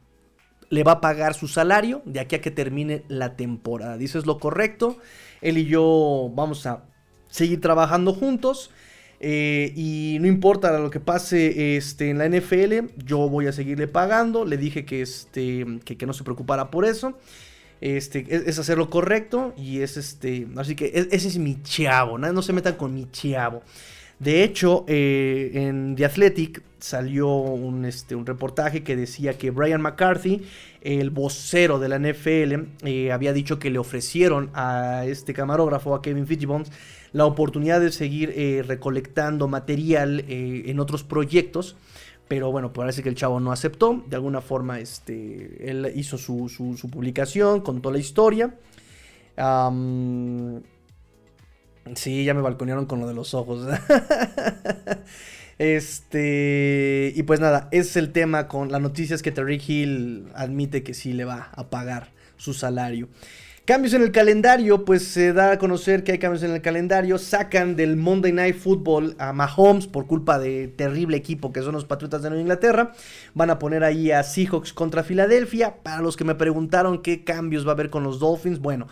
[0.69, 3.97] le va a pagar su salario de aquí a que termine la temporada.
[3.97, 4.97] Dice es lo correcto.
[5.41, 6.83] Él y yo vamos a
[7.29, 8.71] seguir trabajando juntos.
[9.19, 13.87] Eh, y no importa lo que pase este, en la NFL, yo voy a seguirle
[13.87, 14.45] pagando.
[14.45, 17.17] Le dije que, este, que, no se preocupara por eso.
[17.81, 20.47] Este, es, hacer lo correcto y es este.
[20.57, 22.17] Así que ese es mi chavo.
[22.17, 22.31] ¿no?
[22.31, 23.63] no se metan con mi chavo.
[24.19, 29.81] De hecho, eh, en The Athletic salió un, este, un, reportaje que decía que Brian
[29.81, 30.43] McCarthy,
[30.81, 36.01] el vocero de la NFL, eh, había dicho que le ofrecieron a este camarógrafo, a
[36.01, 36.71] Kevin Fitzbones,
[37.11, 41.75] la oportunidad de seguir eh, recolectando material en otros proyectos.
[42.27, 44.03] Pero bueno, parece que el chavo no aceptó.
[44.07, 48.55] De alguna forma, este, él hizo su, su publicación, contó la historia.
[51.93, 53.67] Sí, ya me balconearon con lo de los ojos.
[55.59, 57.13] este.
[57.15, 60.95] Y pues nada, es el tema con la noticia es que Terry Hill admite que
[60.95, 63.07] sí le va a pagar su salario.
[63.65, 67.17] Cambios en el calendario, pues se da a conocer que hay cambios en el calendario.
[67.17, 71.83] Sacan del Monday Night Football a Mahomes por culpa de terrible equipo que son los
[71.83, 72.93] Patriotas de Nueva Inglaterra.
[73.33, 75.77] Van a poner ahí a Seahawks contra Filadelfia.
[75.81, 78.87] Para los que me preguntaron qué cambios va a haber con los Dolphins, bueno,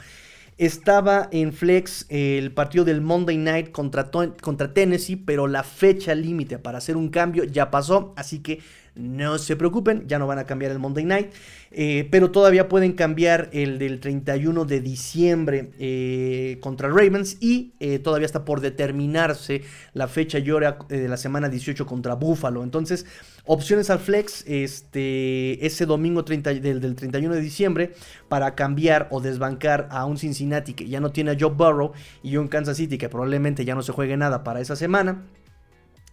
[0.57, 6.59] estaba en Flex el partido del Monday Night contra, contra Tennessee, pero la fecha límite
[6.59, 8.59] para hacer un cambio ya pasó, así que
[8.95, 11.31] no se preocupen, ya no van a cambiar el Monday Night,
[11.71, 17.97] eh, pero todavía pueden cambiar el del 31 de diciembre eh, contra Ravens y eh,
[17.97, 19.63] todavía está por determinarse
[19.93, 22.63] la fecha y hora de la semana 18 contra Buffalo.
[22.63, 23.07] Entonces,
[23.45, 27.93] opciones al flex este, ese domingo del, del, 31 de diciembre
[28.29, 32.37] para cambiar o desbancar a un Cincinnati que ya no tiene a Joe Burrow y
[32.37, 35.23] un Kansas City que probablemente ya no se juegue nada para esa semana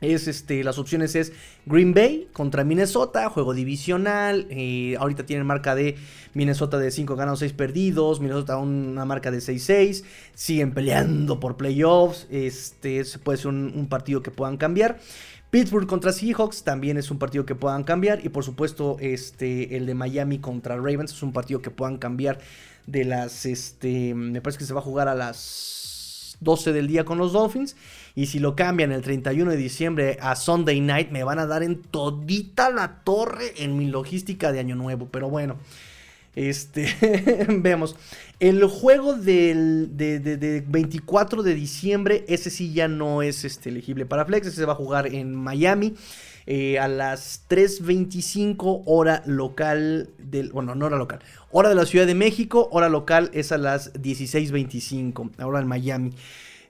[0.00, 1.32] es este, las opciones es
[1.66, 4.46] Green Bay contra Minnesota, juego divisional.
[4.48, 5.96] Eh, ahorita tienen marca de
[6.32, 8.20] Minnesota de 5 ganados, 6 perdidos.
[8.20, 10.04] Minnesota una marca de 6-6.
[10.34, 12.26] Siguen peleando por playoffs.
[12.30, 14.98] Este puede ser un, partido que puedan cambiar.
[15.50, 18.24] Pittsburgh contra Seahawks también es un partido que puedan cambiar.
[18.24, 22.38] Y por supuesto, este, el de Miami contra Ravens es un partido que puedan cambiar.
[22.86, 23.44] De las.
[23.44, 27.32] Este, me parece que se va a jugar a las 12 del día con los
[27.32, 27.76] Dolphins.
[28.14, 31.62] Y si lo cambian el 31 de diciembre a Sunday Night, me van a dar
[31.62, 35.08] en todita la torre en mi logística de Año Nuevo.
[35.10, 35.56] Pero bueno,
[36.34, 36.88] este,
[37.48, 37.96] veamos.
[38.38, 44.24] El juego del de, 24 de diciembre, ese sí ya no es este, elegible para
[44.24, 44.46] Flex.
[44.46, 45.94] Ese se va a jugar en Miami.
[46.46, 50.50] Eh, a las 3.25 hora local del...
[50.52, 51.20] Bueno, no hora local.
[51.52, 52.68] Hora de la Ciudad de México.
[52.72, 55.32] Hora local es a las 16.25.
[55.38, 56.12] Ahora en Miami.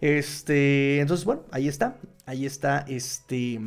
[0.00, 1.96] Este, entonces, bueno, ahí está.
[2.26, 3.60] Ahí está este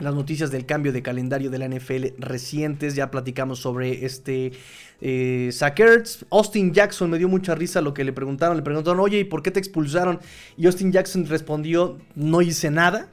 [0.00, 2.94] las noticias del cambio de calendario de la NFL recientes.
[2.94, 4.52] Ya platicamos sobre este
[5.00, 5.50] eh,
[6.30, 8.56] Austin Jackson me dio mucha risa lo que le preguntaron.
[8.56, 10.20] Le preguntaron, oye, ¿y por qué te expulsaron?
[10.56, 13.08] Y Austin Jackson respondió, no hice nada.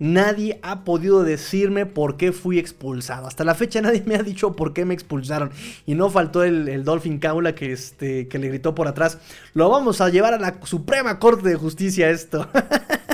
[0.00, 3.26] Nadie ha podido decirme por qué fui expulsado.
[3.26, 5.50] Hasta la fecha nadie me ha dicho por qué me expulsaron.
[5.84, 9.18] Y no faltó el, Dolphin Caula que, este, que le gritó por atrás.
[9.52, 12.48] Lo vamos a llevar a la Suprema Corte de Justicia esto.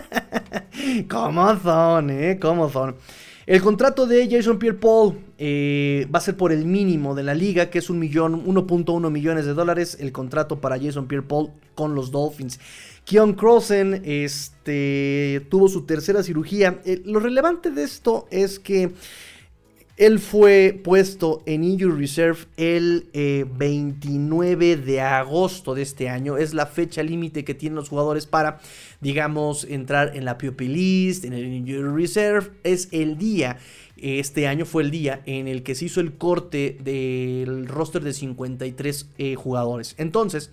[1.11, 2.39] ¿Cómo son, eh?
[2.41, 2.95] ¿Cómo son?
[3.47, 7.35] El contrato de Jason Pierre Paul eh, va a ser por el mínimo de la
[7.35, 9.97] liga, que es un millón, 1.1 millones de dólares.
[10.01, 12.61] El contrato para Jason Pierre Paul con los Dolphins.
[13.07, 16.83] Keon Crossen este, tuvo su tercera cirugía.
[16.85, 18.91] Eh, lo relevante de esto es que
[19.97, 26.37] él fue puesto en Injury Reserve el 29 eh, de agosto de este año.
[26.37, 28.59] Es la fecha límite que tienen los jugadores para,
[29.01, 32.51] digamos, entrar en la PUP List, en el Injury Reserve.
[32.65, 33.59] Es el día,
[33.97, 38.13] este año fue el día en el que se hizo el corte del roster de
[38.13, 39.95] 53 eh, jugadores.
[39.97, 40.51] Entonces,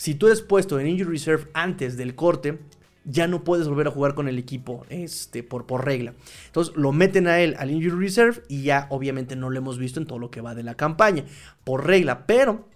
[0.00, 2.58] si tú eres puesto en Injury Reserve antes del corte,
[3.04, 6.14] ya no puedes volver a jugar con el equipo este, por, por regla.
[6.46, 10.00] Entonces lo meten a él al Injury Reserve y ya obviamente no lo hemos visto
[10.00, 11.26] en todo lo que va de la campaña
[11.64, 12.26] por regla.
[12.26, 12.66] Pero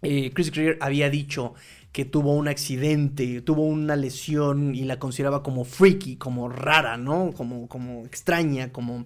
[0.00, 1.52] eh, Chris Greer había dicho
[1.92, 7.34] que tuvo un accidente, tuvo una lesión y la consideraba como freaky, como rara, ¿no?
[7.36, 9.04] Como, como extraña, como...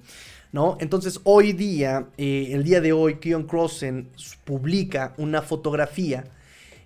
[0.52, 0.76] ¿No?
[0.78, 4.10] Entonces hoy día, eh, el día de hoy, Keon Crossen
[4.44, 6.26] publica una fotografía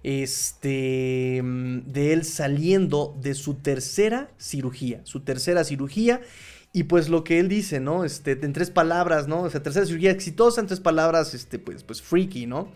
[0.07, 6.21] este, de él saliendo de su tercera cirugía, su tercera cirugía.
[6.73, 8.05] Y pues lo que él dice, ¿no?
[8.05, 9.43] Este, en tres palabras, ¿no?
[9.43, 12.69] O sea, tercera cirugía exitosa, en tres palabras, este, pues, pues freaky, ¿no?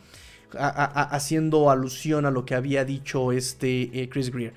[0.52, 4.52] haciendo alusión a lo que había dicho este eh, Chris Greer.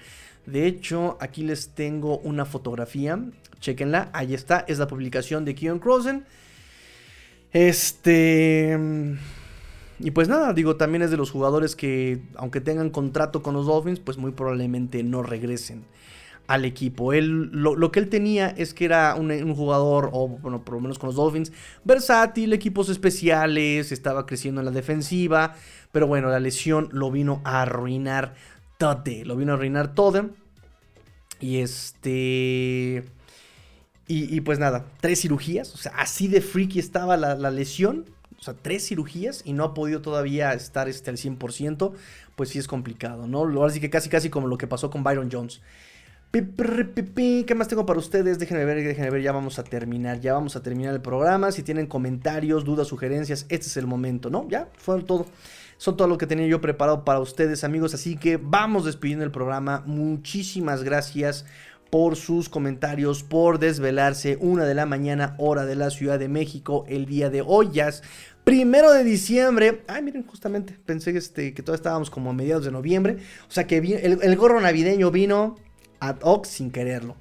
[0.48, 3.20] De hecho, aquí les tengo una fotografía.
[3.60, 6.26] Chequenla, ahí está, es la publicación de Keon Crossen.
[7.52, 8.76] Este.
[10.00, 13.68] Y pues nada, digo, también es de los jugadores que, aunque tengan contrato con los
[13.68, 15.86] Dolphins, pues muy probablemente no regresen
[16.48, 17.14] al equipo.
[17.14, 21.00] Él, lo, que él tenía es que era un, jugador, o bueno, por lo menos
[21.00, 21.52] con los Dolphins,
[21.84, 25.56] versátil, equipos especiales, estaba creciendo en la defensiva,
[25.92, 28.36] pero bueno, la lesión lo vino a arruinar
[28.78, 30.30] todo, lo vino a arruinar todo.
[31.40, 33.04] Y este...
[34.06, 38.06] Y, pues nada, tres cirugías, o sea, así de freaky estaba la, la lesión
[38.44, 41.94] o sea, tres cirugías y no ha podido todavía estar este, al 100%,
[42.36, 43.40] pues sí es complicado, ¿no?
[43.40, 45.62] Ahora sí que casi casi como lo que pasó con Byron Jones.
[46.34, 48.40] ¿Qué más tengo para ustedes?
[48.40, 51.54] Déjenme ver, déjenme ver, ya vamos a terminar, ya vamos a terminar el programa.
[51.54, 54.46] Si tienen comentarios, dudas, sugerencias, este es el momento, ¿no?
[54.50, 55.26] Ya, fue todo.
[55.78, 57.94] Son todo lo que tenía yo preparado para ustedes, amigos.
[57.94, 59.84] Así que vamos despidiendo el programa.
[59.86, 61.46] Muchísimas gracias
[61.94, 64.40] por sus comentarios, por desvelarse.
[64.42, 67.70] Una de la mañana, hora de la Ciudad de México, el día de hoy.
[67.72, 67.92] Ya
[68.44, 69.84] primero de diciembre.
[69.88, 73.18] Ay, miren, justamente pensé este, que todavía estábamos como a mediados de noviembre.
[73.48, 75.58] O sea que el, el gorro navideño vino
[76.00, 77.16] ad hoc sin quererlo.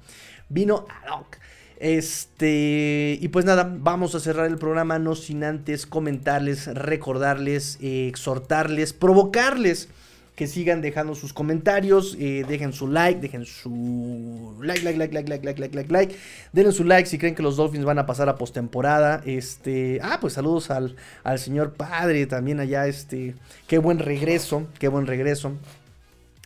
[0.49, 1.37] Vino ad hoc.
[1.77, 8.07] Este, y pues nada, vamos a cerrar el programa no sin antes comentarles, recordarles, eh,
[8.07, 9.89] exhortarles, provocarles
[10.35, 15.29] que sigan dejando sus comentarios, eh, dejen su like, dejen su like, like, like, like,
[15.29, 16.15] like, like, like, like, like,
[16.53, 20.17] denle su like si creen que los Dolphins van a pasar a postemporada, este, ah,
[20.19, 23.35] pues saludos al, al señor padre también allá, este,
[23.67, 25.53] qué buen regreso, qué buen regreso,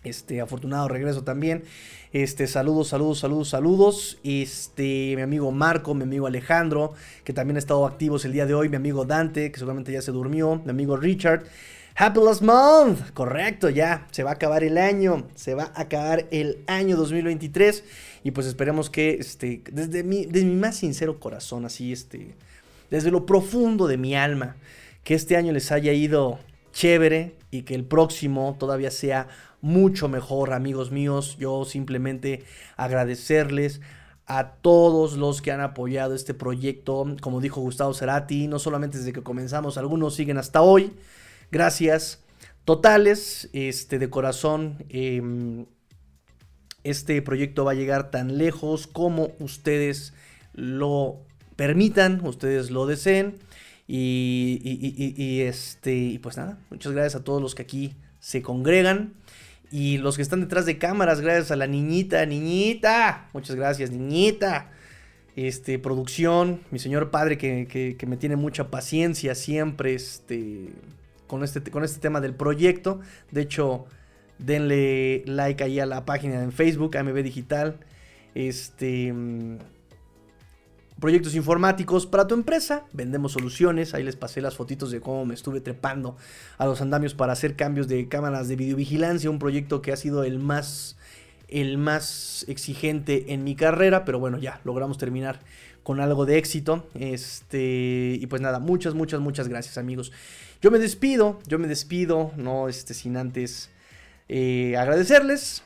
[0.04, 1.64] este, afortunado regreso también,
[2.14, 4.18] este, saludos, saludos, saludos, saludos.
[4.24, 6.94] Este, mi amigo Marco, mi amigo Alejandro,
[7.26, 8.70] que también ha estado activos el día de hoy.
[8.70, 10.62] Mi amigo Dante, que seguramente ya se durmió.
[10.64, 11.44] Mi amigo Richard.
[12.00, 13.12] Happy Last Month.
[13.16, 14.06] Correcto, ya.
[14.12, 15.28] Se va a acabar el año.
[15.34, 17.84] Se va a acabar el año 2023.
[18.24, 22.36] Y pues esperemos que, este, desde mi, desde mi más sincero corazón, así, este,
[22.92, 24.58] desde lo profundo de mi alma,
[25.04, 26.38] que este año les haya ido
[26.72, 29.28] chévere y que el próximo todavía sea
[29.62, 31.36] mucho mejor, amigos míos.
[31.40, 32.44] Yo simplemente
[32.76, 33.82] agradecerles
[34.28, 37.08] a todos los que han apoyado este proyecto.
[37.22, 40.94] Como dijo Gustavo Cerati, no solamente desde que comenzamos, algunos siguen hasta hoy.
[41.52, 42.24] Gracias
[42.66, 44.86] totales, este, de corazón.
[44.90, 45.66] Em,
[46.84, 50.14] este proyecto va a llegar tan lejos como ustedes
[50.54, 51.22] lo
[51.56, 53.36] permitan, ustedes lo deseen.
[53.88, 54.60] Y,
[55.18, 59.14] y, este, y pues nada, muchas gracias a todos los que aquí se congregan.
[59.72, 63.30] Y los que están detrás de cámaras, gracias a la niñita, niñita.
[63.34, 64.72] Muchas gracias, niñita.
[65.36, 70.70] Este, producción, mi señor padre que, me tiene mucha paciencia siempre este,
[71.28, 73.00] con, este, con este tema del proyecto.
[73.32, 73.86] De hecho,
[74.40, 77.78] denle like ahí a la página en Facebook, AMB Digital.
[78.34, 79.14] Este
[81.00, 82.86] proyectos informáticos para tu empresa.
[82.94, 83.94] Vendemos soluciones.
[83.94, 86.18] Ahí les pasé las fotitos de cómo me estuve trepando
[86.58, 89.30] a los andamios para hacer cambios de cámaras de videovigilancia.
[89.30, 90.98] Un proyecto que ha sido el más,
[91.48, 94.06] el más exigente en mi carrera.
[94.06, 95.40] Pero bueno, ya logramos terminar
[95.84, 96.86] con algo de éxito.
[96.96, 100.12] Este, y pues nada, muchas, muchas, muchas gracias amigos.
[100.62, 103.70] Yo me despido, yo me despido, no este, sin antes
[104.28, 105.64] eh, agradecerles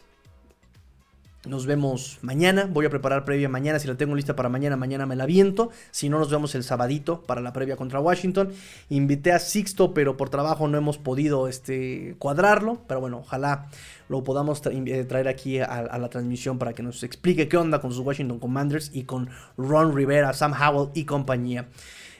[1.45, 2.67] nos vemos mañana.
[2.71, 3.79] Voy a preparar previa mañana.
[3.79, 5.71] Si la tengo lista para mañana, mañana me la viento.
[5.89, 8.53] Si no, nos vemos el sabadito para la previa contra Washington.
[8.89, 12.81] Invité a Sixto, pero por trabajo no hemos podido este, cuadrarlo.
[12.87, 13.69] Pero bueno, ojalá
[14.07, 17.81] lo podamos eh, traer aquí a, a, la transmisión para que nos explique qué onda
[17.81, 21.67] con sus Washington Commanders y con Ron Rivera, Sam Howell y compañía.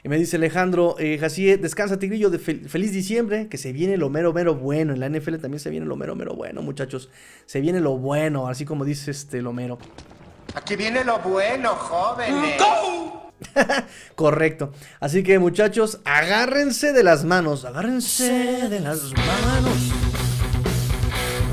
[0.03, 1.19] Y me dice Alejandro, eh,
[1.61, 4.93] descansa Tigrillo, de feliz diciembre, que se viene lo mero, mero bueno.
[4.93, 7.09] En la NFL también se viene lo mero, mero bueno, muchachos.
[7.45, 9.77] Se viene lo bueno, así como dice este Lomero.
[10.55, 12.61] Aquí viene lo bueno, jóvenes.
[14.15, 14.73] Correcto.
[14.99, 19.77] Así que muchachos, agárrense de las manos, agárrense de las manos.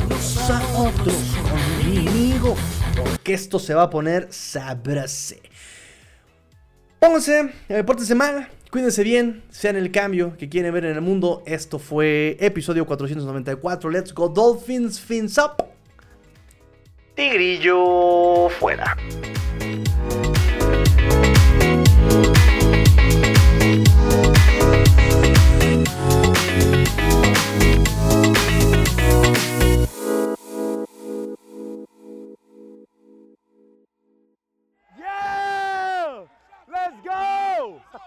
[0.06, 1.16] Unos a otros
[1.50, 2.56] conmigo,
[2.96, 5.47] porque esto se va a poner sabrase.
[6.98, 11.44] Pónganse, eh, pórtense mal, cuídense bien, sean el cambio que quieren ver en el mundo.
[11.46, 13.88] Esto fue episodio 494.
[13.88, 15.64] Let's go Dolphins, fins up.
[17.14, 18.96] Tigrillo fuera.